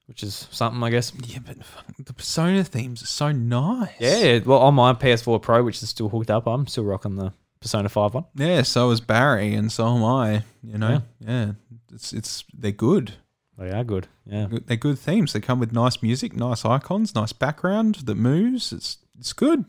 which 0.05 0.23
is 0.23 0.47
something, 0.51 0.83
I 0.83 0.89
guess. 0.89 1.11
Yeah, 1.25 1.39
but 1.43 1.57
the 2.05 2.13
Persona 2.13 2.63
themes 2.63 3.01
are 3.01 3.07
so 3.07 3.31
nice. 3.31 3.89
Yeah, 3.99 4.39
well, 4.45 4.59
on 4.59 4.75
my 4.75 4.93
PS4 4.93 5.41
Pro, 5.41 5.63
which 5.63 5.81
is 5.81 5.89
still 5.89 6.09
hooked 6.09 6.29
up, 6.29 6.47
I'm 6.47 6.67
still 6.67 6.83
rocking 6.83 7.15
the 7.15 7.33
Persona 7.61 7.89
5 7.89 8.13
one. 8.13 8.25
yeah. 8.35 8.61
So 8.61 8.91
is 8.91 9.01
Barry, 9.01 9.55
and 9.55 9.71
so 9.71 9.95
am 9.95 10.03
I. 10.03 10.43
You 10.61 10.77
know, 10.77 11.01
yeah. 11.19 11.53
It's 11.91 12.13
it's 12.13 12.43
they're 12.53 12.71
good. 12.71 13.13
They 13.57 13.71
are 13.71 13.83
good. 13.83 14.07
Yeah. 14.25 14.47
They're 14.49 14.77
good 14.77 14.97
themes. 14.97 15.33
They 15.33 15.39
come 15.39 15.59
with 15.59 15.73
nice 15.73 16.01
music, 16.01 16.33
nice 16.33 16.65
icons, 16.65 17.13
nice 17.13 17.33
background 17.33 17.95
that 18.05 18.15
moves. 18.15 18.71
It's 18.73 18.97
it's 19.19 19.33
good. 19.33 19.65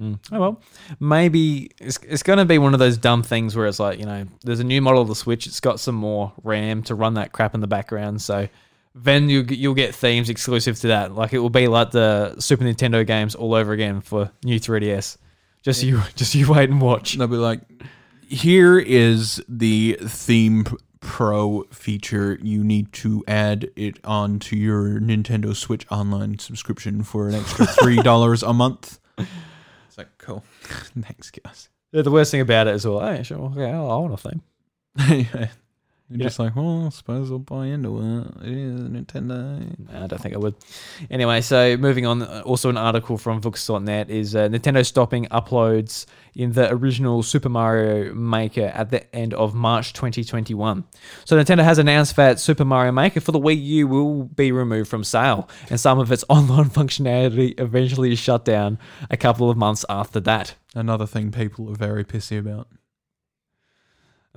Mm. 0.00 0.18
Oh 0.32 0.40
well, 0.40 0.62
maybe 0.98 1.70
it's 1.78 1.98
it's 1.98 2.22
going 2.22 2.38
to 2.38 2.44
be 2.44 2.58
one 2.58 2.72
of 2.72 2.80
those 2.80 2.96
dumb 2.96 3.22
things 3.22 3.54
where 3.54 3.66
it's 3.66 3.78
like 3.78 3.98
you 3.98 4.06
know, 4.06 4.24
there's 4.42 4.60
a 4.60 4.64
new 4.64 4.80
model 4.80 5.02
of 5.02 5.08
the 5.08 5.14
Switch. 5.14 5.46
It's 5.46 5.60
got 5.60 5.80
some 5.80 5.94
more 5.94 6.32
RAM 6.42 6.82
to 6.84 6.94
run 6.94 7.14
that 7.14 7.32
crap 7.32 7.54
in 7.54 7.60
the 7.60 7.66
background, 7.66 8.22
so 8.22 8.48
then 8.94 9.28
you 9.28 9.42
you'll 9.42 9.74
get 9.74 9.94
themes 9.94 10.30
exclusive 10.30 10.78
to 10.80 10.88
that. 10.88 11.14
Like 11.14 11.32
it 11.32 11.38
will 11.38 11.50
be 11.50 11.68
like 11.68 11.90
the 11.90 12.36
Super 12.38 12.64
Nintendo 12.64 13.06
games 13.06 13.34
all 13.34 13.54
over 13.54 13.72
again 13.72 14.00
for 14.00 14.30
new 14.44 14.58
3DS. 14.58 15.18
Just 15.62 15.82
you, 15.82 16.02
just 16.14 16.34
you 16.34 16.50
wait 16.50 16.70
and 16.70 16.80
watch. 16.80 17.14
And 17.14 17.20
They'll 17.20 17.28
be 17.28 17.36
like, 17.36 17.60
here 18.26 18.78
is 18.78 19.42
the 19.48 19.98
theme 20.02 20.64
pro 21.02 21.64
feature. 21.64 22.38
You 22.40 22.64
need 22.64 22.92
to 22.94 23.22
add 23.28 23.70
it 23.76 23.98
onto 24.04 24.56
your 24.56 24.98
Nintendo 25.00 25.54
Switch 25.54 25.84
online 25.90 26.38
subscription 26.38 27.02
for 27.02 27.28
an 27.28 27.34
extra 27.34 27.66
three 27.82 27.96
dollars 27.96 28.42
a 28.42 28.54
month. 28.54 28.98
It's 29.18 29.98
like 29.98 30.16
cool. 30.16 30.42
Thanks, 30.62 31.30
guys. 31.30 31.68
Yeah, 31.92 32.00
the 32.00 32.10
worst 32.10 32.30
thing 32.30 32.40
about 32.40 32.68
it 32.68 32.76
is, 32.76 32.86
well, 32.86 33.00
hey, 33.00 33.22
sure, 33.22 33.38
okay, 33.38 33.70
I 33.70 33.78
want 33.78 34.14
a 34.14 34.16
thing. 34.16 34.42
yeah. 35.34 35.48
You're 36.12 36.20
Yeah. 36.20 36.26
just 36.26 36.38
like, 36.38 36.54
well, 36.54 36.84
I 36.86 36.88
suppose 36.90 37.30
I'll 37.30 37.38
buy 37.38 37.66
into 37.66 37.98
it. 37.98 38.46
It 38.46 38.52
is 38.52 38.80
Nintendo. 38.82 39.66
I 39.94 40.06
don't 40.06 40.20
think 40.20 40.34
I 40.34 40.38
would. 40.38 40.54
Anyway, 41.10 41.40
so 41.40 41.76
moving 41.78 42.04
on, 42.04 42.20
uh, 42.22 42.42
also 42.44 42.68
an 42.68 42.76
article 42.76 43.16
from 43.16 43.40
Vooks.net 43.40 44.10
is 44.10 44.36
uh, 44.36 44.48
Nintendo 44.48 44.84
stopping 44.84 45.24
uploads 45.30 46.04
in 46.34 46.52
the 46.52 46.70
original 46.70 47.22
Super 47.22 47.48
Mario 47.48 48.12
Maker 48.14 48.66
at 48.74 48.90
the 48.90 49.14
end 49.16 49.32
of 49.32 49.54
March 49.54 49.94
2021. 49.94 50.84
So 51.24 51.36
Nintendo 51.42 51.64
has 51.64 51.78
announced 51.78 52.16
that 52.16 52.38
Super 52.38 52.64
Mario 52.66 52.92
Maker 52.92 53.20
for 53.20 53.32
the 53.32 53.40
Wii 53.40 53.62
U 53.64 53.86
will 53.88 54.24
be 54.24 54.52
removed 54.52 54.90
from 54.90 55.04
sale, 55.04 55.48
and 55.70 55.80
some 55.80 55.98
of 55.98 56.12
its 56.12 56.24
online 56.28 56.68
functionality 56.68 57.58
eventually 57.58 58.14
shut 58.16 58.44
down 58.44 58.78
a 59.08 59.16
couple 59.16 59.48
of 59.48 59.56
months 59.56 59.84
after 59.88 60.20
that. 60.20 60.56
Another 60.74 61.06
thing 61.06 61.30
people 61.32 61.70
are 61.70 61.74
very 61.76 62.04
pissy 62.04 62.38
about. 62.38 62.68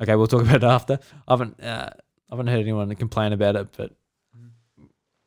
Okay, 0.02 0.16
we'll 0.16 0.28
talk 0.28 0.42
about 0.46 0.58
it 0.58 0.64
after. 0.64 1.00
I 1.28 1.32
haven't 1.32 1.62
uh, 1.62 1.90
I 1.94 2.34
haven't 2.36 2.48
heard 2.48 2.60
anyone 2.60 2.94
complain 2.96 3.34
about 3.34 3.56
it, 3.56 3.68
but 3.78 3.92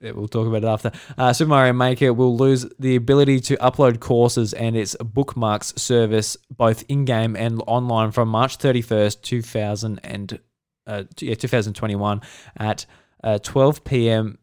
yeah, 0.01 0.13
we'll 0.13 0.29
talk 0.29 0.47
about 0.47 0.63
it 0.63 0.69
after. 0.69 0.93
Uh, 1.17 1.33
Super 1.33 1.49
Mario 1.49 1.73
Maker 1.73 2.13
will 2.13 2.37
lose 2.37 2.67
the 2.79 2.95
ability 2.95 3.41
to 3.41 3.57
upload 3.57 3.99
courses 3.99 4.53
and 4.55 4.77
its 4.77 4.95
bookmarks 4.97 5.75
service 5.77 6.37
both 6.51 6.85
in-game 6.89 7.35
and 7.35 7.61
online 7.67 8.13
from 8.13 8.29
March 8.29 8.59
31st, 8.59 9.23
2000 9.23 10.01
and 10.05 10.39
uh, 10.87 11.03
yeah, 11.21 11.35
2021 11.35 12.21
at 12.57 12.87
uh, 13.25 13.39
12 13.39 13.85
p.m. 13.85 14.39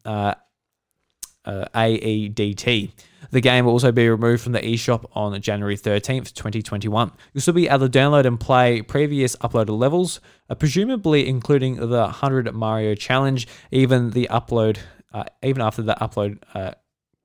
Uh, 1.46 1.66
AEDT. 1.76 2.92
The 3.32 3.42
game 3.42 3.66
will 3.66 3.74
also 3.74 3.92
be 3.92 4.08
removed 4.08 4.42
from 4.44 4.54
the 4.54 4.62
eShop 4.62 5.06
on 5.14 5.40
January 5.42 5.78
13th, 5.78 6.34
2021. 6.34 7.12
You'll 7.34 7.42
still 7.42 7.54
be 7.54 7.68
able 7.68 7.90
to 7.90 8.00
download 8.00 8.26
and 8.26 8.40
play 8.40 8.82
previous 8.82 9.36
uploaded 9.38 9.78
levels, 9.78 10.20
uh, 10.50 10.56
presumably 10.56 11.28
including 11.28 11.76
the 11.76 12.02
100 12.02 12.54
Mario 12.54 12.96
Challenge, 12.96 13.48
even 13.72 14.12
the 14.12 14.28
upload, 14.32 14.78
uh, 15.14 15.26
even 15.44 15.62
after 15.62 15.82
the 15.82 15.96
upload 15.96 16.40
uh, 16.54 16.72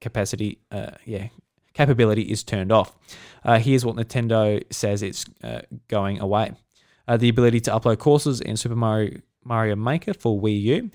capacity, 0.00 0.58
uh, 0.70 0.92
yeah, 1.04 1.28
capability 1.74 2.22
is 2.22 2.42
turned 2.42 2.72
off. 2.72 2.96
Uh, 3.44 3.58
here's 3.58 3.84
what 3.84 3.96
Nintendo 3.96 4.62
says 4.72 5.02
it's 5.02 5.24
going 5.88 6.20
away: 6.20 6.52
the 7.08 7.28
ability 7.28 7.60
to 7.60 7.70
upload 7.70 7.98
courses 7.98 8.40
in 8.40 8.56
Super 8.56 8.76
Mario 8.76 9.20
Mario 9.44 9.76
Maker 9.76 10.12
for 10.12 10.40
Wii 10.40 10.62
U, 10.62 10.90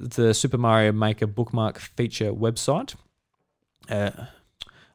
the 0.00 0.32
Super 0.32 0.58
Mario 0.58 0.92
Maker 0.92 1.26
bookmark 1.26 1.78
feature 1.78 2.32
website, 2.32 2.94
uh, 3.88 4.10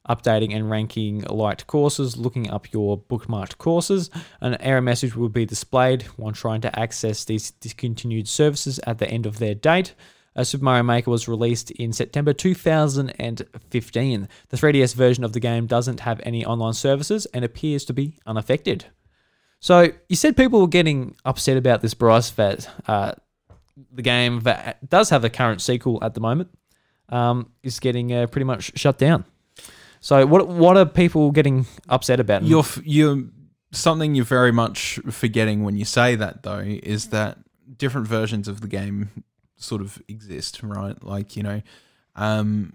updating 0.09 0.55
and 0.55 0.69
ranking 0.69 1.21
liked 1.21 1.67
courses, 1.67 2.17
looking 2.17 2.49
up 2.49 2.71
your 2.73 2.97
bookmarked 2.97 3.57
courses. 3.57 4.09
An 4.41 4.55
error 4.61 4.81
message 4.81 5.15
will 5.15 5.29
be 5.29 5.45
displayed 5.45 6.03
when 6.17 6.33
trying 6.33 6.61
to 6.61 6.79
access 6.79 7.23
these 7.23 7.51
discontinued 7.51 8.27
services 8.27 8.79
at 8.87 8.97
the 8.97 9.07
end 9.09 9.25
of 9.25 9.39
their 9.39 9.55
date. 9.55 9.93
Uh, 10.35 10.43
Super 10.43 10.65
Mario 10.65 10.83
Maker 10.83 11.09
was 11.09 11.27
released 11.27 11.71
in 11.71 11.93
September 11.93 12.33
2015. 12.33 14.29
The 14.49 14.57
3DS 14.57 14.93
version 14.93 15.23
of 15.23 15.33
the 15.33 15.39
game 15.39 15.65
doesn't 15.65 16.01
have 16.01 16.19
any 16.23 16.45
online 16.45 16.73
services 16.73 17.25
and 17.27 17.45
appears 17.45 17.85
to 17.85 17.93
be 17.93 18.17
unaffected. 18.25 18.85
So 19.61 19.91
you 20.09 20.15
said 20.15 20.35
people 20.35 20.59
were 20.61 20.67
getting 20.67 21.15
upset 21.23 21.57
about 21.57 21.81
this, 21.81 21.93
Bryce, 21.93 22.31
that 22.31 22.69
uh, 22.87 23.13
the 23.91 24.01
game 24.01 24.41
that 24.41 24.89
does 24.89 25.09
have 25.09 25.23
a 25.23 25.29
current 25.29 25.61
sequel 25.61 25.99
at 26.03 26.13
the 26.13 26.21
moment 26.21 26.49
um, 27.09 27.51
is 27.63 27.79
getting 27.79 28.13
uh, 28.13 28.27
pretty 28.27 28.45
much 28.45 28.77
shut 28.77 28.97
down. 28.97 29.25
So 29.99 30.25
what 30.25 30.47
what 30.47 30.77
are 30.77 30.85
people 30.85 31.31
getting 31.31 31.65
upset 31.89 32.19
about? 32.19 32.43
You're 32.43 32.65
you're 32.83 33.23
something 33.71 34.15
you're 34.15 34.25
very 34.25 34.51
much 34.51 34.99
forgetting 35.09 35.63
when 35.63 35.75
you 35.77 35.85
say 35.85 36.15
that 36.15 36.43
though 36.43 36.59
is 36.59 37.09
that 37.09 37.37
different 37.77 38.07
versions 38.07 38.47
of 38.47 38.61
the 38.61 38.67
game 38.67 39.23
sort 39.57 39.81
of 39.81 40.01
exist, 40.07 40.61
right? 40.63 41.01
Like 41.03 41.35
you 41.35 41.43
know, 41.43 41.61
um, 42.15 42.73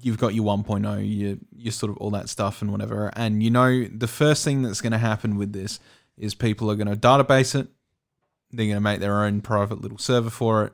you've 0.00 0.18
got 0.18 0.34
your 0.34 0.44
1.0, 0.44 1.18
your 1.18 1.36
your 1.54 1.72
sort 1.72 1.90
of 1.90 1.98
all 1.98 2.10
that 2.10 2.28
stuff 2.28 2.62
and 2.62 2.72
whatever, 2.72 3.10
and 3.14 3.42
you 3.42 3.50
know 3.50 3.84
the 3.84 4.08
first 4.08 4.44
thing 4.44 4.62
that's 4.62 4.80
going 4.80 4.92
to 4.92 4.98
happen 4.98 5.36
with 5.36 5.52
this 5.52 5.80
is 6.16 6.34
people 6.34 6.70
are 6.70 6.76
going 6.76 6.88
to 6.88 6.96
database 6.96 7.58
it. 7.58 7.68
They're 8.52 8.66
going 8.66 8.76
to 8.76 8.80
make 8.80 9.00
their 9.00 9.22
own 9.22 9.40
private 9.40 9.80
little 9.80 9.98
server 9.98 10.30
for 10.30 10.64
it, 10.64 10.72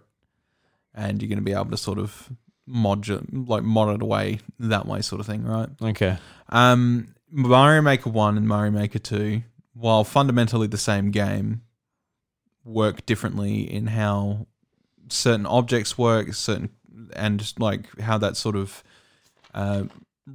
and 0.94 1.22
you're 1.22 1.28
going 1.28 1.38
to 1.38 1.44
be 1.44 1.52
able 1.52 1.70
to 1.70 1.76
sort 1.76 1.98
of 1.98 2.30
mod 2.66 3.08
it, 3.08 3.32
like 3.32 3.62
mod 3.62 3.94
it 3.94 4.02
away 4.02 4.40
that 4.58 4.86
way, 4.86 5.00
sort 5.00 5.20
of 5.20 5.26
thing, 5.26 5.44
right? 5.44 5.68
okay. 5.80 6.18
Um, 6.48 7.14
Mario 7.30 7.82
Maker 7.82 8.10
1 8.10 8.36
and 8.36 8.48
Mario 8.48 8.72
Maker 8.72 8.98
2, 8.98 9.42
while 9.74 10.04
fundamentally 10.04 10.66
the 10.66 10.78
same 10.78 11.10
game, 11.10 11.62
work 12.64 13.06
differently 13.06 13.60
in 13.62 13.86
how 13.86 14.46
certain 15.08 15.46
objects 15.46 15.96
work, 15.96 16.34
certain 16.34 16.70
and 17.14 17.52
like 17.58 18.00
how 18.00 18.18
that 18.18 18.36
sort 18.36 18.56
of 18.56 18.82
uh, 19.54 19.84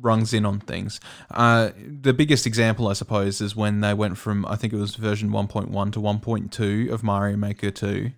rungs 0.01 0.33
in 0.33 0.45
on 0.45 0.59
things. 0.59 0.99
Uh, 1.31 1.71
the 1.77 2.13
biggest 2.13 2.45
example, 2.45 2.87
I 2.87 2.93
suppose, 2.93 3.41
is 3.41 3.55
when 3.55 3.81
they 3.81 3.93
went 3.93 4.17
from 4.17 4.45
I 4.45 4.55
think 4.55 4.73
it 4.73 4.77
was 4.77 4.95
version 4.95 5.29
1.1 5.29 5.91
to 5.93 5.99
1.2 5.99 6.91
of 6.91 7.03
Mario 7.03 7.37
Maker 7.37 7.71
2. 7.71 8.11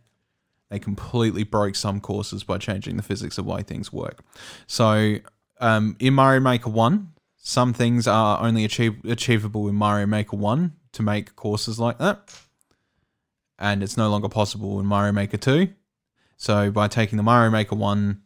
They 0.69 0.79
completely 0.79 1.43
broke 1.43 1.75
some 1.75 1.99
courses 2.01 2.43
by 2.43 2.57
changing 2.57 2.97
the 2.97 3.03
physics 3.03 3.37
of 3.37 3.45
why 3.45 3.61
things 3.61 3.93
work. 3.93 4.23
So 4.67 5.17
um, 5.59 5.95
in 5.99 6.13
Mario 6.13 6.41
Maker 6.41 6.69
1, 6.69 7.11
some 7.37 7.73
things 7.73 8.07
are 8.07 8.41
only 8.41 8.65
achieve- 8.65 9.05
achievable 9.05 9.67
in 9.69 9.75
Mario 9.75 10.07
Maker 10.07 10.35
1 10.35 10.73
to 10.93 11.03
make 11.03 11.35
courses 11.35 11.79
like 11.79 11.99
that. 11.99 12.33
And 13.57 13.83
it's 13.83 13.95
no 13.95 14.09
longer 14.09 14.27
possible 14.27 14.79
in 14.79 14.85
Mario 14.85 15.13
Maker 15.13 15.37
2. 15.37 15.69
So 16.37 16.71
by 16.71 16.87
taking 16.87 17.17
the 17.17 17.23
Mario 17.23 17.51
Maker 17.51 17.75
1 17.75 18.21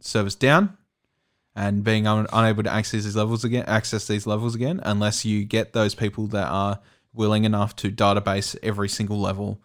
service 0.00 0.34
down 0.34 0.77
and 1.58 1.82
being 1.82 2.06
un- 2.06 2.28
unable 2.32 2.62
to 2.62 2.72
access 2.72 3.02
these 3.02 3.16
levels 3.16 3.42
again, 3.42 3.64
access 3.66 4.06
these 4.06 4.28
levels 4.28 4.54
again, 4.54 4.80
unless 4.84 5.24
you 5.24 5.44
get 5.44 5.72
those 5.72 5.92
people 5.92 6.28
that 6.28 6.46
are 6.46 6.78
willing 7.12 7.42
enough 7.42 7.74
to 7.74 7.90
database 7.90 8.56
every 8.62 8.88
single 8.88 9.18
level 9.18 9.60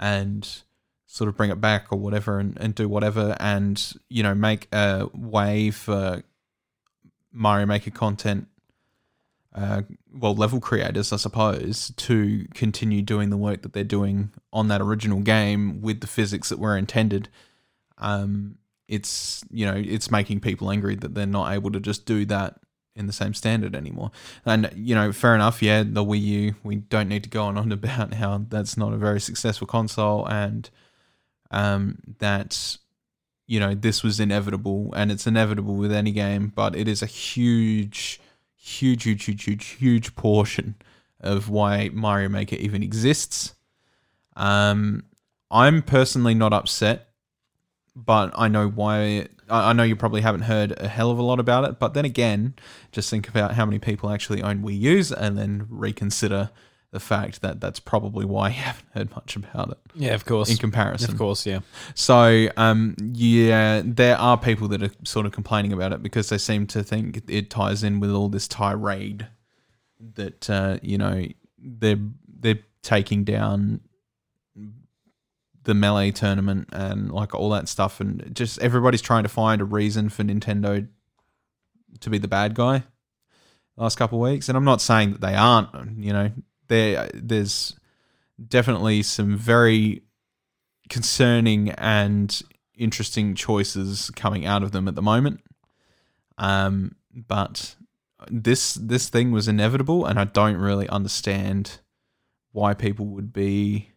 and 0.00 0.62
sort 1.06 1.28
of 1.28 1.36
bring 1.36 1.50
it 1.50 1.60
back 1.60 1.86
or 1.92 1.98
whatever 1.98 2.40
and, 2.40 2.58
and 2.60 2.74
do 2.74 2.88
whatever 2.88 3.36
and 3.38 3.92
you 4.08 4.22
know 4.22 4.34
make 4.34 4.66
a 4.72 5.08
way 5.14 5.70
for 5.70 6.24
Mario 7.32 7.66
Maker 7.66 7.92
content 7.92 8.48
uh, 9.54 9.82
well 10.12 10.34
level 10.34 10.58
creators 10.60 11.12
I 11.12 11.16
suppose 11.16 11.92
to 11.98 12.46
continue 12.52 13.00
doing 13.00 13.30
the 13.30 13.36
work 13.36 13.62
that 13.62 13.72
they're 13.72 13.84
doing 13.84 14.32
on 14.52 14.66
that 14.68 14.80
original 14.80 15.20
game 15.20 15.82
with 15.82 16.00
the 16.00 16.08
physics 16.08 16.48
that 16.48 16.58
were 16.58 16.76
intended. 16.76 17.28
Um 17.96 18.57
it's 18.88 19.44
you 19.50 19.66
know 19.66 19.74
it's 19.76 20.10
making 20.10 20.40
people 20.40 20.70
angry 20.70 20.96
that 20.96 21.14
they're 21.14 21.26
not 21.26 21.52
able 21.52 21.70
to 21.70 21.80
just 21.80 22.06
do 22.06 22.24
that 22.24 22.58
in 22.96 23.06
the 23.06 23.12
same 23.12 23.32
standard 23.32 23.76
anymore. 23.76 24.10
And 24.44 24.70
you 24.74 24.94
know, 24.94 25.12
fair 25.12 25.34
enough. 25.34 25.62
Yeah, 25.62 25.84
the 25.84 26.04
Wii 26.04 26.20
U. 26.20 26.54
We 26.64 26.76
don't 26.76 27.08
need 27.08 27.22
to 27.22 27.30
go 27.30 27.44
on 27.44 27.56
on 27.56 27.70
about 27.80 28.14
how 28.14 28.44
that's 28.48 28.76
not 28.76 28.92
a 28.92 28.96
very 28.98 29.20
successful 29.20 29.66
console, 29.66 30.26
and 30.26 30.68
um, 31.50 31.98
that 32.18 32.76
you 33.46 33.60
know 33.60 33.74
this 33.74 34.02
was 34.02 34.18
inevitable, 34.18 34.92
and 34.96 35.12
it's 35.12 35.26
inevitable 35.26 35.76
with 35.76 35.92
any 35.92 36.12
game. 36.12 36.52
But 36.54 36.74
it 36.74 36.88
is 36.88 37.02
a 37.02 37.06
huge, 37.06 38.20
huge, 38.56 39.04
huge, 39.04 39.24
huge, 39.24 39.44
huge, 39.44 39.66
huge 39.66 40.16
portion 40.16 40.74
of 41.20 41.48
why 41.48 41.90
Mario 41.92 42.28
Maker 42.28 42.56
even 42.56 42.82
exists. 42.82 43.54
Um, 44.36 45.04
I'm 45.50 45.82
personally 45.82 46.34
not 46.34 46.52
upset, 46.52 47.07
but 48.04 48.32
I 48.36 48.48
know 48.48 48.68
why 48.68 49.28
I 49.50 49.72
know 49.72 49.82
you 49.82 49.96
probably 49.96 50.20
haven't 50.20 50.42
heard 50.42 50.78
a 50.78 50.88
hell 50.88 51.10
of 51.10 51.18
a 51.18 51.22
lot 51.22 51.40
about 51.40 51.64
it, 51.64 51.78
but 51.78 51.94
then 51.94 52.04
again, 52.04 52.54
just 52.92 53.10
think 53.10 53.28
about 53.28 53.54
how 53.54 53.64
many 53.64 53.78
people 53.78 54.10
actually 54.10 54.42
own 54.42 54.62
Wii 54.62 54.78
U's 54.78 55.10
and 55.10 55.36
then 55.36 55.66
reconsider 55.68 56.50
the 56.90 57.00
fact 57.00 57.42
that 57.42 57.60
that's 57.60 57.80
probably 57.80 58.24
why 58.24 58.48
you 58.48 58.54
haven't 58.56 58.88
heard 58.94 59.10
much 59.10 59.36
about 59.36 59.70
it. 59.70 59.78
Yeah, 59.94 60.14
of 60.14 60.24
course. 60.24 60.50
In 60.50 60.58
comparison. 60.58 61.10
Of 61.10 61.18
course, 61.18 61.44
yeah. 61.44 61.60
So, 61.94 62.48
um, 62.56 62.94
yeah, 62.98 63.82
there 63.84 64.16
are 64.16 64.38
people 64.38 64.68
that 64.68 64.82
are 64.82 64.90
sort 65.04 65.26
of 65.26 65.32
complaining 65.32 65.72
about 65.72 65.92
it 65.92 66.02
because 66.02 66.28
they 66.28 66.38
seem 66.38 66.66
to 66.68 66.82
think 66.82 67.22
it 67.28 67.50
ties 67.50 67.82
in 67.82 68.00
with 68.00 68.10
all 68.10 68.28
this 68.28 68.46
tirade 68.46 69.26
that, 70.14 70.48
uh, 70.48 70.78
you 70.82 70.98
know, 70.98 71.26
they're, 71.58 72.00
they're 72.40 72.60
taking 72.82 73.24
down 73.24 73.80
the 75.68 75.74
melee 75.74 76.10
tournament 76.10 76.66
and 76.72 77.12
like 77.12 77.34
all 77.34 77.50
that 77.50 77.68
stuff 77.68 78.00
and 78.00 78.34
just 78.34 78.58
everybody's 78.60 79.02
trying 79.02 79.22
to 79.22 79.28
find 79.28 79.60
a 79.60 79.66
reason 79.66 80.08
for 80.08 80.22
Nintendo 80.22 80.88
to 82.00 82.08
be 82.08 82.16
the 82.16 82.26
bad 82.26 82.54
guy 82.54 82.84
last 83.76 83.96
couple 83.98 84.24
of 84.24 84.32
weeks. 84.32 84.48
And 84.48 84.56
I'm 84.56 84.64
not 84.64 84.80
saying 84.80 85.12
that 85.12 85.20
they 85.20 85.34
aren't 85.34 85.68
you 86.02 86.10
know 86.10 86.30
there 86.68 87.10
there's 87.12 87.76
definitely 88.48 89.02
some 89.02 89.36
very 89.36 90.00
concerning 90.88 91.68
and 91.72 92.42
interesting 92.74 93.34
choices 93.34 94.10
coming 94.16 94.46
out 94.46 94.62
of 94.62 94.72
them 94.72 94.88
at 94.88 94.94
the 94.94 95.02
moment. 95.02 95.42
Um 96.38 96.96
but 97.12 97.76
this 98.30 98.72
this 98.72 99.10
thing 99.10 99.32
was 99.32 99.48
inevitable 99.48 100.06
and 100.06 100.18
I 100.18 100.24
don't 100.24 100.56
really 100.56 100.88
understand 100.88 101.80
why 102.52 102.72
people 102.72 103.04
would 103.04 103.34
be 103.34 103.92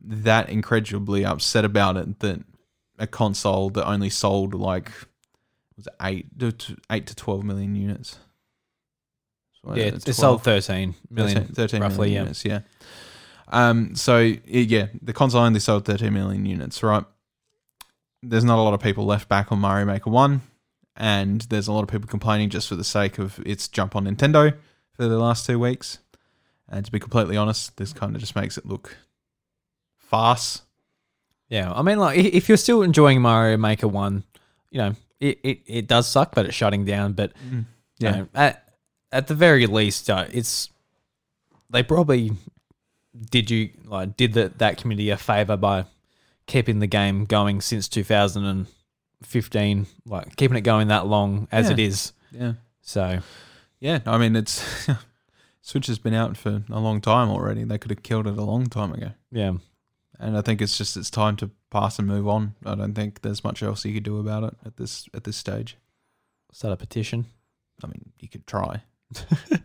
that 0.00 0.48
incredibly 0.48 1.24
upset 1.24 1.64
about 1.64 1.96
it 1.96 2.20
that 2.20 2.42
a 2.98 3.06
console 3.06 3.70
that 3.70 3.86
only 3.86 4.10
sold 4.10 4.54
like 4.54 4.92
was 5.76 5.86
it 5.86 5.94
eight 6.02 6.38
to 6.38 6.76
eight 6.90 7.06
to 7.06 7.14
twelve 7.14 7.44
million 7.44 7.74
units. 7.74 8.18
So, 9.64 9.74
Yeah, 9.74 9.86
uh, 9.86 9.98
it 10.06 10.14
sold 10.14 10.42
13 10.42 10.94
million, 11.10 11.38
13, 11.38 11.54
13 11.54 11.82
roughly, 11.82 11.96
million 11.96 12.14
yeah. 12.14 12.20
units, 12.20 12.44
yeah. 12.44 12.60
Um, 13.48 13.94
so 13.94 14.18
yeah, 14.46 14.86
the 15.02 15.12
console 15.12 15.42
only 15.42 15.60
sold 15.60 15.84
13 15.84 16.12
million 16.12 16.46
units, 16.46 16.82
right? 16.82 17.04
There's 18.22 18.44
not 18.44 18.58
a 18.58 18.62
lot 18.62 18.74
of 18.74 18.80
people 18.80 19.04
left 19.06 19.28
back 19.28 19.50
on 19.50 19.58
Mario 19.58 19.86
Maker 19.86 20.10
One, 20.10 20.42
and 20.96 21.42
there's 21.42 21.68
a 21.68 21.72
lot 21.72 21.82
of 21.82 21.88
people 21.88 22.08
complaining 22.08 22.48
just 22.50 22.68
for 22.68 22.76
the 22.76 22.84
sake 22.84 23.18
of 23.18 23.40
its 23.44 23.68
jump 23.68 23.96
on 23.96 24.04
Nintendo 24.04 24.56
for 24.92 25.08
the 25.08 25.18
last 25.18 25.46
two 25.46 25.58
weeks. 25.58 25.98
And 26.68 26.84
to 26.84 26.92
be 26.92 27.00
completely 27.00 27.36
honest, 27.36 27.76
this 27.76 27.92
kind 27.92 28.14
of 28.14 28.20
just 28.20 28.36
makes 28.36 28.56
it 28.56 28.64
look 28.64 28.96
farce. 30.10 30.62
Yeah, 31.48 31.72
I 31.72 31.82
mean, 31.82 31.98
like, 31.98 32.18
if 32.18 32.48
you're 32.48 32.58
still 32.58 32.82
enjoying 32.82 33.20
Mario 33.22 33.56
Maker 33.56 33.88
1, 33.88 34.22
you 34.70 34.78
know, 34.78 34.94
it, 35.18 35.38
it, 35.42 35.58
it 35.66 35.86
does 35.88 36.06
suck, 36.08 36.34
but 36.34 36.46
it's 36.46 36.54
shutting 36.54 36.84
down. 36.84 37.14
But, 37.14 37.32
you 37.50 37.64
Yeah. 37.98 38.10
know, 38.12 38.28
at, 38.34 38.72
at 39.10 39.26
the 39.26 39.34
very 39.34 39.66
least, 39.66 40.08
uh, 40.10 40.26
it's, 40.32 40.70
they 41.68 41.82
probably 41.82 42.30
did 43.30 43.50
you, 43.50 43.70
like, 43.84 44.16
did 44.16 44.32
the, 44.34 44.52
that 44.58 44.78
community 44.78 45.10
a 45.10 45.16
favor 45.16 45.56
by 45.56 45.86
keeping 46.46 46.78
the 46.78 46.86
game 46.86 47.24
going 47.24 47.60
since 47.60 47.88
2015, 47.88 49.86
like, 50.06 50.36
keeping 50.36 50.56
it 50.56 50.60
going 50.62 50.88
that 50.88 51.06
long 51.06 51.48
as 51.50 51.66
Yeah. 51.66 51.72
it 51.72 51.78
is. 51.78 52.12
Yeah. 52.32 52.52
So, 52.80 53.20
Yeah, 53.80 54.00
I 54.06 54.18
mean 54.18 54.36
it's 54.36 54.62
Switch 55.62 55.86
has 55.88 55.98
been 55.98 56.14
out 56.14 56.36
for 56.36 56.62
a 56.70 56.78
long 56.80 57.00
time 57.00 57.28
already. 57.28 57.64
They 57.64 57.78
could 57.78 57.90
have 57.90 58.02
killed 58.02 58.26
it 58.26 58.36
a 58.38 58.42
long 58.44 58.66
time 58.66 58.92
ago. 58.94 59.10
yeah. 59.32 59.52
And 60.20 60.36
I 60.36 60.42
think 60.42 60.60
it's 60.60 60.76
just 60.76 60.96
it's 60.96 61.10
time 61.10 61.36
to 61.36 61.50
pass 61.70 61.98
and 61.98 62.06
move 62.06 62.28
on. 62.28 62.54
I 62.64 62.74
don't 62.74 62.94
think 62.94 63.22
there's 63.22 63.42
much 63.42 63.62
else 63.62 63.84
you 63.84 63.94
could 63.94 64.02
do 64.02 64.18
about 64.18 64.44
it 64.44 64.54
at 64.66 64.76
this 64.76 65.08
at 65.14 65.24
this 65.24 65.36
stage. 65.36 65.76
Start 66.52 66.74
a 66.74 66.76
petition. 66.76 67.26
I 67.82 67.86
mean, 67.86 68.12
you 68.20 68.28
could 68.28 68.46
try. 68.46 68.82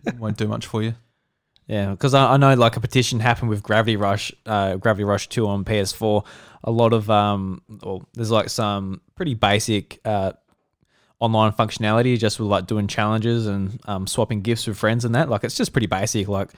it 0.05 0.17
won't 0.17 0.37
do 0.37 0.47
much 0.47 0.65
for 0.65 0.81
you. 0.81 0.95
Yeah, 1.67 1.89
because 1.89 2.13
I, 2.13 2.33
I 2.33 2.37
know 2.37 2.53
like 2.53 2.77
a 2.77 2.79
petition 2.79 3.19
happened 3.19 3.49
with 3.49 3.63
Gravity 3.63 3.95
Rush, 3.95 4.31
uh, 4.45 4.75
Gravity 4.75 5.03
Rush 5.03 5.29
Two 5.29 5.47
on 5.47 5.65
PS4. 5.65 6.23
A 6.63 6.69
lot 6.69 6.93
of 6.93 7.09
um, 7.09 7.63
well, 7.81 8.07
there's 8.13 8.29
like 8.29 8.49
some 8.49 9.01
pretty 9.15 9.33
basic 9.33 9.99
uh, 10.05 10.33
online 11.19 11.53
functionality, 11.53 12.19
just 12.19 12.39
with 12.39 12.49
like 12.49 12.67
doing 12.67 12.85
challenges 12.85 13.47
and 13.47 13.79
um, 13.85 14.05
swapping 14.05 14.41
gifts 14.41 14.67
with 14.67 14.77
friends 14.77 15.05
and 15.05 15.15
that. 15.15 15.27
Like 15.27 15.43
it's 15.43 15.55
just 15.55 15.71
pretty 15.71 15.87
basic. 15.87 16.27
Like 16.27 16.51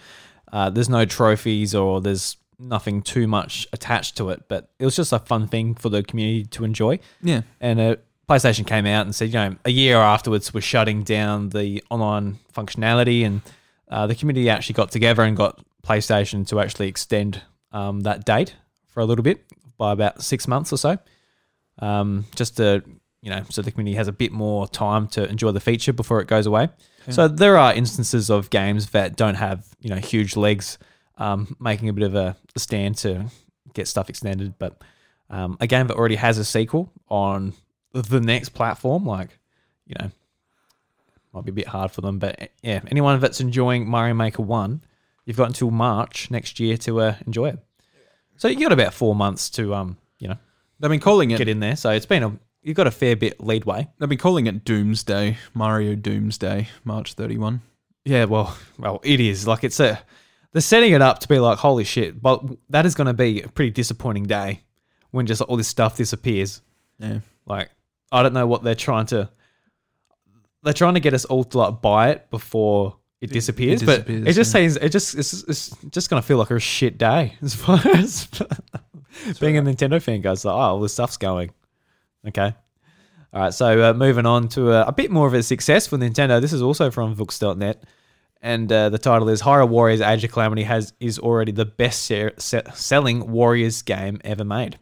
uh, 0.52 0.70
there's 0.72 0.90
no 0.90 1.06
trophies 1.06 1.74
or 1.74 2.02
there's 2.02 2.36
nothing 2.60 3.02
too 3.02 3.28
much 3.28 3.68
attached 3.74 4.18
to 4.18 4.30
it, 4.30 4.44
but 4.48 4.70
it 4.80 4.86
was 4.86 4.96
just 4.96 5.14
a 5.14 5.20
fun 5.20 5.48
thing 5.48 5.76
for 5.76 5.90
the 5.90 6.04
community 6.04 6.46
to 6.46 6.64
enjoy. 6.64 7.00
Yeah. 7.22 7.42
And 7.62 7.80
uh, 7.80 7.96
PlayStation 8.30 8.66
came 8.66 8.86
out 8.86 9.06
and 9.06 9.16
said, 9.16 9.30
you 9.30 9.36
know, 9.36 9.56
a 9.66 9.72
year 9.72 9.98
afterwards, 9.98 10.54
we're 10.54 10.62
shutting 10.62 11.04
down 11.04 11.50
the 11.50 11.84
online 11.90 12.40
functionality, 12.54 13.26
and 13.26 13.42
uh, 13.90 14.08
the 14.08 14.16
community 14.16 14.50
actually 14.50 14.74
got 14.74 14.92
together 14.92 15.24
and 15.24 15.38
got 15.38 15.64
PlayStation 15.84 16.46
to 16.48 16.60
actually 16.60 16.88
extend 16.88 17.42
um, 17.72 18.02
that 18.02 18.26
date 18.26 18.56
for 18.88 19.00
a 19.02 19.06
little 19.06 19.24
bit 19.24 19.44
by 19.78 19.92
about 19.92 20.24
six 20.24 20.48
months 20.48 20.74
or 20.74 20.78
so, 20.78 20.98
um, 21.80 22.26
just 22.36 22.58
to 22.58 22.84
you 23.22 23.32
know, 23.32 23.44
so 23.50 23.62
the 23.62 23.72
community 23.72 23.98
has 23.98 24.08
a 24.08 24.12
bit 24.12 24.32
more 24.32 24.68
time 24.68 25.08
to 25.08 25.28
enjoy 25.28 25.52
the 25.52 25.60
feature 25.60 25.92
before 25.92 26.22
it 26.22 26.28
goes 26.28 26.46
away. 26.46 26.70
So 27.10 27.28
there 27.28 27.58
are 27.58 27.74
instances 27.74 28.30
of 28.30 28.50
games 28.50 28.90
that 28.90 29.16
don't 29.16 29.36
have 29.36 29.66
you 29.80 29.90
know 29.90 29.96
huge 29.96 30.36
legs, 30.36 30.78
um, 31.18 31.56
making 31.60 31.90
a 31.90 31.94
bit 31.94 32.04
of 32.06 32.16
a, 32.16 32.36
stand 32.56 32.98
to 32.98 33.26
get 33.74 33.88
stuff 33.88 34.10
extended, 34.10 34.58
but 34.58 34.82
um, 35.30 35.58
a 35.60 35.68
game 35.68 35.88
that 35.88 35.96
already 35.96 36.16
has 36.16 36.38
a 36.38 36.46
sequel 36.46 36.92
on 37.10 37.54
the 37.94 38.20
next 38.20 38.50
platform, 38.50 39.06
like, 39.06 39.38
you 39.86 39.96
know, 40.00 40.10
might 41.34 41.46
be 41.46 41.52
a 41.52 41.54
bit 41.54 41.68
hard 41.68 41.92
for 41.92 42.02
them. 42.02 42.20
But 42.20 42.52
yeah, 42.62 42.82
anyone 42.88 43.20
that's 43.20 43.42
enjoying 43.42 43.88
Mario 43.88 44.14
Maker 44.14 44.42
1, 44.42 44.82
you've 45.26 45.38
got 45.38 45.48
until 45.48 45.72
March 45.72 46.32
next 46.32 46.60
year 46.60 46.78
to 46.78 47.02
uh, 47.02 47.16
enjoy 47.26 47.50
it. 47.50 47.60
So 48.38 48.48
you 48.48 48.60
got 48.60 48.72
about 48.72 48.94
four 48.94 49.16
months 49.16 49.50
to, 49.52 49.74
um, 49.74 49.98
you 50.20 50.28
know, 50.28 50.38
They've 50.80 50.92
been 50.92 51.00
calling 51.00 51.32
it 51.32 51.38
get 51.38 51.48
in 51.48 51.60
there. 51.60 51.76
So 51.76 51.90
it's 51.92 52.06
been 52.06 52.24
a, 52.24 52.38
you've 52.62 52.78
got 52.78 52.88
a 52.88 52.92
fair 52.92 53.16
bit 53.16 53.44
leadway. 53.44 53.88
they've 53.98 54.10
been 54.10 54.18
calling 54.18 54.48
it 54.48 54.64
Doomsday, 54.64 55.38
Mario 55.54 55.96
Doomsday, 55.96 56.68
March 56.84 57.14
31. 57.14 57.62
Yeah, 58.06 58.26
well, 58.26 58.56
well, 58.78 59.02
it 59.04 59.20
is. 59.20 59.48
Like 59.48 59.64
it's 59.64 59.80
a, 59.80 60.00
they're 60.52 60.62
setting 60.62 60.94
it 60.94 61.02
up 61.02 61.20
to 61.20 61.28
be 61.28 61.40
like, 61.40 61.58
holy 61.58 61.84
shit. 61.84 62.22
But 62.22 62.44
that 62.70 62.86
is 62.86 62.96
going 62.96 63.08
to 63.08 63.14
be 63.14 63.42
a 63.42 63.48
pretty 63.48 63.72
disappointing 63.72 64.24
day 64.24 64.64
when 65.12 65.26
just 65.26 65.42
all 65.42 65.58
this 65.58 65.68
stuff 65.68 65.98
disappears. 65.98 66.62
Yeah. 67.00 67.20
Like, 67.46 67.70
I 68.12 68.24
don't 68.24 68.34
know 68.34 68.48
what 68.48 68.64
they're 68.64 68.76
trying 68.76 69.06
to. 69.08 69.30
They're 70.64 70.74
trying 70.74 70.96
to 70.96 71.00
get 71.00 71.14
us 71.14 71.26
all 71.26 71.44
to 71.46 71.58
like 71.58 71.82
buy 71.82 72.10
it 72.10 72.30
before 72.30 72.98
it 73.22 73.32
disappears, 73.32 73.82
but 73.82 74.06
disappears, 74.06 74.28
it 74.28 74.34
just 74.34 74.54
yeah. 74.54 74.60
seems 74.60 74.76
it 74.78 74.90
just 74.90 75.16
it's, 75.16 75.44
it's 75.44 75.70
just 75.90 76.10
gonna 76.10 76.22
feel 76.22 76.38
like 76.38 76.52
a 76.52 76.60
shit 76.60 76.98
day 76.98 77.36
as 77.42 77.56
far 77.56 77.80
as 77.96 78.28
being 79.40 79.58
a 79.58 79.62
Nintendo 79.62 80.02
fan 80.02 80.22
goes. 80.22 80.44
Like, 80.44 80.54
oh, 80.54 80.58
all 80.58 80.80
this 80.80 80.94
stuff's 80.94 81.18
going. 81.18 81.52
Okay. 82.28 82.54
All 83.34 83.42
right, 83.42 83.54
so 83.54 83.90
uh, 83.90 83.94
moving 83.94 84.26
on 84.26 84.48
to 84.50 84.72
a, 84.72 84.86
a 84.86 84.92
bit 84.92 85.12
more 85.12 85.28
of 85.28 85.34
a 85.34 85.44
success 85.44 85.86
for 85.86 85.98
Nintendo. 85.98 86.40
This 86.40 86.54
is 86.54 86.62
also 86.62 86.90
from 86.90 87.16
Vooks.net, 87.16 87.84
and 88.42 88.72
uh, 88.72 88.90
the 88.90 88.98
title 88.98 89.30
is 89.30 89.42
Hyrule 89.42 89.70
Warriors: 89.70 90.02
Age 90.02 90.24
of 90.24 90.32
Calamity 90.32 90.64
has 90.64 90.94
is 91.00 91.20
already 91.20 91.52
the 91.52 91.66
best 91.66 92.04
se- 92.04 92.34
se- 92.38 92.64
selling 92.74 93.32
Warriors 93.32 93.82
game 93.82 94.20
ever 94.24 94.44
made. 94.44 94.78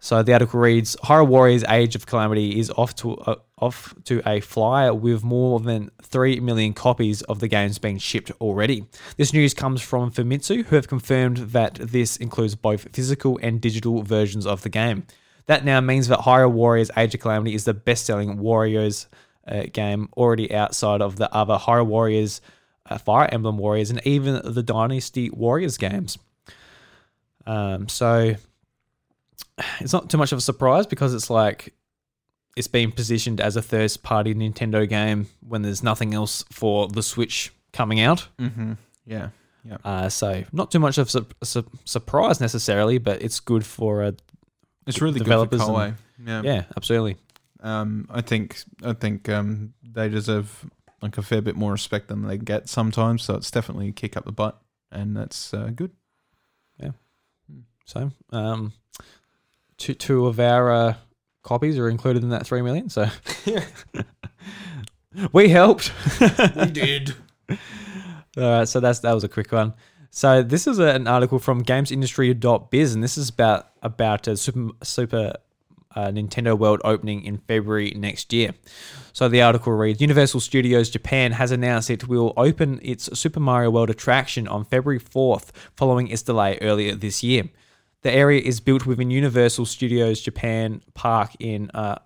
So 0.00 0.22
the 0.22 0.34
article 0.34 0.60
reads: 0.60 0.96
Hyrule 0.96 1.28
Warriors: 1.28 1.64
Age 1.68 1.94
of 1.94 2.06
Calamity 2.06 2.58
is 2.58 2.70
off 2.70 2.94
to 2.96 3.16
uh, 3.16 3.36
off 3.58 3.94
to 4.04 4.20
a 4.28 4.40
flyer 4.40 4.92
with 4.92 5.24
more 5.24 5.60
than 5.60 5.90
three 6.02 6.40
million 6.40 6.74
copies 6.74 7.22
of 7.22 7.40
the 7.40 7.48
games 7.48 7.78
being 7.78 7.98
shipped 7.98 8.30
already. 8.40 8.84
This 9.16 9.32
news 9.32 9.54
comes 9.54 9.80
from 9.80 10.10
Famitsu, 10.10 10.64
who 10.66 10.76
have 10.76 10.88
confirmed 10.88 11.38
that 11.38 11.76
this 11.76 12.18
includes 12.18 12.54
both 12.54 12.88
physical 12.92 13.38
and 13.42 13.60
digital 13.60 14.02
versions 14.02 14.46
of 14.46 14.62
the 14.62 14.68
game. 14.68 15.06
That 15.46 15.64
now 15.64 15.80
means 15.80 16.08
that 16.08 16.20
Hyrule 16.20 16.52
Warriors: 16.52 16.90
Age 16.96 17.14
of 17.14 17.20
Calamity 17.20 17.54
is 17.54 17.64
the 17.64 17.74
best-selling 17.74 18.38
Warriors 18.38 19.06
uh, 19.48 19.64
game 19.72 20.08
already 20.16 20.54
outside 20.54 21.02
of 21.02 21.16
the 21.16 21.32
other 21.34 21.56
Hyrule 21.56 21.86
Warriors, 21.86 22.40
Fire 23.04 23.28
Emblem 23.32 23.58
Warriors, 23.58 23.90
and 23.90 24.00
even 24.06 24.40
the 24.44 24.62
Dynasty 24.62 25.30
Warriors 25.30 25.76
games. 25.78 26.18
Um, 27.46 27.88
so 27.88 28.34
it's 29.80 29.92
not 29.92 30.10
too 30.10 30.18
much 30.18 30.32
of 30.32 30.38
a 30.38 30.42
surprise 30.42 30.86
because 30.86 31.14
it's 31.14 31.30
like 31.30 31.74
it's 32.56 32.66
being 32.68 32.92
positioned 32.92 33.40
as 33.40 33.56
a 33.56 33.62
third 33.62 33.92
party 34.02 34.34
Nintendo 34.34 34.88
game 34.88 35.26
when 35.40 35.62
there's 35.62 35.82
nothing 35.82 36.14
else 36.14 36.44
for 36.50 36.88
the 36.88 37.02
Switch 37.02 37.52
coming 37.72 38.00
out. 38.00 38.28
Mm-hmm. 38.38 38.72
Yeah. 39.06 39.28
Yeah. 39.68 39.78
Uh, 39.84 40.08
so 40.08 40.44
not 40.52 40.70
too 40.70 40.78
much 40.78 40.98
of 40.98 41.06
a 41.08 41.10
su- 41.10 41.26
su- 41.42 41.70
surprise 41.84 42.40
necessarily, 42.40 42.98
but 42.98 43.22
it's 43.22 43.40
good 43.40 43.64
for 43.64 44.02
uh, 44.02 44.12
It's 44.86 45.00
really 45.00 45.18
developers 45.18 45.60
good 45.60 45.66
for 45.66 45.82
and- 45.82 45.96
Yeah. 46.26 46.42
yeah, 46.44 46.64
absolutely. 46.76 47.16
Um, 47.60 48.06
I 48.10 48.20
think 48.20 48.62
I 48.84 48.92
think 48.92 49.28
um, 49.30 49.72
they 49.82 50.08
deserve 50.10 50.66
like 51.04 51.18
a 51.18 51.22
fair 51.22 51.42
bit 51.42 51.54
more 51.54 51.70
respect 51.70 52.08
than 52.08 52.26
they 52.26 52.38
get 52.38 52.66
sometimes. 52.66 53.22
So 53.22 53.34
it's 53.34 53.50
definitely 53.50 53.88
a 53.88 53.92
kick 53.92 54.16
up 54.16 54.24
the 54.24 54.32
butt, 54.32 54.58
and 54.90 55.14
that's 55.14 55.52
uh, 55.52 55.70
good. 55.74 55.90
Yeah. 56.80 56.92
So 57.84 58.10
um, 58.30 58.72
two 59.76 59.92
two 59.92 60.26
of 60.26 60.40
our 60.40 60.72
uh, 60.72 60.94
copies 61.42 61.78
are 61.78 61.90
included 61.90 62.22
in 62.22 62.30
that 62.30 62.46
three 62.46 62.62
million. 62.62 62.88
So 62.88 63.06
we 65.32 65.50
helped. 65.50 65.92
We 66.56 66.70
did. 66.70 67.14
All 68.36 68.42
right, 68.42 68.68
so 68.68 68.80
that's 68.80 69.00
that 69.00 69.12
was 69.12 69.24
a 69.24 69.28
quick 69.28 69.52
one. 69.52 69.74
So 70.10 70.42
this 70.42 70.66
is 70.66 70.78
a, 70.78 70.86
an 70.86 71.06
article 71.06 71.38
from 71.38 71.64
GamesIndustry.biz, 71.64 72.94
and 72.94 73.04
this 73.04 73.18
is 73.18 73.28
about 73.28 73.68
about 73.82 74.26
a 74.26 74.38
Super 74.38 74.70
Super 74.82 75.34
uh, 75.94 76.08
Nintendo 76.08 76.58
World 76.58 76.80
opening 76.84 77.24
in 77.24 77.38
February 77.38 77.92
next 77.96 78.32
year. 78.32 78.52
So 79.12 79.28
the 79.28 79.42
article 79.42 79.72
reads: 79.72 80.00
Universal 80.00 80.40
Studios 80.40 80.90
Japan 80.90 81.32
has 81.32 81.50
announced 81.50 81.90
it 81.90 82.08
will 82.08 82.32
open 82.36 82.80
its 82.82 83.18
Super 83.18 83.40
Mario 83.40 83.70
World 83.70 83.90
attraction 83.90 84.48
on 84.48 84.64
February 84.64 85.00
4th, 85.00 85.50
following 85.76 86.08
its 86.08 86.22
delay 86.22 86.58
earlier 86.60 86.94
this 86.94 87.22
year. 87.22 87.44
The 88.02 88.12
area 88.12 88.42
is 88.42 88.60
built 88.60 88.84
within 88.84 89.10
Universal 89.10 89.66
Studios 89.66 90.20
Japan 90.20 90.82
Park 90.92 91.30
in 91.40 91.70
uh, 91.72 91.98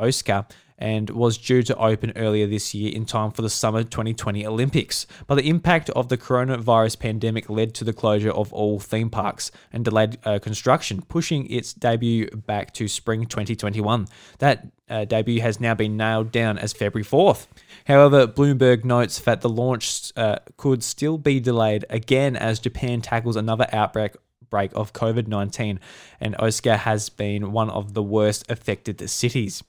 Osaka 0.00 0.46
and 0.78 1.10
was 1.10 1.38
due 1.38 1.62
to 1.62 1.76
open 1.76 2.12
earlier 2.16 2.46
this 2.46 2.74
year 2.74 2.92
in 2.92 3.04
time 3.04 3.30
for 3.30 3.42
the 3.42 3.50
summer 3.50 3.84
2020 3.84 4.46
Olympics. 4.46 5.06
But 5.26 5.36
the 5.36 5.48
impact 5.48 5.90
of 5.90 6.08
the 6.08 6.18
coronavirus 6.18 6.98
pandemic 6.98 7.48
led 7.48 7.74
to 7.74 7.84
the 7.84 7.92
closure 7.92 8.30
of 8.30 8.52
all 8.52 8.80
theme 8.80 9.10
parks 9.10 9.50
and 9.72 9.84
delayed 9.84 10.18
uh, 10.24 10.38
construction, 10.40 11.02
pushing 11.02 11.48
its 11.50 11.72
debut 11.72 12.28
back 12.28 12.74
to 12.74 12.88
spring 12.88 13.26
2021. 13.26 14.08
That 14.38 14.66
uh, 14.88 15.04
debut 15.04 15.40
has 15.40 15.60
now 15.60 15.74
been 15.74 15.96
nailed 15.96 16.32
down 16.32 16.58
as 16.58 16.72
February 16.72 17.04
4th. 17.04 17.46
However, 17.86 18.26
Bloomberg 18.26 18.84
notes 18.84 19.18
that 19.20 19.40
the 19.40 19.48
launch 19.48 20.12
uh, 20.16 20.38
could 20.56 20.82
still 20.82 21.18
be 21.18 21.40
delayed 21.40 21.84
again 21.88 22.36
as 22.36 22.58
Japan 22.58 23.00
tackles 23.00 23.36
another 23.36 23.66
outbreak 23.72 24.16
break 24.50 24.70
of 24.74 24.92
COVID 24.92 25.26
19, 25.26 25.80
and 26.20 26.36
Osaka 26.38 26.76
has 26.76 27.08
been 27.08 27.50
one 27.50 27.70
of 27.70 27.94
the 27.94 28.02
worst 28.02 28.48
affected 28.48 29.08
cities. 29.10 29.64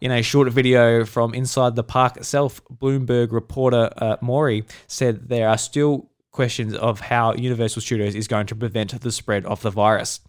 In 0.00 0.10
a 0.10 0.22
short 0.22 0.52
video 0.52 1.04
from 1.04 1.34
inside 1.34 1.76
the 1.76 1.84
park 1.84 2.16
itself, 2.16 2.60
Bloomberg 2.64 3.32
reporter 3.32 3.90
uh, 3.96 4.16
Mori 4.20 4.64
said 4.86 5.28
there 5.28 5.48
are 5.48 5.58
still 5.58 6.10
questions 6.32 6.74
of 6.74 7.00
how 7.00 7.32
Universal 7.34 7.82
Studios 7.82 8.14
is 8.14 8.28
going 8.28 8.46
to 8.46 8.54
prevent 8.54 9.00
the 9.00 9.10
spread 9.10 9.46
of 9.46 9.62
the 9.62 9.70
virus. 9.70 10.20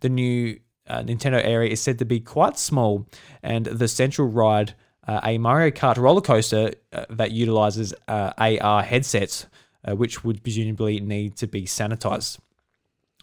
The 0.00 0.08
new 0.08 0.60
uh, 0.86 1.02
Nintendo 1.02 1.44
area 1.44 1.70
is 1.70 1.80
said 1.80 1.98
to 1.98 2.04
be 2.04 2.20
quite 2.20 2.58
small, 2.58 3.08
and 3.42 3.66
the 3.66 3.88
central 3.88 4.28
ride, 4.28 4.74
uh, 5.08 5.20
a 5.24 5.38
Mario 5.38 5.70
Kart 5.70 5.96
roller 5.96 6.20
coaster 6.20 6.72
uh, 6.92 7.06
that 7.10 7.32
utilizes 7.32 7.94
uh, 8.06 8.32
AR 8.38 8.82
headsets, 8.82 9.46
uh, 9.84 9.96
which 9.96 10.24
would 10.24 10.42
presumably 10.42 11.00
need 11.00 11.36
to 11.36 11.46
be 11.46 11.62
sanitized. 11.62 12.38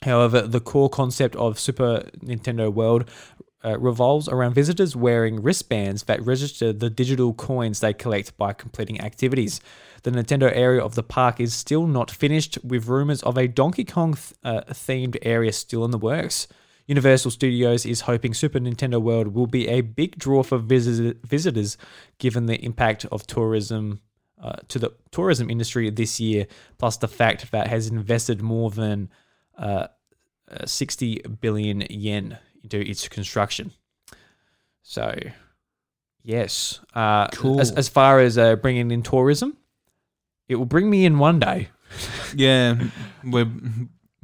However, 0.01 0.41
the 0.41 0.59
core 0.59 0.89
concept 0.89 1.35
of 1.37 1.59
Super 1.59 2.09
Nintendo 2.19 2.73
World 2.73 3.09
uh, 3.63 3.79
revolves 3.79 4.27
around 4.27 4.53
visitors 4.53 4.95
wearing 4.95 5.41
wristbands 5.41 6.03
that 6.03 6.25
register 6.25 6.73
the 6.73 6.89
digital 6.89 7.33
coins 7.33 7.79
they 7.79 7.93
collect 7.93 8.37
by 8.37 8.53
completing 8.53 8.99
activities. 9.01 9.59
The 10.03 10.11
Nintendo 10.11 10.51
area 10.53 10.81
of 10.83 10.95
the 10.95 11.03
park 11.03 11.39
is 11.39 11.53
still 11.53 11.87
not 11.87 12.11
finished, 12.11 12.57
with 12.63 12.87
rumors 12.87 13.23
of 13.23 13.37
a 13.37 13.47
Donkey 13.47 13.85
Kong 13.85 14.15
th- 14.15 14.33
uh, 14.43 14.61
themed 14.71 15.17
area 15.21 15.53
still 15.53 15.85
in 15.85 15.91
the 15.91 15.97
works. 15.97 16.47
Universal 16.87 17.31
Studios 17.31 17.85
is 17.85 18.01
hoping 18.01 18.33
Super 18.33 18.59
Nintendo 18.59 19.01
World 19.01 19.27
will 19.33 19.47
be 19.47 19.69
a 19.69 19.79
big 19.79 20.17
draw 20.17 20.43
for 20.43 20.57
visit- 20.57 21.25
visitors, 21.25 21.77
given 22.17 22.47
the 22.47 22.63
impact 22.63 23.05
of 23.11 23.25
tourism 23.25 24.01
uh, 24.41 24.57
to 24.67 24.77
the 24.77 24.91
tourism 25.11 25.49
industry 25.49 25.89
this 25.89 26.19
year, 26.19 26.47
plus 26.77 26.97
the 26.97 27.07
fact 27.07 27.51
that 27.51 27.67
has 27.67 27.87
invested 27.87 28.41
more 28.41 28.69
than 28.69 29.09
uh, 29.57 29.87
uh, 30.51 30.65
60 30.65 31.21
billion 31.39 31.81
yen 31.89 32.37
into 32.63 32.79
its 32.79 33.07
construction. 33.07 33.71
So, 34.81 35.15
yes. 36.23 36.79
Uh, 36.93 37.27
Cool. 37.27 37.59
As, 37.61 37.71
as 37.71 37.89
far 37.89 38.19
as 38.19 38.37
uh, 38.37 38.55
bringing 38.55 38.91
in 38.91 39.03
tourism, 39.03 39.57
it 40.47 40.55
will 40.55 40.65
bring 40.65 40.89
me 40.89 41.05
in 41.05 41.19
one 41.19 41.39
day. 41.39 41.69
Yeah, 42.35 42.75
we're 43.23 43.45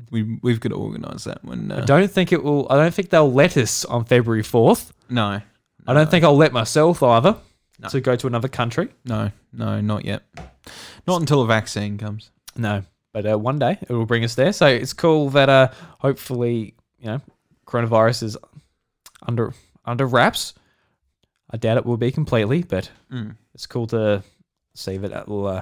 we 0.10 0.40
we've 0.42 0.60
got 0.60 0.70
to 0.70 0.76
organise 0.76 1.26
that 1.26 1.46
when. 1.46 1.72
I 1.72 1.82
Uh, 1.82 1.86
don't 1.86 2.10
think 2.10 2.32
it 2.32 2.44
will. 2.44 2.66
I 2.72 2.76
don't 2.78 2.92
think 2.92 3.12
they'll 3.12 3.32
let 3.32 3.56
us 3.56 3.86
on 3.86 4.04
February 4.06 4.42
4th. 4.42 4.90
no, 5.12 5.40
I 5.86 5.94
don't 5.94 6.10
think 6.10 6.24
I'll 6.26 6.36
let 6.36 6.52
myself 6.52 7.04
either 7.04 7.36
No. 7.78 7.90
to 7.90 8.02
go 8.02 8.16
to 8.16 8.26
another 8.26 8.48
country. 8.48 8.88
no, 9.06 9.32
no, 9.54 9.80
not 9.82 10.06
yet. 10.06 10.24
Not 11.06 11.22
until 11.22 11.42
a 11.44 11.46
vaccine 11.46 12.00
comes. 12.00 12.32
No, 12.56 12.82
but 13.14 13.28
uh, 13.28 13.38
one 13.38 13.60
day 13.60 13.78
it 13.80 13.90
will 13.92 14.08
bring 14.08 14.24
us 14.24 14.34
there. 14.34 14.52
So 14.54 14.66
it's 14.66 14.94
cool 14.94 15.30
that 15.30 15.50
uh, 15.50 15.68
hopefully 16.00 16.74
you 16.98 17.06
know 17.12 17.22
coronavirus 17.70 18.24
is 18.24 18.38
under 19.26 19.54
under 19.86 20.06
wraps. 20.06 20.54
I 21.52 21.58
doubt 21.58 21.78
it 21.78 21.86
will 21.86 21.98
be 21.98 22.12
completely, 22.12 22.64
but 22.64 22.92
Mm. 23.12 23.36
it's 23.56 23.66
cool 23.66 23.88
to 23.88 24.24
see 24.76 24.98
that 24.98 25.12
it 25.12 25.28
will 25.28 25.48
uh, 25.48 25.62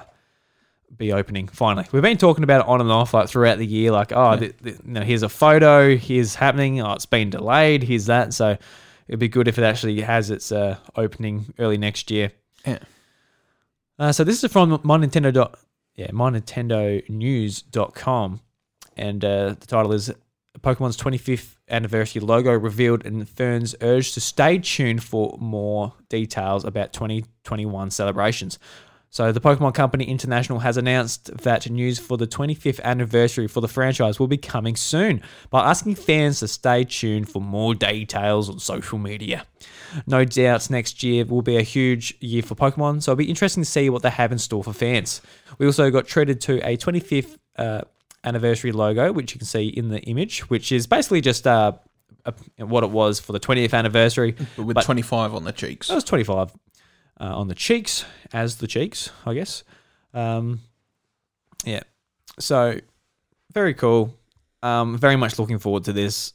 be 0.96 1.12
opening 1.12 1.48
finally. 1.48 1.86
We've 1.92 2.02
been 2.02 2.18
talking 2.18 2.44
about 2.44 2.60
it 2.62 2.68
on 2.68 2.80
and 2.80 2.90
off 2.90 3.14
like 3.14 3.28
throughout 3.28 3.58
the 3.58 3.66
year, 3.66 3.90
like 3.90 4.12
oh, 4.12 4.32
Yeah. 4.32 4.38
th- 4.38 4.54
th- 4.62 4.76
you 4.86 4.92
know, 4.92 5.00
here's 5.02 5.22
a 5.22 5.28
photo, 5.28 5.96
here's 5.96 6.34
happening, 6.34 6.80
oh, 6.80 6.92
it's 6.92 7.06
been 7.06 7.30
delayed, 7.30 7.82
here's 7.82 8.06
that. 8.06 8.34
So 8.34 8.56
it'd 9.06 9.18
be 9.18 9.28
good 9.28 9.48
if 9.48 9.58
it 9.58 9.64
actually 9.64 10.00
has 10.02 10.30
its 10.30 10.52
uh, 10.52 10.76
opening 10.96 11.54
early 11.58 11.78
next 11.78 12.10
year. 12.10 12.32
Yeah. 12.66 12.78
Uh, 13.98 14.12
so 14.12 14.24
this 14.24 14.44
is 14.44 14.52
from 14.52 14.78
my 14.84 14.96
Nintendo 14.98 15.32
dot 15.32 15.58
yeah 15.96 16.10
my 16.12 16.30
Nintendo 16.30 17.06
News.com, 17.08 18.40
and 18.96 19.24
uh, 19.24 19.54
the 19.58 19.66
title 19.66 19.92
is 19.92 20.12
Pokemon's 20.60 20.96
25th 20.96 21.56
anniversary 21.68 22.20
logo 22.20 22.52
revealed, 22.52 23.04
and 23.04 23.28
Fern's 23.28 23.74
urged 23.80 24.14
to 24.14 24.20
stay 24.20 24.58
tuned 24.58 25.02
for 25.02 25.36
more 25.40 25.94
details 26.08 26.64
about 26.64 26.92
2021 26.92 27.90
celebrations. 27.90 28.58
So, 29.10 29.32
the 29.32 29.40
Pokemon 29.40 29.72
Company 29.72 30.04
International 30.04 30.58
has 30.58 30.76
announced 30.76 31.34
that 31.38 31.68
news 31.70 31.98
for 31.98 32.18
the 32.18 32.26
25th 32.26 32.82
anniversary 32.82 33.48
for 33.48 33.62
the 33.62 33.68
franchise 33.68 34.20
will 34.20 34.26
be 34.26 34.36
coming 34.36 34.76
soon 34.76 35.22
by 35.48 35.64
asking 35.64 35.94
fans 35.94 36.40
to 36.40 36.48
stay 36.48 36.84
tuned 36.84 37.30
for 37.30 37.40
more 37.40 37.74
details 37.74 38.50
on 38.50 38.58
social 38.58 38.98
media. 38.98 39.46
No 40.06 40.26
doubt 40.26 40.68
next 40.68 41.02
year 41.02 41.24
will 41.24 41.40
be 41.40 41.56
a 41.56 41.62
huge 41.62 42.18
year 42.20 42.42
for 42.42 42.54
Pokemon, 42.54 43.02
so 43.02 43.12
it'll 43.12 43.18
be 43.18 43.30
interesting 43.30 43.62
to 43.62 43.70
see 43.70 43.88
what 43.88 44.02
they 44.02 44.10
have 44.10 44.30
in 44.30 44.38
store 44.38 44.62
for 44.62 44.74
fans. 44.74 45.22
We 45.56 45.64
also 45.64 45.90
got 45.90 46.06
treated 46.06 46.42
to 46.42 46.58
a 46.68 46.76
25th 46.76 47.38
uh, 47.56 47.82
anniversary 48.28 48.72
logo, 48.72 49.12
which 49.12 49.34
you 49.34 49.38
can 49.38 49.46
see 49.46 49.66
in 49.68 49.88
the 49.88 50.00
image, 50.02 50.48
which 50.50 50.70
is 50.70 50.86
basically 50.86 51.20
just 51.20 51.46
uh, 51.46 51.72
a, 52.24 52.34
what 52.64 52.84
it 52.84 52.90
was 52.90 53.18
for 53.18 53.32
the 53.32 53.40
20th 53.40 53.74
anniversary. 53.74 54.32
But 54.56 54.64
with 54.66 54.74
But- 54.74 54.84
25 54.84 55.34
on 55.34 55.44
the 55.44 55.52
cheeks. 55.52 55.88
That 55.88 55.94
was 55.94 56.04
25 56.04 56.52
uh, 57.20 57.24
on 57.24 57.48
the 57.48 57.54
cheeks, 57.54 58.04
as 58.32 58.56
the 58.56 58.66
cheeks, 58.66 59.10
I 59.26 59.34
guess. 59.34 59.64
Um, 60.14 60.60
yeah. 61.64 61.82
So, 62.38 62.78
very 63.52 63.74
cool. 63.74 64.14
Um, 64.62 64.98
very 64.98 65.16
much 65.16 65.38
looking 65.38 65.58
forward 65.58 65.84
to 65.84 65.92
this 65.92 66.32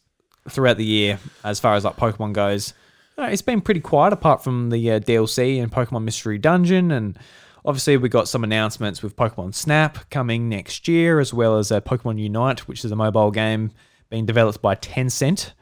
throughout 0.50 0.78
the 0.78 0.86
year 0.86 1.20
as 1.44 1.60
far 1.60 1.76
as 1.76 1.86
like 1.86 1.96
Pokemon 1.96 2.34
goes. 2.34 2.74
Uh, 3.18 3.24
it's 3.32 3.41
been 3.41 3.62
pretty 3.62 3.80
quiet 3.80 4.12
apart 4.12 4.44
from 4.44 4.70
the 4.70 4.91
uh, 4.91 5.00
DLC 5.00 5.62
and 5.62 5.72
Pokemon 5.72 6.04
Mystery 6.04 6.38
Dungeon. 6.38 6.91
And 6.91 7.18
obviously, 7.66 7.97
we 7.97 8.09
got 8.09 8.28
some 8.28 8.43
announcements 8.43 9.01
with 9.01 9.16
Pokemon 9.16 9.53
Snap 9.55 10.09
coming 10.09 10.49
next 10.49 10.88
year, 10.88 11.20
as 11.20 11.34
well 11.34 11.57
as 11.57 11.72
uh, 11.72 11.82
Pokemon 11.82 12.20
Unite, 12.20 12.68
which 12.68 12.86
is 12.86 12.91
a 12.91 12.95
mobile 12.95 13.32
game 13.32 13.72
being 14.09 14.26
developed 14.26 14.61
by 14.61 14.76
Tencent. 14.76 15.53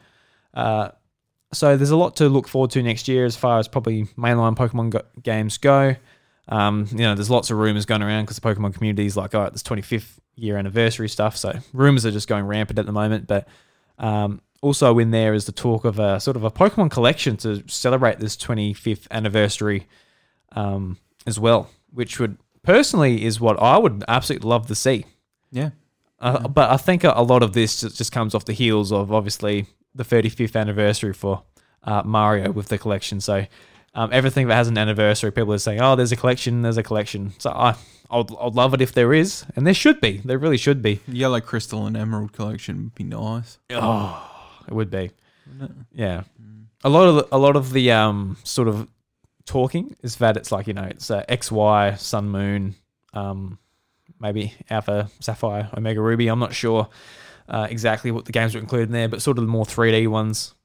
Uh, 0.54 0.90
so 1.54 1.76
there's 1.76 1.92
a 1.92 1.98
lot 1.98 2.16
to 2.18 2.30
look 2.30 2.48
forward 2.48 2.72
to 2.72 2.82
next 2.84 3.08
year 3.08 3.26
as 3.26 3.36
far 3.36 3.60
as 3.60 3.68
probably 3.68 4.06
mainline 4.18 4.56
Pokemon 4.56 4.92
go- 4.92 5.06
games 5.22 5.58
go. 5.58 5.96
Um, 6.48 6.88
you 6.92 7.00
know, 7.00 7.16
there's 7.16 7.30
lots 7.30 7.50
of 7.52 7.58
rumors 7.58 7.86
going 7.86 8.02
around 8.02 8.24
because 8.24 8.38
the 8.38 8.48
Pokemon 8.48 8.74
community 8.74 9.06
is 9.06 9.16
like, 9.16 9.36
oh, 9.36 9.50
this 9.50 9.64
25th 9.64 10.18
year 10.36 10.58
anniversary 10.58 11.10
stuff. 11.10 11.38
So 11.38 11.58
rumors 11.74 12.06
are 12.06 12.12
just 12.12 12.28
going 12.28 12.46
rampant 12.46 12.80
at 12.80 12.86
the 12.86 12.92
moment. 12.92 13.28
But 13.28 13.48
um, 13.98 14.42
also 14.62 14.98
in 15.00 15.12
there 15.12 15.34
is 15.34 15.46
the 15.46 15.52
talk 15.52 15.86
of 15.86 16.00
a 16.00 16.20
sort 16.20 16.38
of 16.38 16.44
a 16.44 16.52
Pokemon 16.52 16.92
collection 16.92 17.38
to 17.38 17.64
celebrate 17.68 18.20
this 18.20 18.36
25th 18.38 19.08
anniversary 19.12 19.88
um, 20.54 20.98
as 21.26 21.40
well, 21.40 21.70
which 21.94 22.20
would 22.20 22.38
personally 22.64 23.26
is 23.26 23.40
what 23.40 23.62
I 23.62 23.78
would 23.78 24.04
absolutely 24.08 24.50
love 24.50 24.68
to 24.68 24.76
see. 24.76 25.06
Yeah. 25.52 25.72
Uh, 26.20 26.48
but 26.48 26.70
I 26.70 26.78
think 26.78 27.04
a, 27.04 27.22
lot 27.22 27.42
of 27.42 27.54
this 27.54 27.82
just, 27.82 27.98
just 27.98 28.12
comes 28.12 28.36
off 28.36 28.46
the 28.46 28.54
heels 28.54 28.92
of 28.92 29.12
obviously 29.12 29.66
the 29.96 30.04
35th 30.04 30.56
anniversary 30.56 31.14
for 31.14 31.44
uh, 31.84 32.04
Mario 32.06 32.52
with 32.52 32.68
the 32.68 32.78
collection. 32.78 33.20
So 33.20 33.48
um, 33.96 34.10
everything 34.14 34.48
that 34.48 34.56
has 34.56 34.68
an 34.68 34.78
anniversary, 34.78 35.32
people 35.32 35.54
are 35.54 35.58
saying, 35.58 35.82
"Oh, 35.82 35.96
there's 35.96 36.12
a 36.12 36.16
collection, 36.16 36.62
there's 36.62 36.78
a 36.78 36.84
collection." 36.84 37.34
So 37.40 37.50
I, 37.50 37.76
I'd, 38.10 38.32
I'd 38.40 38.54
love 38.54 38.74
it 38.74 38.82
if 38.82 38.94
there 38.94 39.14
is, 39.14 39.46
and 39.56 39.66
there 39.66 39.74
should 39.74 40.00
be. 40.00 40.18
There 40.24 40.38
really 40.38 40.58
should 40.58 40.82
be. 40.82 41.02
Yellow 41.08 41.42
Crystal 41.42 41.86
and 41.86 41.98
Emerald 41.98 42.32
collection 42.34 42.84
would 42.84 42.96
be 42.96 43.04
nice. 43.04 43.58
Oh, 43.72 44.64
it 44.68 44.74
would 44.74 44.92
be. 44.92 45.12
Yeah, 45.92 46.24
a 46.84 46.90
lot 46.90 47.08
of 47.08 47.16
the, 47.16 47.28
a 47.32 47.38
lot 47.38 47.56
of 47.56 47.74
the 47.74 47.92
um 47.92 48.38
sort 48.44 48.68
of 48.68 48.88
talking 49.52 49.96
is 50.02 50.16
that 50.18 50.38
it's 50.38 50.52
like 50.52 50.68
you 50.68 50.74
know 50.74 50.84
it's 50.84 51.12
uh, 51.12 51.24
X 51.28 51.52
Y 51.52 51.96
Sun 51.96 52.30
Moon, 52.30 52.76
um, 53.14 53.60
maybe 54.20 54.54
Alpha 54.70 55.10
Sapphire 55.20 55.70
Omega 55.76 56.02
Ruby. 56.02 56.28
I'm 56.30 56.40
not 56.40 56.54
sure 56.54 56.88
uh, 57.50 57.68
exactly 57.70 58.12
what 58.12 58.26
the 58.26 58.32
games 58.32 58.56
were 58.56 58.62
included 58.62 58.88
in 58.90 58.94
there, 58.94 59.10
but 59.10 59.22
sort 59.22 59.38
of 59.38 59.44
the 59.44 59.52
more 59.52 59.66
3D 59.66 60.08
ones 60.08 60.56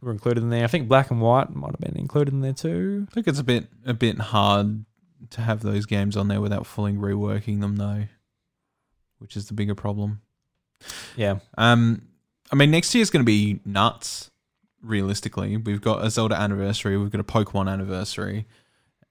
were 0.00 0.12
included 0.12 0.42
in 0.44 0.50
there. 0.50 0.62
I 0.62 0.68
think 0.68 0.86
Black 0.86 1.10
and 1.10 1.20
White 1.20 1.50
might 1.54 1.72
have 1.72 1.80
been 1.80 1.96
included 1.96 2.32
in 2.32 2.40
there 2.40 2.52
too. 2.52 3.06
I 3.10 3.14
think 3.14 3.26
it's 3.26 3.40
a 3.40 3.44
bit 3.44 3.66
a 3.84 3.94
bit 3.94 4.18
hard 4.18 4.84
to 5.30 5.40
have 5.40 5.60
those 5.62 5.84
games 5.84 6.16
on 6.16 6.28
there 6.28 6.40
without 6.40 6.64
fully 6.64 6.92
reworking 6.92 7.60
them 7.60 7.74
though, 7.76 8.04
which 9.18 9.36
is 9.36 9.48
the 9.48 9.54
bigger 9.54 9.74
problem. 9.74 10.20
Yeah, 11.16 11.40
Um, 11.56 12.02
I 12.52 12.54
mean, 12.54 12.70
next 12.70 12.94
year 12.94 13.02
is 13.02 13.10
going 13.10 13.24
to 13.24 13.26
be 13.26 13.58
nuts. 13.64 14.30
Realistically, 14.88 15.56
we've 15.56 15.80
got 15.80 16.04
a 16.04 16.10
Zelda 16.10 16.34
anniversary, 16.34 16.96
we've 16.96 17.10
got 17.10 17.20
a 17.20 17.24
Pokemon 17.24 17.70
anniversary, 17.70 18.46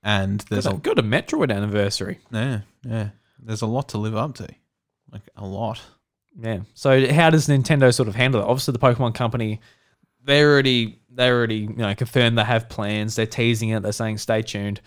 and 0.04 0.40
there's 0.50 0.64
there's 0.64 0.74
a 0.74 0.78
a 0.78 0.80
good 0.80 1.00
a 1.00 1.04
Metroid 1.04 1.56
anniversary. 1.56 2.20
yeah, 2.32 2.62
yeah. 2.84 3.10
There's 3.40 3.62
a 3.62 3.68
lot 3.68 3.90
to 3.90 4.00
live 4.00 4.16
up 4.16 4.36
to, 4.36 4.48
like 5.12 5.22
a 5.36 5.46
lot. 5.46 5.80
Yeah. 6.40 6.62
So 6.74 7.12
how 7.14 7.30
does 7.30 7.48
Nintendo 7.48 7.94
sort 7.94 8.10
of 8.10 8.16
handle 8.16 8.42
it? 8.42 8.46
Obviously, 8.46 8.72
the 8.72 8.80
Pokemon 8.80 9.14
Company, 9.16 9.60
they 10.24 10.44
already 10.44 11.00
they 11.12 11.30
already 11.30 11.58
you 11.58 11.76
know 11.76 11.94
confirmed 11.96 12.38
they 12.38 12.44
have 12.44 12.70
plans. 12.70 13.16
They're 13.16 13.26
teasing 13.26 13.70
it. 13.70 13.84
They're 13.84 13.92
saying 13.92 14.18
stay 14.18 14.42
tuned. 14.42 14.82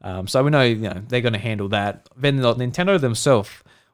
Um, 0.00 0.26
so 0.26 0.42
we 0.42 0.50
know 0.50 0.62
you 0.62 0.88
know 0.88 1.02
they're 1.08 1.20
going 1.20 1.32
to 1.32 1.38
handle 1.38 1.68
that. 1.68 2.08
Then 2.16 2.38
Nintendo 2.40 3.00
themselves 3.00 3.50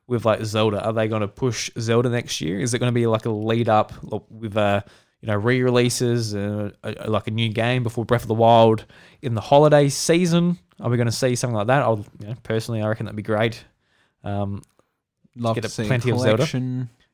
with 0.06 0.24
like 0.24 0.42
Zelda, 0.44 0.82
are 0.82 0.92
they 0.92 1.06
going 1.06 1.20
to 1.20 1.28
push 1.28 1.70
Zelda 1.78 2.08
next 2.08 2.40
year? 2.40 2.58
Is 2.58 2.72
it 2.72 2.78
going 2.78 2.92
to 2.92 2.94
be 2.94 3.06
like 3.06 3.26
a 3.26 3.30
lead 3.30 3.68
up 3.68 3.92
with 4.30 4.56
uh 4.56 4.80
you 5.20 5.26
know 5.28 5.36
re-releases, 5.36 6.34
uh, 6.34 6.70
a- 6.84 7.10
like 7.10 7.26
a 7.26 7.30
new 7.30 7.48
game 7.48 7.82
before 7.82 8.04
Breath 8.04 8.22
of 8.22 8.28
the 8.28 8.34
Wild 8.34 8.84
in 9.22 9.34
the 9.34 9.40
holiday 9.40 9.88
season? 9.88 10.58
Are 10.80 10.88
we 10.90 10.96
going 10.96 11.06
to 11.06 11.12
see 11.12 11.34
something 11.34 11.56
like 11.56 11.66
that? 11.68 11.82
I'll 11.82 12.04
you 12.20 12.28
know, 12.28 12.34
personally, 12.42 12.82
I 12.82 12.88
reckon 12.88 13.06
that'd 13.06 13.16
be 13.16 13.22
great. 13.22 13.64
Um, 14.22 14.62
Love 15.36 15.54
Get 15.56 15.62
to 15.62 15.66
a 15.66 15.70
see 15.70 15.86
plenty 15.86 16.10
of 16.10 16.18
Zelda. 16.20 16.46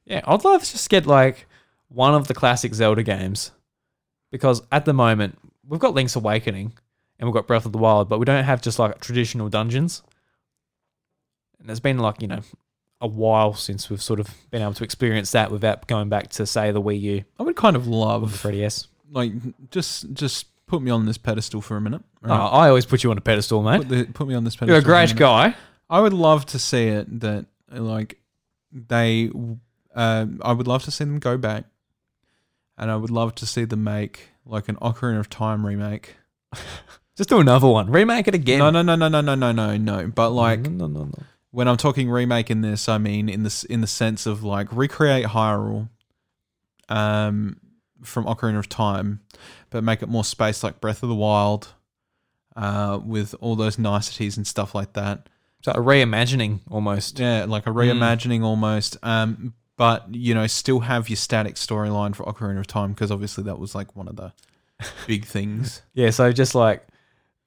yeah, 0.04 0.20
I'd 0.26 0.44
love 0.44 0.62
to 0.62 0.70
just 0.70 0.88
get 0.90 1.06
like 1.06 1.46
one 1.88 2.14
of 2.14 2.26
the 2.28 2.34
classic 2.34 2.74
Zelda 2.74 3.02
games 3.02 3.52
because 4.30 4.62
at 4.72 4.84
the 4.84 4.92
moment 4.92 5.38
we've 5.66 5.80
got 5.80 5.94
Link's 5.94 6.16
Awakening 6.16 6.72
and 7.18 7.28
we've 7.28 7.34
got 7.34 7.46
Breath 7.46 7.64
of 7.66 7.72
the 7.72 7.78
Wild, 7.78 8.08
but 8.08 8.18
we 8.18 8.24
don't 8.24 8.44
have 8.44 8.60
just 8.62 8.78
like 8.78 9.00
traditional 9.00 9.48
dungeons. 9.48 10.02
And 11.58 11.68
there's 11.68 11.80
been 11.80 11.98
like, 11.98 12.20
you 12.20 12.28
know, 12.28 12.40
a 13.00 13.06
while 13.06 13.54
since 13.54 13.90
we've 13.90 14.02
sort 14.02 14.20
of 14.20 14.28
been 14.50 14.62
able 14.62 14.72
to 14.74 14.84
experience 14.84 15.32
that 15.32 15.50
without 15.50 15.86
going 15.86 16.08
back 16.08 16.28
to 16.30 16.46
say 16.46 16.70
the 16.70 16.80
Wii 16.80 17.00
U 17.00 17.24
I 17.38 17.42
would 17.42 17.56
kind 17.56 17.76
of 17.76 17.82
or 17.82 17.90
the 17.90 17.96
love 17.96 18.42
3DS. 18.42 18.86
like 19.12 19.32
just 19.70 20.12
just 20.12 20.46
put 20.66 20.80
me 20.80 20.90
on 20.90 21.04
this 21.06 21.18
pedestal 21.18 21.60
for 21.60 21.76
a 21.76 21.80
minute. 21.80 22.02
Oh, 22.24 22.30
alright? 22.30 22.52
I 22.52 22.68
always 22.68 22.86
put 22.86 23.04
you 23.04 23.10
on 23.10 23.18
a 23.18 23.20
pedestal, 23.20 23.62
mate. 23.62 23.78
put, 23.78 23.88
the, 23.88 24.04
put 24.06 24.26
me 24.26 24.34
on 24.34 24.44
this 24.44 24.56
pedestal. 24.56 24.68
You're 24.68 24.78
a 24.78 24.82
for 24.82 24.88
minute. 24.88 25.16
great 25.16 25.18
guy. 25.18 25.54
I 25.90 26.00
would 26.00 26.14
love 26.14 26.46
to 26.46 26.58
see 26.58 26.88
it 26.88 27.20
that 27.20 27.46
like 27.70 28.18
they 28.72 29.30
uh, 29.94 30.26
I 30.42 30.52
would 30.52 30.66
love 30.66 30.82
to 30.84 30.90
see 30.90 31.04
them 31.04 31.18
go 31.18 31.36
back 31.36 31.64
and 32.78 32.90
I 32.90 32.96
would 32.96 33.10
love 33.10 33.34
to 33.36 33.46
see 33.46 33.64
them 33.64 33.84
make 33.84 34.30
like 34.46 34.68
an 34.68 34.76
Ocarina 34.76 35.20
of 35.20 35.28
Time 35.30 35.64
remake. 35.66 36.16
Just 37.16 37.28
do 37.28 37.38
another 37.38 37.68
one. 37.68 37.90
Remake 37.90 38.26
it 38.26 38.34
again. 38.34 38.58
No, 38.58 38.70
no, 38.70 38.82
no, 38.82 38.96
no, 38.96 39.08
no, 39.08 39.20
no, 39.20 39.34
no, 39.34 39.52
no, 39.52 39.76
no. 39.76 40.06
But 40.08 40.30
like 40.30 40.60
no, 40.60 40.70
no, 40.70 40.86
no, 40.86 41.04
no. 41.04 41.22
When 41.54 41.68
I'm 41.68 41.76
talking 41.76 42.10
remake 42.10 42.50
in 42.50 42.62
this, 42.62 42.88
I 42.88 42.98
mean 42.98 43.28
in 43.28 43.44
this 43.44 43.62
in 43.62 43.80
the 43.80 43.86
sense 43.86 44.26
of 44.26 44.42
like 44.42 44.66
recreate 44.72 45.26
Hyrule 45.26 45.88
um 46.88 47.60
from 48.02 48.24
Ocarina 48.24 48.58
of 48.58 48.68
Time, 48.68 49.20
but 49.70 49.84
make 49.84 50.02
it 50.02 50.08
more 50.08 50.24
space 50.24 50.64
like 50.64 50.80
Breath 50.80 51.02
of 51.04 51.08
the 51.08 51.14
Wild, 51.14 51.72
uh, 52.56 52.98
with 53.02 53.36
all 53.40 53.54
those 53.54 53.78
niceties 53.78 54.36
and 54.36 54.46
stuff 54.46 54.74
like 54.74 54.94
that. 54.94 55.28
So 55.62 55.72
a 55.72 55.76
reimagining 55.76 56.60
almost. 56.70 57.20
Yeah, 57.20 57.46
like 57.48 57.68
a 57.68 57.70
reimagining 57.70 58.42
almost. 58.42 58.96
Um, 59.04 59.54
but 59.76 60.12
you 60.12 60.34
know, 60.34 60.48
still 60.48 60.80
have 60.80 61.08
your 61.08 61.16
static 61.16 61.54
storyline 61.54 62.16
for 62.16 62.24
Ocarina 62.24 62.58
of 62.58 62.66
Time 62.66 62.92
because 62.92 63.12
obviously 63.12 63.44
that 63.44 63.60
was 63.60 63.76
like 63.76 63.94
one 63.94 64.08
of 64.08 64.16
the 64.16 64.32
big 65.06 65.24
things. 65.24 65.82
Yeah, 65.94 66.10
so 66.10 66.32
just 66.32 66.56
like 66.56 66.84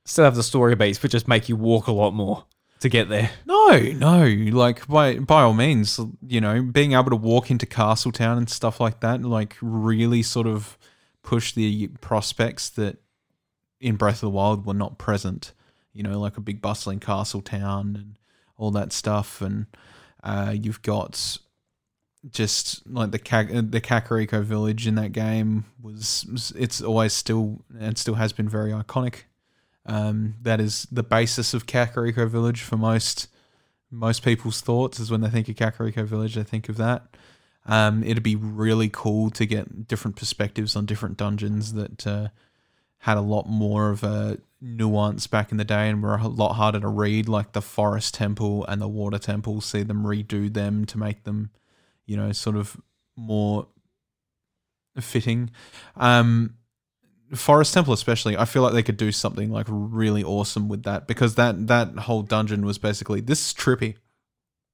still 0.05 0.23
have 0.23 0.35
the 0.35 0.43
story 0.43 0.75
beats, 0.75 0.97
but 0.97 1.11
just 1.11 1.27
make 1.27 1.49
you 1.49 1.57
walk 1.57 1.87
a 1.87 1.91
lot 1.91 2.11
more 2.11 2.45
to 2.79 2.89
get 2.89 3.09
there. 3.09 3.31
No, 3.45 3.77
no, 3.77 4.25
like 4.51 4.87
by 4.87 5.19
by 5.19 5.41
all 5.41 5.53
means, 5.53 5.99
you 6.25 6.41
know, 6.41 6.61
being 6.61 6.93
able 6.93 7.09
to 7.09 7.15
walk 7.15 7.51
into 7.51 7.65
Castletown 7.65 8.37
and 8.37 8.49
stuff 8.49 8.79
like 8.79 8.99
that, 9.01 9.21
like 9.23 9.55
really 9.61 10.23
sort 10.23 10.47
of 10.47 10.77
push 11.23 11.53
the 11.53 11.87
prospects 12.01 12.69
that 12.71 12.97
in 13.79 13.95
Breath 13.95 14.15
of 14.15 14.21
the 14.21 14.29
Wild 14.29 14.65
were 14.65 14.73
not 14.73 14.97
present. 14.97 15.53
You 15.93 16.03
know, 16.03 16.19
like 16.19 16.37
a 16.37 16.41
big 16.41 16.61
bustling 16.61 16.99
castle 16.99 17.41
town 17.41 17.95
and 17.95 18.19
all 18.55 18.71
that 18.71 18.93
stuff, 18.93 19.41
and 19.41 19.65
uh, 20.23 20.53
you've 20.55 20.81
got 20.81 21.39
just 22.29 22.87
like 22.87 23.11
the 23.11 23.19
Kak- 23.19 23.49
the 23.49 23.81
Kakariko 23.81 24.43
village 24.43 24.87
in 24.87 24.95
that 24.95 25.11
game 25.11 25.65
was 25.81 26.53
it's 26.57 26.81
always 26.81 27.13
still 27.13 27.63
and 27.79 27.97
still 27.97 28.15
has 28.15 28.33
been 28.33 28.49
very 28.49 28.71
iconic. 28.71 29.23
Um, 29.87 30.35
that 30.41 30.59
is 30.59 30.87
the 30.91 31.03
basis 31.03 31.53
of 31.53 31.65
Kakariko 31.65 32.29
Village 32.29 32.61
for 32.61 32.77
most 32.77 33.29
most 33.89 34.23
people's 34.23 34.61
thoughts 34.61 34.99
is 34.99 35.09
when 35.09 35.21
they 35.21 35.29
think 35.29 35.47
of 35.47 35.55
Kakariko 35.55 36.03
Village, 36.03 36.35
they 36.35 36.43
think 36.43 36.67
of 36.69 36.77
that. 36.77 37.03
Um, 37.65 38.03
it'd 38.03 38.23
be 38.23 38.35
really 38.35 38.89
cool 38.89 39.29
to 39.31 39.45
get 39.45 39.87
different 39.87 40.17
perspectives 40.17 40.75
on 40.75 40.85
different 40.85 41.17
dungeons 41.17 41.73
that 41.73 42.07
uh, 42.07 42.27
had 42.99 43.17
a 43.17 43.21
lot 43.21 43.47
more 43.47 43.89
of 43.89 44.03
a 44.03 44.39
nuance 44.59 45.27
back 45.27 45.51
in 45.51 45.57
the 45.57 45.65
day 45.65 45.89
and 45.89 46.01
were 46.01 46.15
a 46.15 46.27
lot 46.27 46.53
harder 46.53 46.79
to 46.79 46.87
read, 46.87 47.29
like 47.29 47.51
the 47.51 47.61
Forest 47.61 48.13
Temple 48.13 48.65
and 48.65 48.81
the 48.81 48.87
Water 48.87 49.19
Temple. 49.19 49.61
See 49.61 49.83
them 49.83 50.03
redo 50.03 50.53
them 50.53 50.85
to 50.85 50.97
make 50.97 51.23
them, 51.23 51.51
you 52.05 52.17
know, 52.17 52.31
sort 52.31 52.55
of 52.55 52.77
more 53.15 53.67
fitting. 54.99 55.51
Um, 55.95 56.55
Forest 57.35 57.73
Temple, 57.73 57.93
especially, 57.93 58.37
I 58.37 58.45
feel 58.45 58.61
like 58.61 58.73
they 58.73 58.83
could 58.83 58.97
do 58.97 59.11
something 59.11 59.51
like 59.51 59.65
really 59.69 60.23
awesome 60.23 60.69
with 60.69 60.83
that 60.83 61.07
because 61.07 61.35
that 61.35 61.67
that 61.67 61.97
whole 61.99 62.21
dungeon 62.21 62.65
was 62.65 62.77
basically 62.77 63.21
this 63.21 63.47
is 63.47 63.53
trippy. 63.53 63.95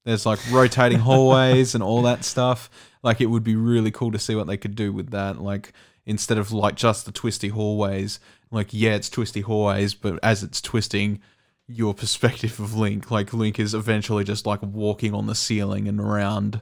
There's 0.05 0.25
like 0.25 0.39
rotating 0.51 0.99
hallways 1.09 1.73
and 1.73 1.83
all 1.83 2.03
that 2.03 2.23
stuff. 2.23 2.69
Like 3.01 3.21
it 3.21 3.27
would 3.27 3.43
be 3.43 3.55
really 3.55 3.91
cool 3.91 4.11
to 4.11 4.19
see 4.19 4.35
what 4.35 4.47
they 4.47 4.57
could 4.57 4.75
do 4.75 4.91
with 4.93 5.11
that. 5.11 5.41
Like 5.41 5.73
instead 6.05 6.37
of 6.37 6.51
like 6.51 6.75
just 6.75 7.05
the 7.05 7.11
twisty 7.11 7.49
hallways, 7.49 8.19
like 8.51 8.67
yeah, 8.71 8.95
it's 8.95 9.09
twisty 9.09 9.41
hallways, 9.41 9.93
but 9.93 10.19
as 10.21 10.43
it's 10.43 10.61
twisting, 10.61 11.21
your 11.67 11.93
perspective 11.95 12.59
of 12.59 12.75
Link, 12.75 13.09
like 13.09 13.33
Link 13.33 13.59
is 13.59 13.73
eventually 13.73 14.23
just 14.23 14.45
like 14.45 14.61
walking 14.61 15.13
on 15.13 15.27
the 15.27 15.35
ceiling 15.35 15.87
and 15.87 15.99
around, 15.99 16.61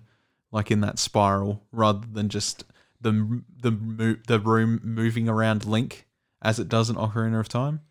like 0.52 0.72
in 0.72 0.82
that 0.82 1.00
spiral, 1.00 1.64
rather 1.72 2.08
than 2.12 2.30
just 2.30 2.64
the 3.02 3.41
the 3.62 4.20
the 4.28 4.39
room 4.39 4.80
moving 4.84 5.28
around 5.28 5.66
Link 5.66 6.08
as 6.41 6.60
it 6.60 6.70
does 6.70 6.89
in 6.89 6.95
Ocarina 6.95 7.39
of 7.39 7.49
Time. 7.49 7.82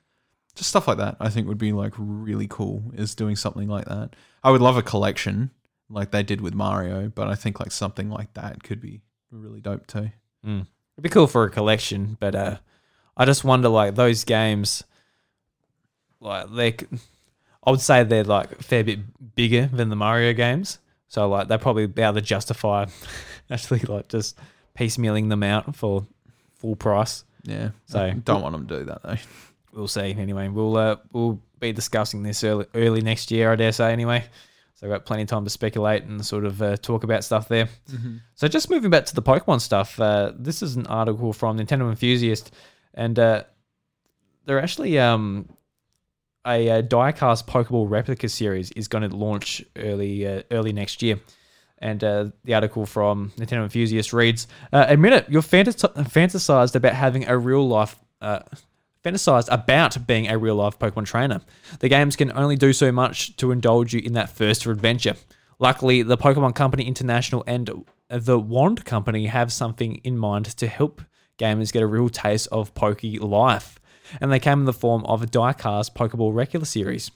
Just 0.54 0.70
stuff 0.70 0.88
like 0.88 0.98
that, 0.98 1.16
I 1.20 1.28
think 1.30 1.46
would 1.46 1.58
be 1.58 1.72
like 1.72 1.94
really 1.96 2.46
cool. 2.48 2.82
Is 2.94 3.14
doing 3.14 3.36
something 3.36 3.68
like 3.68 3.84
that. 3.86 4.16
I 4.42 4.50
would 4.50 4.61
love 4.61 4.76
a 4.76 4.82
collection 4.82 5.50
like 5.88 6.11
they 6.11 6.22
did 6.22 6.40
with 6.40 6.54
Mario, 6.54 7.08
but 7.08 7.28
I 7.28 7.34
think 7.34 7.61
like 7.61 7.72
something 7.72 8.11
like 8.11 8.34
that 8.34 8.62
could 8.62 8.80
be 8.80 9.00
really 9.30 9.61
dope 9.61 9.86
too. 9.86 10.11
It'd 10.44 11.02
be 11.02 11.08
cool 11.08 11.26
for 11.26 11.44
a 11.44 11.50
collection, 11.50 12.16
but 12.20 12.34
uh, 12.34 12.56
I 13.16 13.24
just 13.24 13.44
wonder 13.44 13.68
like 13.68 13.94
those 13.94 14.24
games, 14.24 14.82
like 16.20 16.50
they, 16.52 16.76
I 17.64 17.70
would 17.70 17.80
say 17.80 18.02
they're 18.02 18.24
like 18.24 18.52
a 18.52 18.62
fair 18.62 18.84
bit 18.84 19.34
bigger 19.34 19.66
than 19.66 19.88
the 19.88 19.96
Mario 19.96 20.32
games. 20.32 20.78
So 21.08 21.28
like 21.28 21.48
they 21.48 21.58
probably 21.58 21.86
be 21.86 22.02
able 22.02 22.14
to 22.14 22.20
justify 22.20 22.86
actually 23.50 23.80
like 23.80 24.08
just 24.08 24.38
piecemealing 24.81 25.28
them 25.28 25.43
out 25.43 25.76
for 25.76 26.07
full 26.55 26.76
price. 26.76 27.24
Yeah. 27.43 27.70
So- 27.87 28.12
don't 28.24 28.43
want 28.43 28.53
them 28.53 28.66
to 28.66 28.78
do 28.78 28.85
that 28.87 29.03
though. 29.03 29.16
we'll 29.72 29.89
see. 29.89 30.14
Anyway, 30.18 30.49
we'll 30.49 30.76
uh, 30.76 30.97
we'll 31.12 31.41
be 31.61 31.72
discussing 31.72 32.22
this 32.22 32.43
early 32.43 32.66
early 32.74 33.01
next 33.03 33.31
year, 33.31 33.53
I 33.53 33.57
dare 33.57 33.72
say. 33.72 33.93
Anyway, 33.93 34.24
so 34.74 34.87
I've 34.87 34.93
got 34.93 35.05
plenty 35.05 35.22
of 35.22 35.28
time 35.28 35.45
to 35.45 35.51
speculate 35.51 36.05
and 36.05 36.24
sort 36.24 36.45
of 36.45 36.62
uh, 36.62 36.76
talk 36.76 37.05
about 37.05 37.22
stuff 37.24 37.49
there. 37.49 37.68
So 38.35 38.49
just 38.49 38.70
moving 38.70 38.91
back 38.91 39.05
to 39.07 39.14
the 39.14 39.22
Pokemon 39.22 39.61
stuff, 39.61 40.01
uh, 40.01 40.33
this 40.37 40.62
is 40.62 40.76
an 40.76 40.87
article 40.87 41.33
from 41.33 41.59
Nintendo 41.59 41.89
Enthusiast, 41.91 42.55
and 42.95 43.18
uh, 43.18 43.45
they're 44.47 44.62
actually 44.62 44.99
um, 44.99 45.49
a, 46.47 46.70
uh 46.70 46.83
diecast 46.83 47.45
Pokeball 47.47 47.91
replica 47.91 48.28
series 48.28 48.70
is 48.72 48.89
going 48.89 49.09
to 49.09 49.14
launch 49.14 49.62
early 49.76 50.26
uh, 50.26 50.43
early 50.51 50.72
next 50.72 51.03
year. 51.03 51.20
And 51.81 52.05
uh, 52.05 52.26
the 52.45 52.55
article 52.55 52.85
from 52.85 53.33
Nintendo 53.39 53.62
Enthusiast 53.62 54.12
reads: 54.12 54.47
uh, 54.72 54.85
"Admit 54.89 55.12
it, 55.14 55.26
you're 55.31 55.43
fantas- 55.43 55.95
fantasized 56.11 56.74
about 56.74 56.95
having 56.95 57.26
a 57.26 57.39
real 57.39 57.66
life." 57.66 57.97
Uh, 58.20 58.41
fantasized 59.03 59.49
about 59.51 60.07
being 60.07 60.28
a 60.28 60.37
real 60.37 60.57
life 60.57 60.78
Pokemon 60.78 61.07
trainer. 61.07 61.41
The 61.78 61.89
games 61.89 62.16
can 62.16 62.33
only 62.37 62.57
do 62.57 62.74
so 62.74 62.93
much 62.93 63.35
to 63.37 63.51
indulge 63.51 63.95
you 63.95 64.01
in 64.01 64.12
that 64.12 64.28
first 64.28 64.66
adventure. 64.66 65.14
Luckily, 65.59 66.03
the 66.03 66.18
Pokemon 66.18 66.55
Company 66.55 66.87
International 66.87 67.45
and 67.47 67.70
the 68.09 68.39
Wand 68.39 68.85
Company 68.85 69.26
have 69.26 69.53
something 69.53 69.97
in 69.97 70.18
mind 70.18 70.47
to 70.57 70.66
help 70.66 71.03
gamers 71.39 71.72
get 71.72 71.83
a 71.83 71.87
real 71.87 72.09
taste 72.09 72.49
of 72.53 72.74
Poke 72.74 73.03
life. 73.03 73.78
And 74.20 74.33
they 74.33 74.41
came 74.41 74.61
in 74.61 74.64
the 74.64 74.72
form 74.72 75.05
of 75.07 75.22
a 75.22 75.26
diecast 75.26 75.95
Pokeball 75.95 76.35
regular 76.35 76.66
series. 76.66 77.11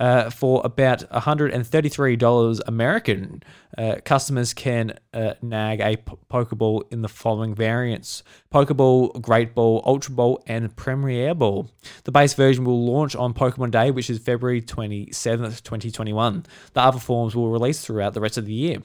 Uh, 0.00 0.30
for 0.30 0.62
about 0.64 1.00
$133 1.10 2.60
American, 2.66 3.42
uh, 3.76 3.96
customers 4.04 4.54
can 4.54 4.98
uh, 5.12 5.34
nag 5.42 5.80
a 5.80 5.96
Pokeball 6.30 6.82
in 6.90 7.02
the 7.02 7.08
following 7.08 7.54
variants 7.54 8.22
Pokeball, 8.52 9.20
Great 9.20 9.54
Ball, 9.54 9.82
Ultra 9.84 10.14
Ball, 10.14 10.42
and 10.46 10.74
Premier 10.76 11.28
Air 11.28 11.34
Ball. 11.34 11.70
The 12.04 12.12
base 12.12 12.34
version 12.34 12.64
will 12.64 12.84
launch 12.84 13.14
on 13.14 13.34
Pokemon 13.34 13.70
Day, 13.70 13.90
which 13.90 14.08
is 14.08 14.18
February 14.18 14.62
27th, 14.62 15.62
2021. 15.62 16.46
The 16.72 16.80
other 16.80 16.98
forms 16.98 17.36
will 17.36 17.50
release 17.50 17.84
throughout 17.84 18.14
the 18.14 18.20
rest 18.20 18.38
of 18.38 18.46
the 18.46 18.52
year. 18.52 18.78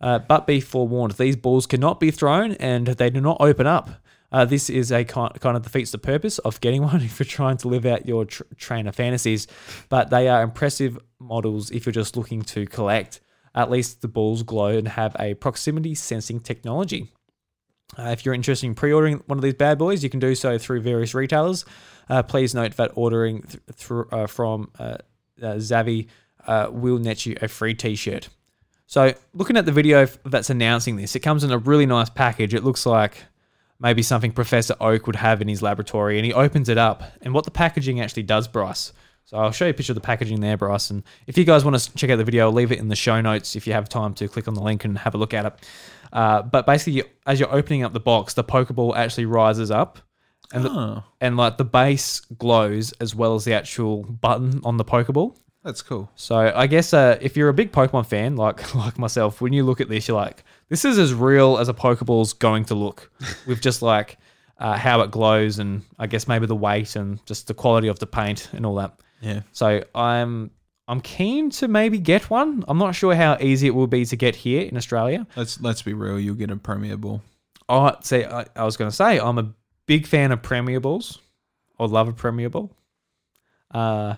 Uh, 0.00 0.18
but 0.18 0.46
be 0.46 0.60
forewarned, 0.60 1.12
these 1.12 1.36
balls 1.36 1.66
cannot 1.66 1.98
be 1.98 2.10
thrown 2.10 2.52
and 2.52 2.86
they 2.86 3.08
do 3.08 3.20
not 3.20 3.38
open 3.40 3.66
up. 3.66 3.90
Uh, 4.32 4.44
this 4.44 4.68
is 4.68 4.90
a 4.90 5.04
kind, 5.04 5.32
kind 5.40 5.56
of 5.56 5.62
defeats 5.62 5.90
the 5.92 5.98
purpose 5.98 6.38
of 6.40 6.60
getting 6.60 6.82
one 6.90 7.02
if 7.02 7.18
you're 7.18 7.26
trying 7.26 7.56
to 7.58 7.68
live 7.68 7.86
out 7.86 8.06
your 8.06 8.24
tr- 8.24 8.42
trainer 8.56 8.92
fantasies. 8.92 9.46
But 9.88 10.10
they 10.10 10.28
are 10.28 10.42
impressive 10.42 10.98
models 11.18 11.70
if 11.70 11.86
you're 11.86 11.92
just 11.92 12.16
looking 12.16 12.42
to 12.42 12.66
collect. 12.66 13.20
At 13.54 13.70
least 13.70 14.02
the 14.02 14.08
balls 14.08 14.42
glow 14.42 14.76
and 14.76 14.88
have 14.88 15.16
a 15.18 15.34
proximity 15.34 15.94
sensing 15.94 16.40
technology. 16.40 17.10
Uh, 17.98 18.10
if 18.10 18.24
you're 18.24 18.34
interested 18.34 18.66
in 18.66 18.74
pre-ordering 18.74 19.22
one 19.26 19.38
of 19.38 19.42
these 19.42 19.54
bad 19.54 19.78
boys, 19.78 20.02
you 20.02 20.10
can 20.10 20.20
do 20.20 20.34
so 20.34 20.58
through 20.58 20.80
various 20.80 21.14
retailers. 21.14 21.64
Uh, 22.08 22.22
please 22.22 22.54
note 22.54 22.76
that 22.76 22.92
ordering 22.94 23.42
th- 23.42 24.06
uh, 24.12 24.26
from 24.26 24.70
uh, 24.78 24.98
uh, 25.42 25.54
Zavvi 25.54 26.08
will 26.70 26.98
net 26.98 27.26
you 27.26 27.36
a 27.40 27.48
free 27.48 27.74
T-shirt. 27.74 28.28
So, 28.88 29.14
looking 29.34 29.56
at 29.56 29.66
the 29.66 29.72
video 29.72 30.06
that's 30.24 30.48
announcing 30.48 30.96
this, 30.96 31.16
it 31.16 31.20
comes 31.20 31.42
in 31.42 31.50
a 31.50 31.58
really 31.58 31.86
nice 31.86 32.08
package. 32.08 32.54
It 32.54 32.62
looks 32.62 32.86
like 32.86 33.24
maybe 33.80 34.02
something 34.02 34.32
Professor 34.32 34.74
Oak 34.80 35.06
would 35.06 35.16
have 35.16 35.40
in 35.42 35.48
his 35.48 35.62
laboratory, 35.62 36.18
and 36.18 36.24
he 36.26 36.32
opens 36.32 36.68
it 36.68 36.78
up. 36.78 37.02
And 37.22 37.34
what 37.34 37.44
the 37.44 37.50
packaging 37.50 38.00
actually 38.00 38.22
does, 38.24 38.48
Bryce. 38.48 38.92
So 39.24 39.36
I'll 39.36 39.50
show 39.50 39.64
you 39.64 39.72
a 39.72 39.74
picture 39.74 39.92
of 39.92 39.96
the 39.96 40.00
packaging 40.00 40.40
there, 40.40 40.56
Bryce. 40.56 40.90
And 40.90 41.02
if 41.26 41.36
you 41.36 41.44
guys 41.44 41.64
want 41.64 41.76
to 41.78 41.94
check 41.94 42.10
out 42.10 42.16
the 42.16 42.24
video, 42.24 42.46
I'll 42.46 42.52
leave 42.52 42.70
it 42.70 42.78
in 42.78 42.88
the 42.88 42.96
show 42.96 43.20
notes 43.20 43.56
if 43.56 43.66
you 43.66 43.72
have 43.72 43.88
time 43.88 44.14
to 44.14 44.28
click 44.28 44.46
on 44.46 44.54
the 44.54 44.62
link 44.62 44.84
and 44.84 44.96
have 44.98 45.14
a 45.14 45.18
look 45.18 45.34
at 45.34 45.46
it. 45.46 45.54
Uh, 46.12 46.42
but 46.42 46.64
basically, 46.64 47.02
as 47.26 47.40
you're 47.40 47.52
opening 47.52 47.82
up 47.82 47.92
the 47.92 48.00
box, 48.00 48.34
the 48.34 48.44
Pokeball 48.44 48.96
actually 48.96 49.26
rises 49.26 49.70
up, 49.72 49.98
and 50.52 50.64
the, 50.64 50.70
Oh, 50.70 51.02
and 51.20 51.36
like 51.36 51.56
the 51.58 51.64
base 51.64 52.20
glows 52.38 52.92
as 53.00 53.16
well 53.16 53.34
as 53.34 53.44
the 53.44 53.52
actual 53.54 54.04
button 54.04 54.60
on 54.62 54.76
the 54.76 54.84
Pokeball. 54.84 55.36
that's 55.64 55.82
cool. 55.82 56.08
So 56.14 56.36
I 56.54 56.68
guess 56.68 56.94
uh, 56.94 57.18
if 57.20 57.36
you're 57.36 57.48
a 57.48 57.54
big 57.54 57.72
Pokemon 57.72 58.06
fan 58.06 58.36
like 58.36 58.74
like 58.76 58.96
myself, 58.96 59.40
when 59.40 59.52
you 59.52 59.64
look 59.64 59.80
at 59.80 59.88
this, 59.88 60.06
you're 60.06 60.16
like, 60.16 60.44
this 60.68 60.84
is 60.84 60.98
as 60.98 61.14
real 61.14 61.58
as 61.58 61.68
a 61.68 61.74
Pokeball's 61.74 62.32
going 62.32 62.64
to 62.66 62.74
look, 62.74 63.10
with 63.46 63.60
just 63.60 63.82
like 63.82 64.18
uh, 64.58 64.76
how 64.76 65.00
it 65.02 65.10
glows 65.10 65.58
and 65.58 65.82
I 65.98 66.06
guess 66.06 66.26
maybe 66.28 66.46
the 66.46 66.56
weight 66.56 66.96
and 66.96 67.24
just 67.26 67.46
the 67.46 67.54
quality 67.54 67.88
of 67.88 67.98
the 67.98 68.06
paint 68.06 68.50
and 68.52 68.64
all 68.64 68.76
that. 68.76 68.98
Yeah. 69.20 69.42
So 69.52 69.82
I'm 69.94 70.50
I'm 70.88 71.00
keen 71.00 71.50
to 71.50 71.68
maybe 71.68 71.98
get 71.98 72.30
one. 72.30 72.64
I'm 72.68 72.78
not 72.78 72.94
sure 72.94 73.14
how 73.14 73.36
easy 73.40 73.66
it 73.66 73.74
will 73.74 73.86
be 73.86 74.04
to 74.06 74.16
get 74.16 74.36
here 74.36 74.62
in 74.62 74.76
Australia. 74.76 75.26
Let's 75.36 75.60
let's 75.60 75.82
be 75.82 75.94
real. 75.94 76.18
You'll 76.20 76.36
get 76.36 76.50
a 76.50 76.56
Premier 76.56 76.96
Ball. 76.96 77.22
Oh, 77.68 77.92
see, 78.02 78.24
I, 78.24 78.46
I 78.54 78.64
was 78.64 78.76
going 78.76 78.90
to 78.90 78.96
say 78.96 79.18
I'm 79.18 79.38
a 79.38 79.52
big 79.86 80.06
fan 80.06 80.30
of 80.30 80.42
Premier 80.42 80.78
Balls. 80.78 81.20
I 81.78 81.84
love 81.84 82.08
a 82.08 82.12
Premier 82.12 82.48
Ball. 82.48 82.70
Uh, 83.72 84.14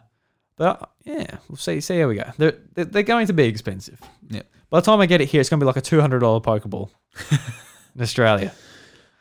but 0.57 0.90
yeah, 1.05 1.38
we'll 1.49 1.57
see. 1.57 1.80
See 1.80 1.99
how 1.99 2.09
we 2.09 2.16
go. 2.16 2.30
They're 2.36 2.59
they're 2.74 2.84
they're 2.84 3.03
going 3.03 3.28
to 3.28 3.32
be 3.32 3.44
expensive. 3.44 4.01
Yep. 4.28 4.46
By 4.71 4.81
the 4.81 4.85
time 4.85 5.01
I 5.01 5.07
get 5.07 5.21
it 5.21 5.27
here, 5.29 5.41
it's 5.41 5.49
going 5.49 5.61
to 5.61 5.64
be 5.64 5.66
like 5.66 5.77
a 5.77 5.81
two 5.81 6.01
hundred 6.01 6.21
dollar 6.21 6.41
Pokeball 6.41 6.91
in 7.95 8.03
Australia. 8.03 8.53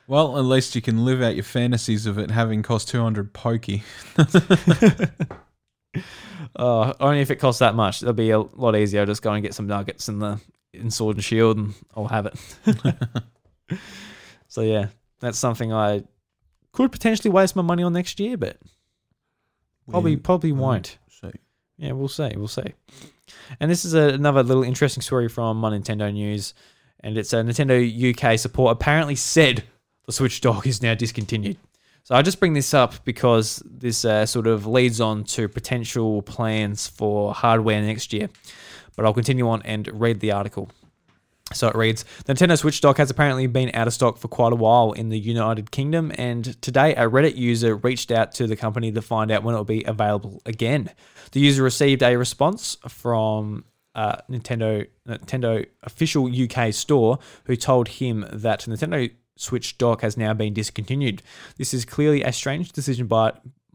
Well, 0.08 0.38
at 0.38 0.46
least 0.46 0.76
you 0.76 0.82
can 0.82 1.04
live 1.06 1.22
out 1.22 1.36
your 1.36 1.44
fantasies 1.44 2.06
of 2.06 2.18
it 2.18 2.32
having 2.32 2.64
cost 2.64 2.88
two 2.90 3.02
hundred 3.02 3.34
pokey. 3.34 3.84
Uh, 6.56 6.94
only 7.00 7.22
if 7.22 7.32
it 7.32 7.38
costs 7.38 7.60
that 7.60 7.76
much. 7.76 8.02
It'll 8.02 8.14
be 8.14 8.30
a 8.32 8.40
lot 8.40 8.76
easier. 8.76 9.02
I'll 9.02 9.06
just 9.06 9.22
go 9.22 9.32
and 9.34 9.44
get 9.44 9.54
some 9.54 9.68
nuggets 9.68 10.08
in 10.10 10.20
the 10.20 10.40
in 10.74 10.92
Sword 10.92 11.18
and 11.18 11.24
Shield, 11.24 11.58
and 11.58 11.74
I'll 11.96 12.08
have 12.08 12.26
it. 12.28 12.38
so 14.48 14.62
yeah, 14.62 14.88
that's 15.20 15.40
something 15.40 15.74
I 15.74 16.04
could 16.72 16.92
potentially 16.92 17.32
waste 17.32 17.56
my 17.56 17.62
money 17.62 17.84
on 17.84 17.94
next 17.94 18.20
year, 18.20 18.38
but 18.38 18.58
probably 19.90 20.12
We 20.16 20.22
probably 20.22 20.52
won't. 20.52 20.98
see. 21.10 21.32
Yeah, 21.78 21.92
we'll 21.92 22.08
see. 22.08 22.32
We'll 22.36 22.48
see. 22.48 22.74
And 23.60 23.70
this 23.70 23.86
is 23.86 23.94
a, 23.94 24.10
another 24.10 24.44
little 24.44 24.64
interesting 24.64 25.02
story 25.02 25.30
from 25.30 25.58
my 25.58 25.70
Nintendo 25.72 26.12
news, 26.12 26.54
and 27.02 27.18
it's 27.18 27.34
a 27.34 27.38
Nintendo 27.38 28.34
UK 28.34 28.40
support 28.40 28.72
apparently 28.72 29.16
said 29.16 29.64
the 30.06 30.12
Switch 30.12 30.42
dock 30.42 30.66
is 30.66 30.82
now 30.82 30.96
discontinued. 30.96 31.58
So 32.04 32.16
I 32.16 32.22
just 32.22 32.40
bring 32.40 32.54
this 32.54 32.74
up 32.74 33.04
because 33.04 33.62
this 33.66 34.06
uh, 34.06 34.26
sort 34.26 34.48
of 34.48 34.66
leads 34.66 35.02
on 35.02 35.26
to 35.26 35.50
potential 35.50 36.22
plans 36.22 36.88
for 36.88 37.34
hardware 37.34 37.82
next 37.82 38.14
year. 38.14 38.30
But 38.96 39.06
I'll 39.06 39.14
continue 39.14 39.48
on 39.50 39.62
and 39.64 39.88
read 40.00 40.22
the 40.22 40.32
article. 40.32 40.72
So 41.54 41.70
it 41.70 41.76
reads 41.76 42.04
Nintendo 42.26 42.58
Switch 42.58 42.82
dock 42.82 42.98
has 42.98 43.10
apparently 43.10 43.48
been 43.48 43.72
out 43.74 43.88
of 43.88 43.94
stock 43.94 44.18
for 44.18 44.28
quite 44.28 44.52
a 44.52 44.56
while 44.56 44.92
in 44.92 45.10
the 45.10 45.18
United 45.18 45.72
Kingdom, 45.72 46.12
and 46.16 46.62
today 46.62 46.94
a 46.96 47.10
Reddit 47.10 47.36
user 47.36 47.76
reached 47.76 48.12
out 48.12 48.34
to 48.34 48.48
the 48.48 48.56
company 48.56 48.92
to 48.92 49.02
find 49.02 49.32
out 49.32 49.44
when 49.44 49.56
it 49.56 49.58
will 49.58 49.64
be 49.64 49.84
available 49.86 50.42
again. 50.46 50.92
The 51.32 51.40
user 51.40 51.64
received 51.64 52.04
a 52.04 52.18
response 52.18 52.78
from 52.88 53.64
uh, 53.96 54.18
Nintendo 54.30 54.88
Nintendo 55.08 55.66
official 55.84 56.30
UK 56.30 56.74
store, 56.74 57.20
who 57.46 57.56
told 57.56 57.88
him 57.88 58.26
that 58.32 58.62
Nintendo 58.62 59.12
Switch 59.38 59.78
dock 59.78 60.02
has 60.02 60.18
now 60.18 60.34
been 60.34 60.54
discontinued. 60.54 61.22
This 61.58 61.74
is 61.74 61.86
clearly 61.86 62.24
a 62.24 62.34
strange 62.34 62.72
decision 62.74 63.08
by 63.08 63.34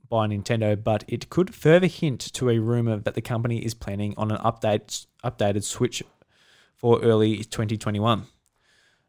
by 0.08 0.26
Nintendo, 0.26 0.80
but 0.80 1.04
it 1.08 1.30
could 1.30 1.54
further 1.54 1.86
hint 1.86 2.20
to 2.34 2.50
a 2.50 2.58
rumor 2.58 2.98
that 2.98 3.14
the 3.14 3.22
company 3.22 3.64
is 3.64 3.72
planning 3.72 4.12
on 4.18 4.30
an 4.30 4.36
update 4.38 5.06
updated 5.24 5.64
Switch 5.64 6.02
for 6.82 7.00
early 7.00 7.38
2021. 7.38 8.26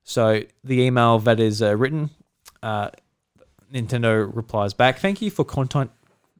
So 0.03 0.43
the 0.63 0.81
email 0.81 1.19
that 1.19 1.39
is 1.39 1.61
uh, 1.61 1.75
written, 1.75 2.11
uh, 2.61 2.91
Nintendo 3.73 4.29
replies 4.33 4.73
back, 4.73 4.99
"Thank 4.99 5.21
you 5.21 5.31
for 5.31 5.43
contact 5.43 5.91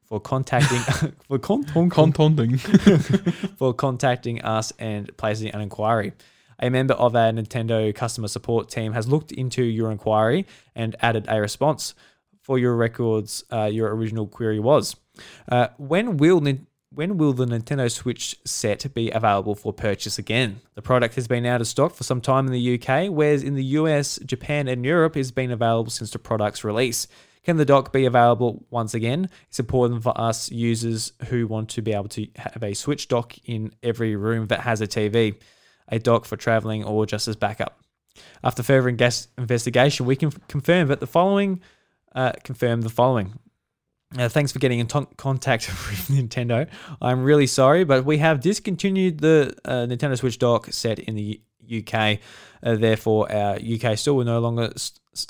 for 0.04 0.20
contacting 0.20 0.78
for 1.28 1.38
con- 1.38 1.64
Contonding. 1.64 2.58
for 3.58 3.74
contacting 3.74 4.40
us 4.42 4.72
and 4.78 5.14
placing 5.16 5.50
an 5.50 5.60
inquiry. 5.60 6.12
A 6.60 6.70
member 6.70 6.94
of 6.94 7.16
our 7.16 7.32
Nintendo 7.32 7.92
customer 7.92 8.28
support 8.28 8.68
team 8.70 8.92
has 8.92 9.08
looked 9.08 9.32
into 9.32 9.64
your 9.64 9.90
inquiry 9.90 10.46
and 10.74 10.94
added 11.00 11.26
a 11.28 11.40
response. 11.40 11.94
For 12.42 12.58
your 12.58 12.76
records, 12.76 13.42
uh, 13.50 13.64
your 13.64 13.92
original 13.96 14.26
query 14.28 14.60
was, 14.60 14.94
uh, 15.50 15.68
when 15.78 16.18
will 16.18 16.40
Nin- 16.42 16.66
when 16.94 17.18
will 17.18 17.32
the 17.32 17.46
Nintendo 17.46 17.90
Switch 17.90 18.36
set 18.44 18.92
be 18.94 19.10
available 19.10 19.54
for 19.54 19.72
purchase 19.72 20.18
again? 20.18 20.60
The 20.74 20.82
product 20.82 21.16
has 21.16 21.26
been 21.26 21.44
out 21.44 21.60
of 21.60 21.66
stock 21.66 21.94
for 21.94 22.04
some 22.04 22.20
time 22.20 22.46
in 22.46 22.52
the 22.52 22.80
UK, 22.80 23.10
whereas 23.10 23.42
in 23.42 23.54
the 23.54 23.64
US, 23.64 24.18
Japan, 24.24 24.68
and 24.68 24.84
Europe, 24.84 25.16
it's 25.16 25.30
been 25.30 25.50
available 25.50 25.90
since 25.90 26.10
the 26.10 26.18
product's 26.18 26.62
release. 26.62 27.08
Can 27.42 27.56
the 27.56 27.64
dock 27.64 27.92
be 27.92 28.06
available 28.06 28.64
once 28.70 28.94
again? 28.94 29.28
It's 29.48 29.58
important 29.58 30.02
for 30.02 30.18
us 30.18 30.50
users 30.50 31.12
who 31.28 31.46
want 31.46 31.68
to 31.70 31.82
be 31.82 31.92
able 31.92 32.08
to 32.10 32.26
have 32.36 32.62
a 32.62 32.74
Switch 32.74 33.08
dock 33.08 33.34
in 33.44 33.74
every 33.82 34.16
room 34.16 34.46
that 34.46 34.60
has 34.60 34.80
a 34.80 34.86
TV, 34.86 35.36
a 35.88 35.98
dock 35.98 36.24
for 36.24 36.36
traveling, 36.36 36.84
or 36.84 37.06
just 37.06 37.28
as 37.28 37.36
backup. 37.36 37.80
After 38.42 38.62
further 38.62 38.88
investigation, 38.88 40.06
we 40.06 40.16
can 40.16 40.30
confirm 40.48 40.88
that 40.88 41.00
the 41.00 41.06
following 41.06 41.60
uh, 42.14 42.32
confirm 42.44 42.82
the 42.82 42.90
following. 42.90 43.34
Uh, 44.16 44.28
thanks 44.28 44.52
for 44.52 44.60
getting 44.60 44.78
in 44.78 44.86
ton- 44.86 45.08
contact 45.16 45.68
with 45.90 46.08
Nintendo. 46.08 46.68
I'm 47.02 47.22
really 47.22 47.46
sorry, 47.46 47.84
but 47.84 48.04
we 48.04 48.18
have 48.18 48.40
discontinued 48.40 49.18
the 49.18 49.54
uh, 49.64 49.86
Nintendo 49.86 50.16
Switch 50.16 50.38
dock 50.38 50.68
set 50.72 50.98
in 51.00 51.16
the 51.16 51.40
UK. 51.68 52.18
Uh, 52.62 52.76
therefore, 52.76 53.30
our 53.32 53.56
UK 53.56 53.98
store 53.98 54.14
will 54.16 54.24
no 54.24 54.38
longer 54.38 54.72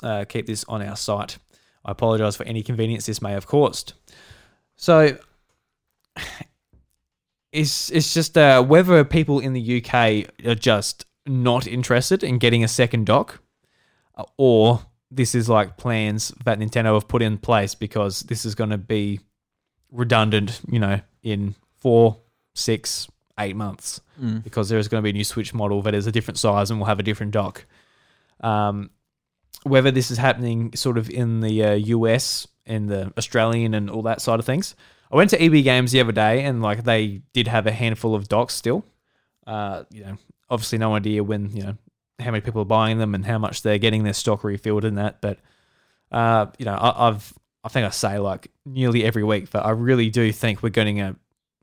uh, 0.03 0.25
keep 0.25 0.45
this 0.45 0.63
on 0.65 0.81
our 0.81 0.95
site. 0.95 1.37
I 1.83 1.91
apologize 1.91 2.35
for 2.35 2.43
any 2.43 2.61
convenience 2.61 3.05
this 3.05 3.21
may 3.21 3.31
have 3.31 3.47
caused. 3.47 3.93
So 4.75 5.17
it's 7.51 7.89
it's 7.91 8.13
just 8.13 8.37
uh, 8.37 8.63
whether 8.63 9.03
people 9.03 9.39
in 9.39 9.53
the 9.53 9.83
UK 9.83 10.45
are 10.45 10.55
just 10.55 11.05
not 11.25 11.65
interested 11.65 12.23
in 12.23 12.37
getting 12.37 12.63
a 12.63 12.67
second 12.67 13.05
dock, 13.05 13.41
uh, 14.15 14.25
or 14.37 14.81
this 15.15 15.33
is 15.35 15.47
like 15.49 15.77
plans 15.77 16.33
that 16.43 16.59
Nintendo 16.59 16.93
have 16.93 17.07
put 17.07 17.21
in 17.21 17.37
place 17.37 17.73
because 17.75 18.21
this 18.21 18.45
is 18.45 18.53
going 18.55 18.69
to 18.71 18.77
be 18.77 19.19
redundant, 19.91 20.61
you 20.69 20.79
know, 20.79 20.99
in 21.23 21.55
four, 21.77 22.19
six, 22.53 23.07
eight 23.39 23.55
months 23.55 24.01
Mm. 24.21 24.41
because 24.45 24.69
there 24.69 24.79
is 24.79 24.87
going 24.87 25.01
to 25.01 25.03
be 25.03 25.09
a 25.09 25.13
new 25.13 25.25
Switch 25.25 25.53
model 25.53 25.81
that 25.81 25.93
is 25.93 26.07
a 26.07 26.11
different 26.11 26.37
size 26.37 26.71
and 26.71 26.79
will 26.79 26.87
have 26.87 26.99
a 26.99 27.03
different 27.03 27.33
dock. 27.33 27.65
Um, 28.39 28.89
whether 29.63 29.91
this 29.91 30.09
is 30.09 30.17
happening 30.17 30.73
sort 30.73 30.97
of 30.97 31.09
in 31.09 31.41
the 31.41 31.63
uh, 31.65 31.73
US 31.73 32.47
and 32.65 32.87
the 32.87 33.11
Australian 33.17 33.73
and 33.73 33.89
all 33.89 34.03
that 34.03 34.21
side 34.21 34.39
of 34.39 34.45
things. 34.45 34.73
I 35.11 35.17
went 35.17 35.31
to 35.31 35.41
EB 35.43 35.63
Games 35.65 35.91
the 35.91 35.99
other 35.99 36.13
day 36.13 36.43
and 36.45 36.61
like 36.61 36.85
they 36.85 37.23
did 37.33 37.47
have 37.49 37.67
a 37.67 37.71
handful 37.73 38.15
of 38.15 38.29
docks 38.29 38.53
still. 38.53 38.85
Uh, 39.45 39.83
you 39.91 40.03
know, 40.05 40.17
obviously 40.49 40.77
no 40.77 40.95
idea 40.95 41.21
when 41.23 41.51
you 41.51 41.63
know 41.63 41.77
how 42.19 42.31
many 42.31 42.41
people 42.41 42.61
are 42.61 42.65
buying 42.65 42.97
them 42.97 43.15
and 43.15 43.25
how 43.25 43.37
much 43.37 43.61
they're 43.61 43.77
getting 43.77 44.03
their 44.03 44.13
stock 44.13 44.43
refilled 44.43 44.85
in 44.85 44.95
that. 44.95 45.21
But 45.21 45.39
uh, 46.11 46.47
you 46.57 46.65
know, 46.65 46.73
I, 46.73 47.09
I've 47.09 47.33
I 47.63 47.69
think 47.69 47.85
I 47.85 47.89
say 47.89 48.19
like 48.19 48.51
nearly 48.65 49.03
every 49.03 49.23
week 49.23 49.51
that 49.51 49.65
I 49.65 49.71
really 49.71 50.09
do 50.09 50.31
think 50.31 50.61
we're 50.61 50.69
getting 50.69 51.01
a 51.01 51.15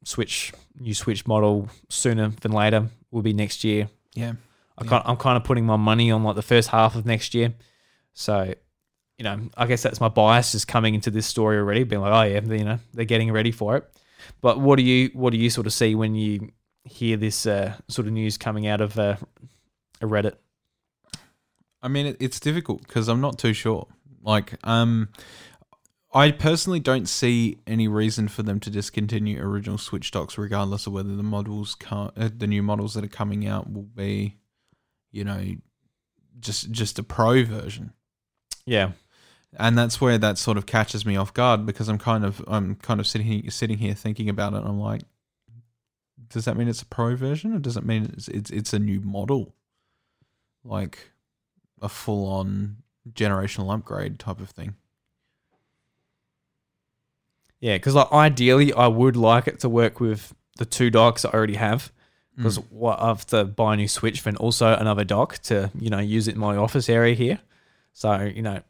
Switch 0.05 0.53
new 0.79 0.95
Switch 0.95 1.27
model 1.27 1.69
sooner 1.89 2.29
than 2.41 2.53
later. 2.53 2.89
Will 3.11 3.23
be 3.23 3.33
next 3.33 3.63
year. 3.63 3.89
Yeah. 4.15 4.35
I 4.79 4.85
yeah. 4.85 5.03
I'm 5.05 5.17
kind 5.17 5.37
of 5.37 5.45
putting 5.45 5.65
my 5.65 5.77
money 5.77 6.11
on 6.11 6.25
like 6.25 6.35
the 6.35 6.43
first 6.43 6.71
half 6.71 6.97
of 6.97 7.07
next 7.07 7.35
year. 7.35 7.55
So, 8.15 8.55
you 9.19 9.25
know, 9.25 9.39
I 9.57 9.67
guess 9.67 9.83
that's 9.83 10.01
my 10.01 10.09
bias 10.09 10.53
just 10.53 10.67
coming 10.67 10.95
into 10.95 11.11
this 11.11 11.27
story 11.27 11.57
already, 11.57 11.85
being 11.85 12.03
like, 12.03 12.13
oh 12.13 12.23
yeah, 12.23 12.41
you 12.41 12.65
know, 12.65 12.79
they're 12.95 13.05
getting 13.05 13.31
ready 13.33 13.53
for 13.53 13.77
it. 13.77 13.85
But 14.41 14.61
what 14.61 14.77
do 14.77 14.83
you 14.83 15.11
what 15.15 15.31
do 15.31 15.39
you 15.39 15.51
sort 15.51 15.67
of 15.67 15.73
see 15.73 15.95
when 15.95 16.15
you 16.15 16.51
hear 16.85 17.17
this 17.17 17.47
uh, 17.47 17.75
sort 17.89 18.07
of 18.07 18.13
news 18.13 18.37
coming 18.37 18.67
out 18.67 18.81
of 18.81 18.99
uh, 18.99 19.17
a 20.03 20.07
Reddit? 20.07 20.35
I 21.83 21.89
mean, 21.89 22.17
it's 22.21 22.39
difficult 22.39 22.87
because 22.87 23.09
I'm 23.09 23.21
not 23.21 23.39
too 23.39 23.53
sure. 23.53 23.89
Like, 24.23 24.55
um, 24.65 25.09
I 26.15 26.31
personally 26.31 26.81
don't 26.81 27.09
see 27.09 27.59
any 27.67 27.89
reason 27.89 28.29
for 28.29 28.43
them 28.43 28.61
to 28.61 28.71
discontinue 28.71 29.43
original 29.43 29.79
Switch 29.79 30.11
docks, 30.11 30.37
regardless 30.37 30.87
of 30.87 30.93
whether 30.93 31.17
the 31.17 31.23
models, 31.23 31.77
uh, 31.91 32.11
the 32.17 32.47
new 32.47 32.63
models 32.63 32.95
that 32.95 33.05
are 33.05 33.09
coming 33.09 33.47
out, 33.47 33.73
will 33.73 33.83
be, 33.83 34.37
you 35.11 35.25
know, 35.25 35.43
just 36.39 36.71
just 36.71 36.99
a 36.99 37.03
pro 37.03 37.45
version. 37.45 37.95
Yeah, 38.67 38.93
and 39.57 39.77
that's 39.77 40.01
where 40.01 40.19
that 40.19 40.39
sort 40.39 40.59
of 40.59 40.67
catches 40.67 41.07
me 41.07 41.17
off 41.17 41.33
guard 41.33 41.65
because 41.65 41.89
I'm 41.89 41.99
kind 41.99 42.25
of 42.25 42.45
I'm 42.47 42.77
kind 42.77 43.01
of 43.01 43.07
sitting 43.07 43.27
here, 43.27 43.51
sitting 43.51 43.79
here 43.79 43.95
thinking 43.95 44.29
about 44.29 44.53
it. 44.53 44.59
and 44.59 44.69
I'm 44.69 44.81
like, 44.81 45.03
does 46.29 46.45
that 46.45 46.57
mean 46.57 46.69
it's 46.69 46.83
a 46.83 46.87
pro 46.87 47.17
version, 47.17 47.55
or 47.55 47.59
does 47.59 47.77
it 47.77 47.85
mean 47.85 48.11
it's 48.13 48.29
it's, 48.29 48.51
it's 48.51 48.73
a 48.75 48.79
new 48.79 49.01
model, 49.01 49.55
like 50.65 51.11
a 51.81 51.89
full 51.89 52.27
on 52.29 52.77
generational 53.13 53.73
upgrade 53.75 54.19
type 54.19 54.41
of 54.41 54.51
thing? 54.51 54.75
yeah, 57.61 57.77
because 57.77 57.95
like 57.95 58.11
ideally, 58.13 58.73
I 58.73 58.89
would 58.89 59.17
like 59.17 59.47
it 59.47 59.61
to 59.61 59.69
work 59.69 60.01
with 60.01 60.35
the 60.59 60.65
two 60.65 60.91
docks 60.91 61.25
I 61.25 61.31
already 61.31 61.55
have. 61.55 61.93
Because 62.37 62.59
Mm. 62.59 62.65
what 62.71 62.99
I 63.01 63.09
have 63.09 63.27
to 63.27 63.45
buy 63.45 63.75
a 63.75 63.77
new 63.77 63.87
Switch, 63.89 64.23
then 64.23 64.37
also 64.37 64.75
another 64.75 65.05
dock 65.05 65.39
to 65.45 65.71
you 65.79 65.91
know 65.91 65.99
use 65.99 66.29
it 66.29 66.35
in 66.35 66.41
my 66.41 66.57
office 66.57 66.89
area 66.89 67.15
here. 67.15 67.41
So 67.93 68.23
you 68.23 68.41
know, 68.43 68.63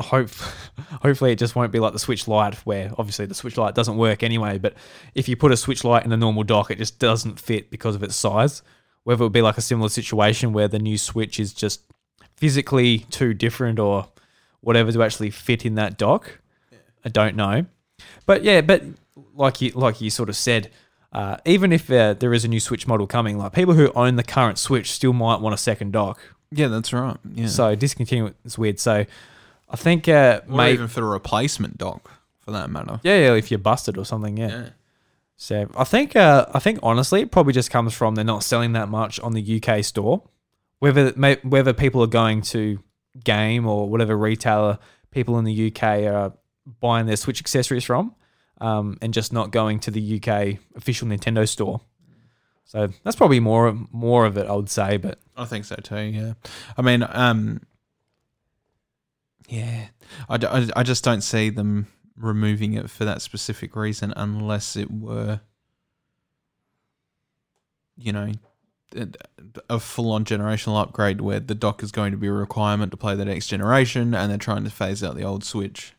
hope 0.00 0.30
hopefully 1.02 1.30
it 1.32 1.38
just 1.38 1.54
won't 1.54 1.70
be 1.72 1.78
like 1.78 1.92
the 1.92 1.98
Switch 2.00 2.26
light 2.26 2.54
where 2.66 2.90
obviously 2.98 3.24
the 3.26 3.34
Switch 3.34 3.56
light 3.56 3.74
doesn't 3.76 3.96
work 3.96 4.22
anyway. 4.24 4.58
But 4.58 4.74
if 5.14 5.28
you 5.28 5.36
put 5.36 5.52
a 5.52 5.56
Switch 5.56 5.84
light 5.84 6.04
in 6.04 6.12
a 6.12 6.16
normal 6.16 6.42
dock, 6.42 6.70
it 6.72 6.78
just 6.78 6.98
doesn't 6.98 7.38
fit 7.38 7.70
because 7.70 7.94
of 7.94 8.02
its 8.02 8.16
size. 8.16 8.62
Whether 9.04 9.22
it 9.22 9.26
would 9.26 9.32
be 9.32 9.42
like 9.42 9.58
a 9.58 9.62
similar 9.62 9.88
situation 9.88 10.52
where 10.52 10.68
the 10.68 10.78
new 10.78 10.96
Switch 10.98 11.40
is 11.40 11.52
just 11.52 11.82
physically 12.36 12.98
too 13.10 13.34
different 13.34 13.78
or 13.78 14.08
whatever 14.60 14.92
to 14.92 15.02
actually 15.02 15.30
fit 15.30 15.64
in 15.66 15.74
that 15.74 15.98
dock, 15.98 16.38
I 17.04 17.08
don't 17.08 17.36
know. 17.36 17.66
But 18.26 18.44
yeah, 18.44 18.60
but 18.60 18.82
like 19.34 19.60
you 19.60 19.70
like 19.72 20.00
you 20.00 20.10
sort 20.10 20.28
of 20.28 20.36
said, 20.36 20.70
uh, 21.12 21.36
even 21.44 21.72
if 21.72 21.90
uh, 21.90 22.14
there 22.14 22.32
is 22.32 22.44
a 22.44 22.48
new 22.48 22.60
Switch 22.60 22.86
model 22.86 23.06
coming, 23.06 23.38
like 23.38 23.52
people 23.52 23.74
who 23.74 23.90
own 23.94 24.16
the 24.16 24.22
current 24.22 24.58
Switch 24.58 24.90
still 24.92 25.12
might 25.12 25.40
want 25.40 25.54
a 25.54 25.58
second 25.58 25.92
dock. 25.92 26.20
Yeah, 26.50 26.68
that's 26.68 26.92
right. 26.92 27.16
Yeah, 27.34 27.46
So 27.46 27.74
discontinue 27.74 28.26
it 28.26 28.36
is 28.44 28.58
weird. 28.58 28.78
So 28.78 29.06
I 29.68 29.76
think 29.76 30.06
uh, 30.08 30.42
or 30.48 30.56
maybe 30.56 30.74
even 30.74 30.88
for 30.88 31.00
a 31.00 31.08
replacement 31.08 31.78
dock, 31.78 32.10
for 32.40 32.50
that 32.52 32.70
matter. 32.70 33.00
yeah, 33.02 33.18
yeah, 33.18 33.34
if 33.34 33.50
you're 33.50 33.58
busted 33.58 33.96
or 33.98 34.04
something, 34.04 34.36
yeah. 34.36 34.68
So 35.42 35.66
I 35.76 35.82
think 35.82 36.14
uh, 36.14 36.46
I 36.54 36.60
think 36.60 36.78
honestly, 36.84 37.22
it 37.22 37.32
probably 37.32 37.52
just 37.52 37.68
comes 37.68 37.92
from 37.92 38.14
they're 38.14 38.24
not 38.24 38.44
selling 38.44 38.74
that 38.74 38.88
much 38.88 39.18
on 39.18 39.32
the 39.32 39.60
UK 39.60 39.82
store. 39.82 40.22
Whether 40.78 41.10
whether 41.42 41.72
people 41.72 42.00
are 42.04 42.06
going 42.06 42.42
to 42.42 42.78
game 43.24 43.66
or 43.66 43.88
whatever 43.88 44.16
retailer 44.16 44.78
people 45.10 45.40
in 45.40 45.44
the 45.44 45.66
UK 45.66 46.04
are 46.04 46.32
buying 46.78 47.06
their 47.06 47.16
Switch 47.16 47.40
accessories 47.40 47.82
from, 47.82 48.14
um, 48.60 48.98
and 49.02 49.12
just 49.12 49.32
not 49.32 49.50
going 49.50 49.80
to 49.80 49.90
the 49.90 50.22
UK 50.22 50.58
official 50.76 51.08
Nintendo 51.08 51.48
store. 51.48 51.80
So 52.64 52.90
that's 53.02 53.16
probably 53.16 53.40
more 53.40 53.76
more 53.90 54.26
of 54.26 54.36
it, 54.38 54.46
I 54.46 54.52
would 54.52 54.70
say. 54.70 54.96
But 54.96 55.18
I 55.36 55.44
think 55.46 55.64
so 55.64 55.74
too. 55.74 55.96
Yeah, 55.96 56.34
I 56.78 56.82
mean, 56.82 57.04
um, 57.08 57.62
yeah, 59.48 59.86
I, 60.28 60.36
I, 60.36 60.68
I 60.76 60.82
just 60.84 61.02
don't 61.02 61.22
see 61.22 61.50
them 61.50 61.88
removing 62.16 62.74
it 62.74 62.90
for 62.90 63.04
that 63.04 63.22
specific 63.22 63.74
reason 63.76 64.12
unless 64.16 64.76
it 64.76 64.90
were, 64.90 65.40
you 67.96 68.12
know, 68.12 68.32
a- 68.94 69.08
a 69.70 69.80
full-on 69.80 70.24
generational 70.24 70.80
upgrade 70.80 71.20
where 71.20 71.40
the 71.40 71.54
dock 71.54 71.82
is 71.82 71.90
going 71.92 72.12
to 72.12 72.18
be 72.18 72.26
a 72.26 72.32
requirement 72.32 72.90
to 72.90 72.96
play 72.96 73.14
the 73.14 73.24
next 73.24 73.46
generation, 73.48 74.14
and 74.14 74.30
they're 74.30 74.38
trying 74.38 74.64
to 74.64 74.70
phase 74.70 75.02
out 75.02 75.14
the 75.16 75.22
old 75.24 75.44
Switch. 75.44 75.94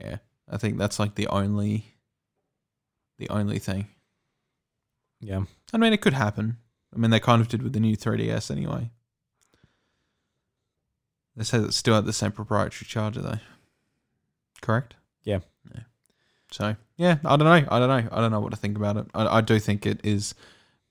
Yeah, 0.00 0.16
I 0.48 0.56
think 0.56 0.78
that's 0.78 0.98
like 0.98 1.14
the 1.14 1.28
only, 1.28 1.94
the 3.18 3.28
only 3.28 3.58
thing. 3.58 3.88
yeah, 5.20 5.44
I 5.72 5.78
mean, 5.78 5.92
it 5.92 6.00
could 6.00 6.14
happen. 6.14 6.56
I 6.94 6.98
mean, 6.98 7.10
they 7.12 7.20
kind 7.20 7.40
of 7.40 7.48
did 7.48 7.62
with 7.62 7.72
the 7.72 7.80
new 7.80 7.96
3DS 7.96 8.50
anyway. 8.50 8.90
They 11.36 11.44
say 11.44 11.58
it's 11.58 11.76
still 11.76 11.94
at 11.96 12.04
the 12.04 12.12
same 12.12 12.32
proprietary 12.32 12.86
charger, 12.86 13.22
though. 13.22 13.38
Correct? 14.60 14.94
Yeah. 15.24 15.40
Yeah. 15.74 15.82
So, 16.50 16.76
yeah, 16.96 17.16
I 17.24 17.36
don't 17.36 17.46
know. 17.46 17.68
I 17.70 17.78
don't 17.78 17.88
know. 17.88 18.08
I 18.12 18.20
don't 18.20 18.30
know 18.30 18.40
what 18.40 18.50
to 18.52 18.58
think 18.58 18.76
about 18.76 18.96
it. 18.96 19.06
I, 19.14 19.38
I 19.38 19.40
do 19.40 19.58
think 19.58 19.86
it 19.86 20.00
is 20.04 20.34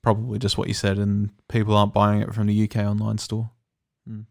probably 0.02 0.38
just 0.38 0.58
what 0.58 0.68
you 0.68 0.74
said, 0.74 0.98
and 0.98 1.30
people 1.48 1.76
aren't 1.76 1.92
buying 1.92 2.20
it 2.20 2.34
from 2.34 2.46
the 2.48 2.64
UK 2.64 2.76
online 2.78 3.18
store. 3.18 3.50
Mm. 4.08 4.26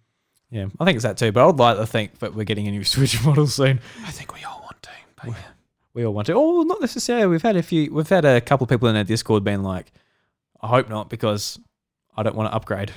yeah, 0.50 0.66
I 0.80 0.86
think 0.86 0.96
it's 0.96 1.04
that 1.04 1.18
too. 1.18 1.32
But 1.32 1.44
I 1.44 1.46
would 1.46 1.58
like 1.58 1.78
to 1.78 1.86
think 1.86 2.20
that 2.20 2.36
we're 2.36 2.44
getting 2.44 2.68
a 2.68 2.72
new 2.72 2.84
Switch 2.96 3.24
model 3.24 3.48
soon. 3.48 3.80
I 4.06 4.12
think 4.12 4.36
we 4.36 4.44
all 4.44 4.60
want 4.62 4.82
to. 4.84 4.90
But 5.16 5.28
yeah. 5.30 5.36
We 5.94 6.06
all 6.06 6.14
want 6.14 6.28
to. 6.28 6.34
Oh, 6.34 6.64
not 6.64 6.80
necessarily. 6.80 7.28
We've 7.28 7.42
had 7.42 7.56
a 7.58 7.64
few. 7.64 7.94
We've 7.94 8.08
had 8.08 8.26
a 8.26 8.40
couple 8.42 8.64
of 8.66 8.70
people 8.70 8.88
in 8.88 8.96
our 8.96 9.04
Discord 9.04 9.44
being 9.44 9.64
like, 9.64 9.92
"I 10.62 10.68
hope 10.68 10.90
not," 10.90 11.10
because 11.10 11.60
I 12.16 12.24
don't 12.24 12.36
want 12.36 12.50
to 12.50 12.56
upgrade. 12.56 12.92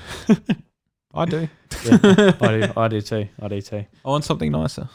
I 1.12 1.24
do. 1.24 1.48
Yeah, 1.84 2.32
I 2.40 2.60
do. 2.60 2.72
I 2.78 2.88
do 2.88 3.00
too. 3.02 3.28
I 3.42 3.48
do 3.48 3.60
too. 3.60 3.84
I 4.04 4.08
want 4.08 4.24
something 4.24 4.50
nicer. 4.50 4.88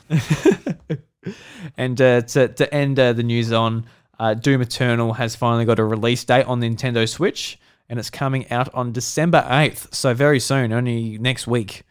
And 1.77 1.99
uh, 2.01 2.21
to 2.21 2.47
to 2.47 2.73
end 2.73 2.99
uh, 2.99 3.13
the 3.13 3.23
news 3.23 3.51
on, 3.51 3.85
uh, 4.19 4.33
Doom 4.33 4.61
Eternal 4.61 5.13
has 5.13 5.35
finally 5.35 5.65
got 5.65 5.79
a 5.79 5.83
release 5.83 6.23
date 6.23 6.45
on 6.45 6.61
Nintendo 6.61 7.07
Switch, 7.07 7.59
and 7.87 7.99
it's 7.99 8.09
coming 8.09 8.49
out 8.51 8.73
on 8.73 8.91
December 8.91 9.45
eighth. 9.49 9.93
So 9.93 10.13
very 10.13 10.39
soon, 10.39 10.71
only 10.71 11.17
next 11.17 11.47
week. 11.47 11.83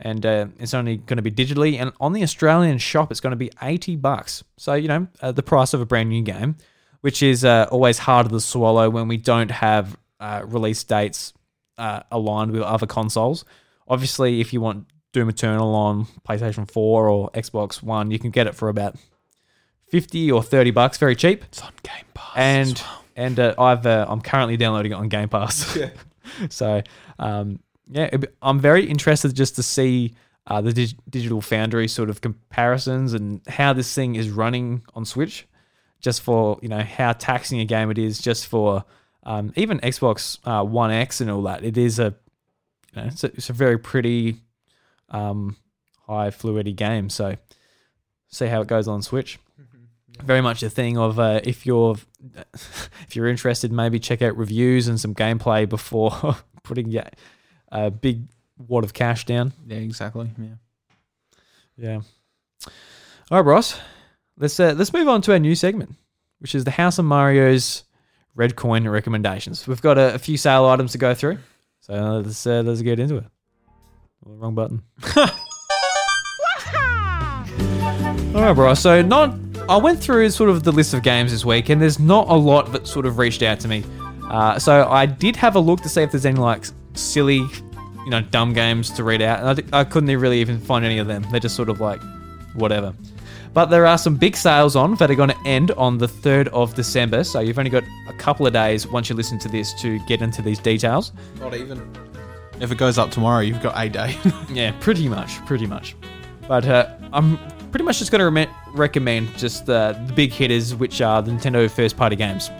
And 0.00 0.24
uh, 0.24 0.46
it's 0.60 0.74
only 0.74 0.98
going 0.98 1.16
to 1.16 1.22
be 1.22 1.32
digitally, 1.32 1.80
and 1.80 1.92
on 1.98 2.12
the 2.12 2.22
Australian 2.22 2.78
shop, 2.78 3.10
it's 3.10 3.20
going 3.20 3.32
to 3.32 3.36
be 3.36 3.50
eighty 3.60 3.96
bucks. 3.96 4.44
So 4.56 4.74
you 4.74 4.86
know 4.88 5.08
uh, 5.20 5.32
the 5.32 5.42
price 5.42 5.74
of 5.74 5.80
a 5.80 5.86
brand 5.86 6.08
new 6.08 6.22
game, 6.22 6.56
which 7.00 7.20
is 7.22 7.44
uh, 7.44 7.66
always 7.72 7.98
harder 7.98 8.28
to 8.28 8.40
swallow 8.40 8.90
when 8.90 9.08
we 9.08 9.16
don't 9.16 9.50
have 9.50 9.96
release 10.44 10.84
dates 10.84 11.32
aligned 11.78 12.52
with 12.52 12.62
other 12.62 12.86
consoles. 12.86 13.44
Obviously, 13.88 14.40
if 14.40 14.52
you 14.52 14.60
want 14.60 14.86
Doom 15.12 15.28
Eternal 15.28 15.74
on 15.74 16.06
PlayStation 16.28 16.70
4 16.70 17.08
or 17.08 17.30
Xbox 17.30 17.82
One, 17.82 18.10
you 18.10 18.18
can 18.18 18.30
get 18.30 18.46
it 18.46 18.54
for 18.54 18.68
about 18.68 18.96
50 19.88 20.30
or 20.30 20.42
30 20.42 20.70
bucks, 20.70 20.98
very 20.98 21.16
cheap. 21.16 21.44
It's 21.44 21.62
on 21.62 21.72
Game 21.82 22.04
Pass. 22.14 22.32
And 22.36 22.74
well. 22.78 23.04
and 23.16 23.40
uh, 23.40 23.54
I've 23.58 23.86
uh, 23.86 24.06
I'm 24.08 24.20
currently 24.20 24.56
downloading 24.56 24.92
it 24.92 24.96
on 24.96 25.08
Game 25.08 25.28
Pass. 25.28 25.76
Yeah. 25.76 25.90
so 26.50 26.82
um, 27.18 27.60
yeah, 27.90 28.10
I'm 28.42 28.60
very 28.60 28.84
interested 28.84 29.34
just 29.34 29.56
to 29.56 29.62
see 29.62 30.14
uh, 30.46 30.60
the 30.60 30.72
dig- 30.72 30.98
Digital 31.08 31.40
Foundry 31.40 31.88
sort 31.88 32.10
of 32.10 32.20
comparisons 32.20 33.14
and 33.14 33.40
how 33.48 33.72
this 33.72 33.94
thing 33.94 34.14
is 34.14 34.30
running 34.30 34.82
on 34.94 35.04
Switch, 35.04 35.46
just 36.00 36.22
for 36.22 36.58
you 36.62 36.68
know 36.68 36.82
how 36.82 37.12
taxing 37.12 37.60
a 37.60 37.64
game 37.64 37.90
it 37.90 37.98
is, 37.98 38.18
just 38.18 38.46
for 38.46 38.84
um, 39.24 39.52
even 39.56 39.78
Xbox 39.80 40.38
uh, 40.44 40.64
One 40.64 40.90
X 40.90 41.20
and 41.20 41.30
all 41.30 41.42
that. 41.42 41.64
It 41.64 41.76
is 41.76 41.98
a 41.98 42.14
you 42.94 43.02
know, 43.02 43.08
it's 43.08 43.24
a, 43.24 43.26
it's 43.28 43.50
a 43.50 43.52
very 43.52 43.78
pretty 43.78 44.42
um, 45.10 45.56
high 46.06 46.30
fluidity 46.30 46.72
game. 46.72 47.10
So 47.10 47.36
see 48.28 48.46
how 48.46 48.60
it 48.60 48.68
goes 48.68 48.88
on 48.88 49.02
Switch. 49.02 49.38
Very 50.22 50.40
much 50.40 50.64
a 50.64 50.70
thing 50.70 50.98
of 50.98 51.20
uh, 51.20 51.40
if 51.44 51.64
you're 51.64 51.96
if 52.54 53.14
you're 53.14 53.28
interested, 53.28 53.70
maybe 53.70 54.00
check 54.00 54.20
out 54.20 54.36
reviews 54.36 54.88
and 54.88 54.98
some 55.00 55.14
gameplay 55.14 55.68
before 55.68 56.36
putting 56.64 56.92
a 57.70 57.90
big 57.90 58.22
wad 58.56 58.84
of 58.84 58.92
cash 58.92 59.24
down. 59.24 59.52
Yeah, 59.66 59.76
exactly. 59.78 60.30
Yeah. 60.36 60.54
Yeah. 61.76 62.00
All 63.30 63.38
right, 63.38 63.46
Ross. 63.46 63.78
Let's 64.36 64.58
uh, 64.58 64.74
let's 64.76 64.92
move 64.92 65.08
on 65.08 65.22
to 65.22 65.32
our 65.32 65.38
new 65.38 65.54
segment, 65.54 65.94
which 66.40 66.54
is 66.54 66.64
the 66.64 66.72
House 66.72 66.98
of 66.98 67.04
Mario's 67.04 67.84
red 68.34 68.56
coin 68.56 68.88
recommendations. 68.88 69.66
We've 69.66 69.82
got 69.82 69.98
a, 69.98 70.14
a 70.14 70.18
few 70.18 70.36
sale 70.36 70.64
items 70.66 70.92
to 70.92 70.98
go 70.98 71.14
through, 71.14 71.38
so 71.80 72.22
let's 72.24 72.46
uh, 72.46 72.62
let's 72.64 72.82
get 72.82 72.98
into 72.98 73.16
it. 73.18 73.24
Oh, 74.28 74.34
wrong 74.34 74.54
button. 74.54 74.82
All 78.34 78.42
right, 78.44 78.52
bro. 78.52 78.74
So 78.74 79.00
not 79.00 79.34
I 79.68 79.76
went 79.76 80.00
through 80.00 80.28
sort 80.30 80.50
of 80.50 80.64
the 80.64 80.72
list 80.72 80.92
of 80.92 81.02
games 81.02 81.30
this 81.30 81.44
week, 81.44 81.70
and 81.70 81.80
there's 81.80 81.98
not 81.98 82.28
a 82.28 82.34
lot 82.34 82.72
that 82.72 82.86
sort 82.86 83.06
of 83.06 83.18
reached 83.18 83.42
out 83.42 83.58
to 83.60 83.68
me. 83.68 83.84
Uh, 84.24 84.58
so 84.58 84.86
I 84.88 85.06
did 85.06 85.34
have 85.36 85.56
a 85.56 85.60
look 85.60 85.80
to 85.82 85.88
see 85.88 86.02
if 86.02 86.10
there's 86.10 86.26
any 86.26 86.38
like 86.38 86.66
silly, 86.94 87.36
you 87.36 88.10
know, 88.10 88.20
dumb 88.20 88.52
games 88.52 88.90
to 88.92 89.04
read 89.04 89.22
out, 89.22 89.40
and 89.40 89.48
I, 89.48 89.54
d- 89.54 89.64
I 89.72 89.84
couldn't 89.84 90.14
really 90.18 90.40
even 90.40 90.60
find 90.60 90.84
any 90.84 90.98
of 90.98 91.06
them. 91.06 91.24
They're 91.30 91.40
just 91.40 91.56
sort 91.56 91.70
of 91.70 91.80
like 91.80 92.00
whatever. 92.54 92.94
But 93.54 93.66
there 93.66 93.86
are 93.86 93.96
some 93.96 94.16
big 94.16 94.36
sales 94.36 94.76
on 94.76 94.94
that 94.96 95.10
are 95.10 95.14
going 95.14 95.30
to 95.30 95.38
end 95.46 95.70
on 95.72 95.96
the 95.96 96.06
3rd 96.06 96.48
of 96.48 96.74
December. 96.74 97.24
So 97.24 97.40
you've 97.40 97.58
only 97.58 97.70
got 97.70 97.82
a 98.08 98.12
couple 98.12 98.46
of 98.46 98.52
days 98.52 98.86
once 98.86 99.08
you 99.08 99.16
listen 99.16 99.38
to 99.40 99.48
this 99.48 99.72
to 99.80 99.98
get 100.06 100.20
into 100.20 100.42
these 100.42 100.58
details. 100.58 101.12
Not 101.40 101.54
even. 101.54 101.90
If 102.60 102.72
it 102.72 102.78
goes 102.78 102.98
up 102.98 103.10
tomorrow, 103.10 103.40
you've 103.40 103.62
got 103.62 103.74
a 103.76 103.88
day. 103.88 104.16
Yeah, 104.50 104.72
pretty 104.80 105.08
much, 105.08 105.44
pretty 105.46 105.66
much. 105.66 105.94
But 106.46 106.66
uh, 106.66 106.90
I'm 107.12 107.38
pretty 107.70 107.84
much 107.84 107.98
just 107.98 108.10
going 108.10 108.20
to 108.20 108.30
rem- 108.30 108.54
recommend 108.74 109.36
just 109.36 109.68
uh, 109.68 109.92
the 109.92 110.12
big 110.14 110.32
hitters, 110.32 110.74
which 110.74 111.00
are 111.00 111.22
the 111.22 111.30
Nintendo 111.30 111.70
first-party 111.70 112.16
games. 112.16 112.50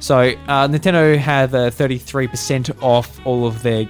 So 0.00 0.18
uh, 0.48 0.66
Nintendo 0.66 1.16
have 1.16 1.54
uh, 1.54 1.70
33% 1.70 2.82
off 2.82 3.24
all 3.26 3.46
of 3.46 3.62
their, 3.62 3.86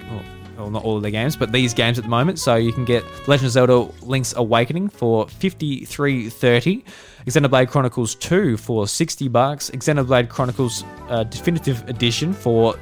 well, 0.58 0.70
not 0.70 0.84
all 0.84 0.96
of 0.96 1.02
their 1.02 1.10
games, 1.10 1.36
but 1.36 1.52
these 1.52 1.72
games 1.72 1.98
at 1.98 2.04
the 2.04 2.10
moment. 2.10 2.38
So 2.38 2.56
you 2.56 2.72
can 2.72 2.84
get 2.84 3.02
Legend 3.26 3.46
of 3.46 3.52
Zelda: 3.52 3.88
Link's 4.02 4.34
Awakening 4.36 4.88
for 4.90 5.26
53.30, 5.26 6.82
Xenoblade 7.26 7.68
Chronicles 7.68 8.14
2 8.16 8.56
for 8.56 8.86
60 8.86 9.28
bucks, 9.28 9.70
Xenoblade 9.70 10.28
Chronicles 10.28 10.84
uh, 11.08 11.24
Definitive 11.24 11.88
Edition 11.88 12.32
for 12.34 12.76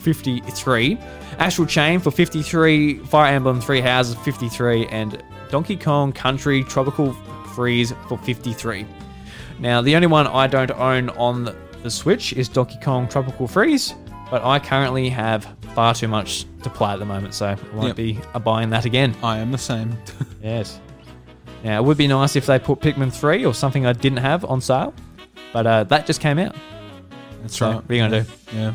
53, 0.00 0.98
Astral 1.38 1.66
Chain 1.66 2.00
for 2.00 2.10
53, 2.10 2.98
Fire 2.98 3.34
Emblem 3.34 3.60
Three 3.60 3.80
Houses 3.80 4.14
53, 4.16 4.86
and 4.86 5.22
Donkey 5.50 5.76
Kong 5.76 6.12
Country 6.12 6.62
Tropical 6.64 7.12
Freeze 7.54 7.92
for 8.08 8.18
53. 8.18 8.86
Now, 9.58 9.80
the 9.80 9.94
only 9.94 10.06
one 10.08 10.26
I 10.26 10.46
don't 10.46 10.70
own 10.72 11.10
on 11.10 11.54
the 11.82 11.90
Switch 11.90 12.32
is 12.32 12.48
Donkey 12.48 12.78
Kong 12.82 13.08
Tropical 13.08 13.46
Freeze, 13.46 13.94
but 14.30 14.42
I 14.44 14.58
currently 14.58 15.08
have 15.10 15.46
far 15.74 15.94
too 15.94 16.08
much 16.08 16.46
to 16.62 16.70
play 16.70 16.92
at 16.92 16.98
the 16.98 17.04
moment, 17.04 17.34
so 17.34 17.46
I 17.46 17.56
won't 17.74 17.88
Yep. 17.88 17.96
be 17.96 18.18
buying 18.42 18.70
that 18.70 18.84
again. 18.84 19.14
I 19.22 19.38
am 19.38 19.52
the 19.52 19.58
same. 19.58 19.96
Yes. 20.42 20.78
Now, 21.62 21.80
it 21.80 21.84
would 21.86 21.96
be 21.96 22.06
nice 22.06 22.36
if 22.36 22.44
they 22.44 22.58
put 22.58 22.80
Pikmin 22.80 23.10
3 23.10 23.46
or 23.46 23.54
something 23.54 23.86
I 23.86 23.94
didn't 23.94 24.18
have 24.18 24.44
on 24.44 24.60
sale, 24.60 24.92
but 25.54 25.66
uh, 25.66 25.84
that 25.84 26.04
just 26.04 26.20
came 26.20 26.38
out. 26.38 26.54
That's 27.40 27.56
So, 27.56 27.66
right. 27.66 27.74
what 27.76 27.90
are 27.90 27.94
you 27.94 28.00
going 28.02 28.10
to 28.10 28.22
do? 28.22 28.30
Yeah. 28.54 28.74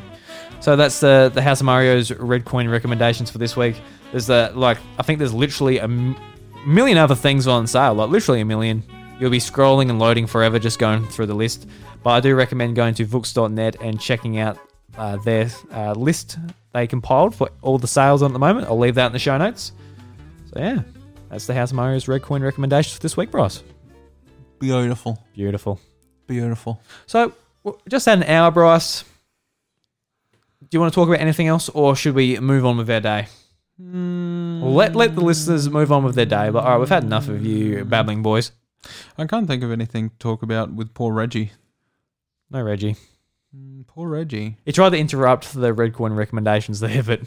So 0.60 0.76
that's 0.76 1.00
the 1.00 1.32
the 1.34 1.42
House 1.42 1.62
of 1.62 1.66
Mario's 1.66 2.12
red 2.12 2.46
coin 2.46 2.68
recommendations 2.68 3.30
for 3.30 3.38
this 3.38 3.56
week. 3.56 3.76
There's 4.12 4.28
the 4.28 4.52
like 4.56 4.78
I 4.98 5.04
think 5.04 5.20
there's 5.20 5.34
literally 5.34 5.78
a 5.78 5.84
m- 5.84 6.16
million 6.66 6.98
other 6.98 7.16
things 7.16 7.48
on 7.48 7.68
sale, 7.68 7.94
like 7.94 8.10
literally 8.10 8.42
a 8.42 8.46
million. 8.46 8.84
You'll 9.20 9.32
be 9.32 9.40
scrolling 9.40 9.90
and 9.90 10.00
loading 10.00 10.28
forever 10.28 10.60
just 10.60 10.80
going 10.80 11.06
through 11.08 11.26
the 11.28 11.34
list. 11.34 11.68
But 12.04 12.12
I 12.12 12.20
do 12.22 12.36
recommend 12.36 12.76
going 12.76 12.94
to 12.96 13.06
Vooks.net 13.06 13.82
and 13.82 14.00
checking 14.00 14.40
out 14.40 14.58
uh, 14.98 15.18
their 15.18 15.50
uh, 15.72 15.92
list 15.92 16.38
they 16.74 16.88
compiled 16.88 17.36
for 17.36 17.50
all 17.62 17.78
the 17.78 17.88
sales 17.88 18.22
on 18.22 18.32
at 18.32 18.34
the 18.34 18.40
moment. 18.40 18.68
I'll 18.68 18.78
leave 18.78 18.96
that 18.96 19.08
in 19.08 19.12
the 19.12 19.20
show 19.20 19.38
notes. 19.38 19.72
So 20.54 20.60
yeah, 20.60 20.82
that's 21.30 21.48
the 21.48 21.54
House 21.54 21.72
of 21.72 21.76
Mario's 21.76 22.08
red 22.08 22.22
coin 22.22 22.42
recommendations 22.44 22.96
for 22.96 23.02
this 23.02 23.18
week, 23.18 23.32
Bryce. 23.32 23.64
Beautiful. 24.60 25.24
Beautiful. 25.34 25.80
Beautiful. 26.28 26.82
So, 27.08 27.34
just 27.88 28.06
had 28.06 28.20
an 28.20 28.24
hour, 28.26 28.52
Bryce. 28.52 29.04
Do 30.62 30.68
you 30.76 30.80
want 30.80 30.92
to 30.94 30.96
talk 30.96 31.08
about 31.08 31.22
anything 31.22 31.48
else, 31.48 31.70
or 31.70 31.96
should 31.96 32.16
we 32.16 32.40
move 32.40 32.66
on 32.66 32.78
with 32.78 32.90
our 32.90 33.00
day? 33.00 33.28
Well, 33.80 34.74
let 34.74 34.94
let 34.96 35.16
the 35.16 35.22
listeners 35.22 35.70
move 35.70 35.92
on 35.92 36.04
with 36.04 36.16
their 36.16 36.26
day. 36.26 36.50
But 36.50 36.64
all 36.66 36.72
right, 36.72 36.80
we've 36.80 36.90
had 36.90 37.04
enough 37.06 37.30
of 37.30 37.46
you 37.46 37.86
babbling, 37.86 38.22
boys. 38.22 38.52
I 39.18 39.26
can't 39.26 39.48
think 39.48 39.64
of 39.64 39.72
anything 39.72 40.10
to 40.10 40.16
talk 40.18 40.44
about 40.44 40.74
with 40.74 40.94
poor 40.94 41.14
Reggie. 41.14 41.52
No, 42.52 42.62
Reggie. 42.62 42.96
Mm, 43.56 43.88
Poor 43.88 44.08
Reggie. 44.10 44.58
He 44.66 44.72
tried 44.72 44.90
to 44.92 44.98
interrupt 44.98 45.54
the 45.54 45.74
red 45.74 45.94
coin 45.94 46.14
recommendations 46.14 46.80
there, 46.82 47.02
but 47.04 47.22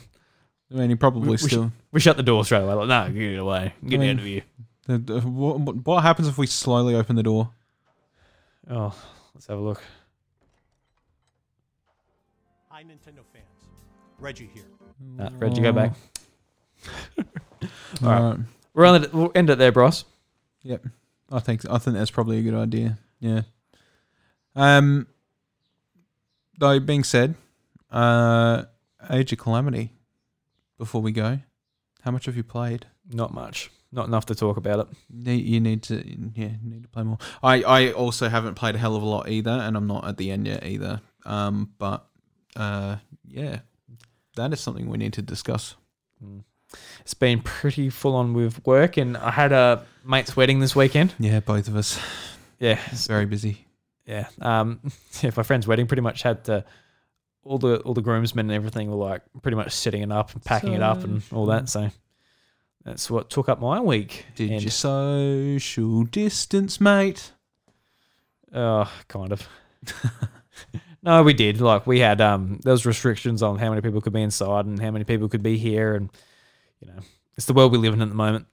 I 0.70 0.74
mean, 0.74 0.90
he 0.90 0.96
probably 0.96 1.22
We- 1.22 1.30
we 1.32 1.36
still. 1.38 1.72
we 1.90 2.00
shut 2.00 2.16
the 2.16 2.22
door 2.22 2.44
straight 2.44 2.62
away. 2.62 2.74
Like, 2.74 2.88
no, 2.88 3.12
get 3.12 3.22
it 3.32 3.36
away, 3.38 3.72
get 3.86 3.96
I 3.98 4.00
mean- 4.00 4.10
out 4.10 4.18
of 4.20 4.24
here. 4.26 4.42
The, 4.86 4.98
the, 4.98 5.20
what, 5.20 5.76
what 5.86 6.02
happens 6.02 6.26
if 6.28 6.36
we 6.38 6.46
slowly 6.48 6.94
open 6.96 7.14
the 7.16 7.22
door? 7.22 7.50
Oh, 8.68 8.94
let's 9.34 9.46
have 9.46 9.58
a 9.58 9.60
look. 9.60 9.82
Reggie 14.22 14.48
here. 14.54 14.62
Uh, 15.18 15.30
Reggie, 15.38 15.60
go 15.60 15.72
back. 15.72 15.92
All 18.02 18.08
All 18.08 18.22
right. 18.30 18.38
We're 18.74 18.86
on 18.86 19.02
the, 19.02 19.10
we'll 19.12 19.32
end 19.34 19.50
it 19.50 19.58
there, 19.58 19.72
Bryce. 19.72 20.04
Yep. 20.62 20.86
I 21.30 21.40
think 21.40 21.68
I 21.68 21.78
think 21.78 21.96
that's 21.96 22.10
probably 22.10 22.38
a 22.38 22.42
good 22.42 22.54
idea. 22.54 22.98
Yeah. 23.20 23.42
Um. 24.54 25.06
Though 26.58 26.78
being 26.78 27.02
said, 27.04 27.34
uh, 27.90 28.64
Age 29.10 29.32
of 29.32 29.38
Calamity. 29.38 29.90
Before 30.78 31.00
we 31.02 31.12
go, 31.12 31.38
how 32.02 32.10
much 32.10 32.26
have 32.26 32.36
you 32.36 32.42
played? 32.42 32.86
Not 33.12 33.32
much. 33.32 33.70
Not 33.92 34.06
enough 34.08 34.26
to 34.26 34.34
talk 34.34 34.56
about 34.56 34.80
it. 34.80 34.86
Ne- 35.10 35.36
You 35.36 35.60
need 35.60 35.82
to, 35.84 35.94
yeah, 36.34 36.48
you 36.62 36.70
need 36.70 36.82
to 36.82 36.88
play 36.88 37.04
more. 37.04 37.18
I, 37.42 37.62
I 37.62 37.92
also 37.92 38.28
haven't 38.28 38.54
played 38.54 38.74
a 38.74 38.78
hell 38.78 38.96
of 38.96 39.02
a 39.02 39.06
lot 39.06 39.28
either, 39.28 39.50
and 39.50 39.76
I'm 39.76 39.86
not 39.86 40.06
at 40.08 40.16
the 40.16 40.30
end 40.32 40.46
yet 40.48 40.64
either. 40.66 41.00
Um, 41.24 41.70
but, 41.78 42.04
uh, 42.56 42.96
yeah, 43.28 43.60
that 44.36 44.52
is 44.52 44.60
something 44.60 44.88
we 44.88 44.98
need 44.98 45.12
to 45.14 45.22
discuss. 45.22 45.74
It's 47.00 47.14
been 47.14 47.40
pretty 47.42 47.90
full 47.90 48.14
on 48.16 48.32
with 48.34 48.64
work, 48.66 48.96
and 48.96 49.16
I 49.16 49.30
had 49.30 49.52
a 49.52 49.84
mate's 50.04 50.36
wedding 50.36 50.60
this 50.60 50.74
weekend. 50.74 51.14
Yeah, 51.18 51.40
both 51.40 51.68
of 51.68 51.76
us 51.76 51.98
Yeah, 52.58 52.78
it's 52.90 53.06
very 53.06 53.26
busy. 53.26 53.66
yeah. 54.06 54.28
Um, 54.40 54.80
yeah, 55.20 55.30
my 55.36 55.42
friend's 55.42 55.66
wedding 55.66 55.86
pretty 55.86 56.02
much 56.02 56.22
had 56.22 56.44
to. 56.44 56.64
All 57.44 57.58
the 57.58 57.78
all 57.80 57.92
the 57.92 58.00
groomsmen 58.02 58.46
and 58.50 58.54
everything 58.54 58.88
were 58.88 58.96
like 59.10 59.22
pretty 59.42 59.56
much 59.56 59.72
setting 59.72 60.02
it 60.02 60.12
up 60.12 60.32
and 60.32 60.44
packing 60.44 60.74
it 60.74 60.82
up 60.82 61.02
and 61.02 61.22
all 61.32 61.46
that. 61.46 61.68
So 61.68 61.90
that's 62.84 63.10
what 63.10 63.30
took 63.30 63.48
up 63.48 63.60
my 63.60 63.80
week. 63.80 64.26
Did 64.36 64.50
And- 64.52 64.62
you 64.62 64.70
social 64.70 66.04
distance, 66.04 66.80
mate? 66.80 67.32
Oh, 68.54 68.88
kind 69.08 69.32
of. 69.32 69.48
no, 71.02 71.22
we 71.22 71.32
did. 71.34 71.60
Like 71.60 71.86
we 71.86 71.98
had 72.00 72.20
um 72.20 72.60
there 72.62 72.72
was 72.72 72.86
restrictions 72.86 73.42
on 73.42 73.58
how 73.58 73.68
many 73.70 73.80
people 73.80 74.00
could 74.00 74.12
be 74.12 74.22
inside 74.22 74.66
and 74.66 74.80
how 74.80 74.90
many 74.90 75.04
people 75.04 75.28
could 75.28 75.42
be 75.42 75.56
here 75.58 75.94
and 75.94 76.10
you 76.80 76.88
know, 76.88 76.98
it's 77.36 77.46
the 77.46 77.52
world 77.52 77.72
we 77.72 77.78
live 77.78 77.94
in 77.94 78.02
at 78.02 78.08
the 78.08 78.14
moment. 78.14 78.46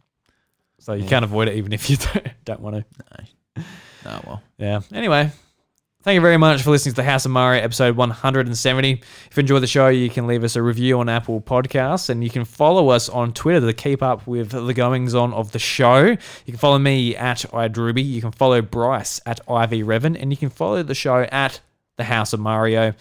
So 0.80 0.94
you 0.94 1.04
Yeah. 1.04 1.10
can't 1.10 1.26
avoid 1.26 1.48
it 1.48 1.56
even 1.56 1.74
if 1.74 1.90
you 1.90 1.98
don't, 2.14 2.28
don't 2.46 2.62
want 2.62 2.76
to. 2.78 2.86
No. 3.58 3.64
Oh 4.12 4.22
well. 4.26 4.44
Yeah. 4.58 4.80
Anyway, 4.94 5.30
thank 6.04 6.16
you 6.16 6.22
very 6.22 6.38
much 6.38 6.62
for 6.62 6.72
listening 6.72 6.94
to 6.94 7.02
the 7.02 7.04
House 7.04 7.26
of 7.26 7.32
Mario 7.32 7.62
episode 7.62 7.98
170. 7.98 8.92
If 8.94 9.30
you 9.36 9.42
enjoyed 9.42 9.62
the 9.62 9.68
show, 9.68 9.90
you 9.90 10.10
can 10.10 10.26
leave 10.26 10.44
us 10.46 10.56
a 10.56 10.64
review 10.64 11.00
on 11.02 11.10
Apple 11.10 11.42
Podcasts 11.42 12.10
and 12.10 12.24
you 12.24 12.30
can 12.30 12.46
follow 12.46 12.90
us 12.90 13.10
on 13.10 13.34
Twitter 13.34 13.68
to 13.68 13.74
keep 13.74 14.02
up 14.02 14.26
with 14.26 14.52
the 14.52 14.74
goings 14.74 15.14
on 15.14 15.34
of 15.34 15.52
the 15.52 15.60
show. 15.60 16.06
You 16.06 16.18
can 16.46 16.58
follow 16.58 16.80
me 16.80 17.16
at 17.18 17.40
iDruby. 17.52 18.04
You 18.06 18.22
can 18.22 18.32
follow 18.32 18.62
Bryce 18.62 19.20
at 19.26 19.42
Ivy 19.50 19.84
Revan 19.84 20.18
and 20.20 20.32
you 20.32 20.38
can 20.38 20.50
follow 20.50 20.82
the 20.84 20.96
show 20.96 21.24
at 21.32 21.60
the 22.00 22.04
House 22.06 22.34
of 22.34 22.40
Mario. 22.40 22.94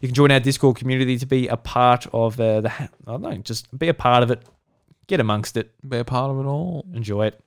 You 0.00 0.08
can 0.08 0.14
join 0.14 0.30
our 0.30 0.40
Discord 0.40 0.76
community 0.76 1.18
to 1.18 1.26
be 1.26 1.48
a 1.48 1.56
part 1.58 2.06
of 2.14 2.40
uh, 2.40 2.62
the. 2.62 2.70
I 2.72 2.88
don't 3.04 3.20
know, 3.20 3.36
just 3.38 3.76
be 3.78 3.88
a 3.88 3.94
part 3.94 4.22
of 4.22 4.30
it. 4.30 4.42
Get 5.06 5.20
amongst 5.20 5.58
it 5.58 5.70
Be 5.86 5.98
a 5.98 6.04
part 6.04 6.30
of 6.30 6.38
it 6.38 6.48
all. 6.48 6.86
enjoy 6.94 7.26
it. 7.26 7.38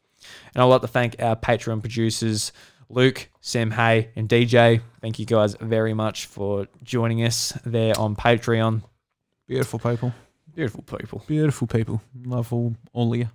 And 0.54 0.62
I'd 0.62 0.66
like 0.66 0.82
to 0.82 0.88
thank 0.88 1.16
our 1.20 1.36
Patreon 1.36 1.80
producers, 1.82 2.52
Luke, 2.90 3.30
Sam 3.42 3.72
Hay, 3.72 4.10
and 4.16 4.30
DJ. 4.30 4.82
Thank 5.02 5.18
you 5.18 5.26
guys 5.26 5.56
very 5.60 5.96
much 5.96 6.28
for 6.28 6.68
joining 6.84 7.24
us 7.24 7.54
there 7.66 7.98
on 8.00 8.16
Patreon. 8.16 8.84
Beautiful 9.48 9.80
people. 9.80 10.14
Beautiful 10.54 10.84
people. 10.84 11.24
Beautiful 11.28 11.66
people. 11.68 12.02
Love 12.26 12.52
all, 12.54 12.76
all 12.94 13.12
of 13.14 13.18
you. 13.20 13.30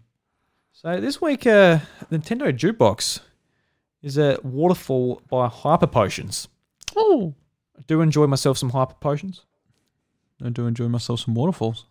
So 0.73 1.01
this 1.01 1.21
week, 1.21 1.47
uh, 1.47 1.79
Nintendo 2.11 2.53
Jukebox 2.57 3.21
is 4.03 4.19
a 4.19 4.39
waterfall 4.43 5.23
by 5.31 5.49
Hyper 5.49 5.87
Potions. 5.87 6.49
Oh. 6.97 7.35
I 7.79 7.83
do 7.87 8.01
enjoy 8.01 8.27
myself 8.27 8.59
some 8.59 8.71
Hyper 8.71 8.95
Potions. 9.01 9.45
I 10.45 10.51
do 10.51 10.67
enjoy 10.67 10.89
myself 10.89 11.21
some 11.21 11.35
waterfalls. 11.35 11.87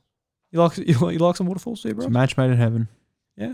You 0.52 0.62
like 0.62 0.78
you 0.78 0.98
like, 1.00 1.14
you 1.14 1.20
like 1.20 1.36
some 1.38 1.48
waterfalls, 1.48 1.82
do 1.82 1.90
you, 1.90 1.96
bro? 1.96 2.06
It's 2.06 2.10
a 2.10 2.12
match 2.12 2.38
made 2.38 2.52
in 2.52 2.58
heaven. 2.58 2.88
Yeah. 3.38 3.54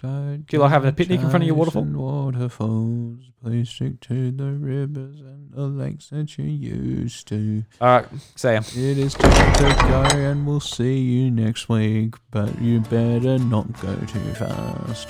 Don't 0.00 0.44
Do 0.46 0.56
you 0.56 0.60
like 0.60 0.70
having 0.70 0.88
a 0.88 0.92
picnic 0.92 1.20
in 1.20 1.30
front 1.30 1.44
of 1.44 1.46
your 1.46 1.56
waterfall? 1.56 1.84
Waterfalls. 1.84 3.30
Please 3.42 3.70
stick 3.70 4.00
to 4.00 4.30
the 4.32 4.52
rivers 4.52 5.20
and 5.20 5.50
the 5.52 5.62
lakes 5.62 6.08
that 6.08 6.36
you 6.36 6.44
used 6.44 7.28
to. 7.28 7.64
All 7.80 7.88
right, 7.88 8.06
Sam. 8.34 8.64
It 8.68 8.98
is 8.98 9.14
time 9.14 9.54
to 9.54 9.82
go, 9.88 10.02
and 10.18 10.46
we'll 10.46 10.60
see 10.60 10.98
you 10.98 11.30
next 11.30 11.68
week. 11.68 12.16
But 12.30 12.60
you 12.60 12.80
better 12.80 13.38
not 13.38 13.80
go 13.80 13.94
too 14.06 14.34
fast. 14.34 15.08